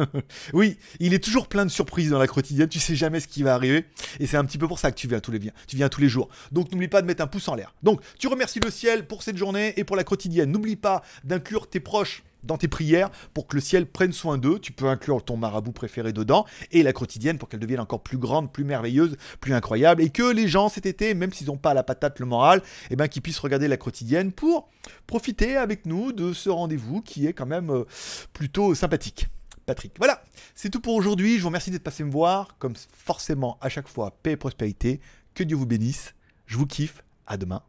oui, 0.54 0.78
il 1.00 1.14
est 1.14 1.24
toujours 1.24 1.48
plein 1.48 1.66
de 1.66 1.72
surprises 1.72 2.10
dans 2.10 2.20
la 2.20 2.28
quotidienne, 2.28 2.70
tu 2.70 2.80
sais 2.80 2.96
jamais 2.96 3.20
ce 3.20 3.28
qui 3.28 3.44
va 3.44 3.54
arriver. 3.54 3.86
Et 4.20 4.28
c'est 4.28 4.38
un 4.38 4.46
petit 4.46 4.58
peu 4.58 4.68
pour 4.68 4.80
ça 4.80 4.92
que 4.92 4.98
tu 4.98 5.08
viens 5.08 5.20
tous 5.20 5.32
les, 5.32 5.40
tu 5.40 5.76
viens 5.76 5.90
tous 5.90 6.02
les 6.02 6.10
jours. 6.10 6.30
Donc 6.52 6.72
n'oublie 6.72 6.88
pas 6.88 7.02
de 7.02 7.08
mettre 7.08 7.24
un 7.24 7.28
pouce 7.28 7.48
en 7.48 7.56
l'air. 7.56 7.74
Donc 7.84 8.02
tu 8.18 8.28
remercies 8.28 8.60
le 8.60 8.70
ciel 8.70 9.08
pour 9.08 9.24
cette 9.24 9.38
journée 9.38 9.74
et 9.78 9.84
pour 9.84 9.96
la 9.96 10.04
quotidienne. 10.04 10.52
N'oublie 10.52 10.76
pas 10.76 11.04
d'inclure 11.24 11.70
tes 11.70 11.80
proches 11.80 12.24
dans 12.44 12.58
tes 12.58 12.68
prières 12.68 13.10
pour 13.34 13.48
que 13.48 13.56
le 13.56 13.62
ciel 13.62 13.86
prenne 13.86 14.14
soin 14.14 14.38
d'eux. 14.38 14.60
Tu 14.60 14.72
peux 14.72 14.88
inclure 14.88 15.24
ton 15.24 15.38
marabout 15.38 15.72
préféré 15.72 16.14
dedans 16.14 16.46
et 16.72 16.84
la 16.84 16.94
quotidienne 16.94 17.38
pour 17.38 17.50
qu'elle 17.50 17.60
devienne 17.60 17.80
encore 17.80 18.02
plus 18.02 18.18
grande, 18.18 18.52
plus 18.52 18.64
merveilleuse, 18.64 19.18
plus 19.40 19.54
incroyable 19.54 20.02
et 20.02 20.10
que 20.10 20.32
les 20.32 20.48
gens 20.48 20.70
cet 20.70 20.86
été, 20.86 21.14
même 21.14 21.34
s'ils 21.34 21.48
n'ont 21.48 21.58
pas 21.58 21.74
la 21.74 21.84
patate, 21.84 22.20
le 22.20 22.26
moral, 22.26 22.62
eh 22.90 22.96
ben, 22.96 23.08
qu'ils 23.08 23.22
puissent 23.22 23.40
regarder 23.40 23.68
la 23.68 23.78
quotidienne 23.78 24.32
pour 24.32 24.70
profiter 25.08 25.58
avec 25.58 25.86
nous 25.86 26.12
de 26.12 26.34
ce 26.34 26.50
rendez-vous 26.50 27.02
qui 27.02 27.28
est 27.28 27.34
quand 27.34 27.46
même 27.46 27.70
euh, 27.70 27.86
plutôt 28.34 28.76
sympathique. 28.76 29.28
Patrick. 29.66 29.94
Voilà, 30.00 30.24
c'est 30.56 30.72
tout 30.72 30.80
pour 30.80 30.96
aujourd'hui. 30.96 31.38
Je 31.38 31.42
vous 31.42 31.50
remercie 31.50 31.70
d'être 31.70 31.84
passé 31.84 32.04
me 32.04 32.10
voir. 32.10 32.58
Comme 32.58 32.74
forcément 32.76 33.60
à 33.62 33.70
chaque 33.70 33.88
fois, 33.88 34.18
paix 34.24 34.32
et 34.32 34.38
prospérité. 34.38 35.00
Que 35.36 35.44
Dieu 35.44 35.56
vous 35.56 35.68
bénisse. 35.68 36.16
Je 36.48 36.58
vous 36.58 36.66
kiffe. 36.66 37.04
À 37.28 37.38
demain. 37.38 37.62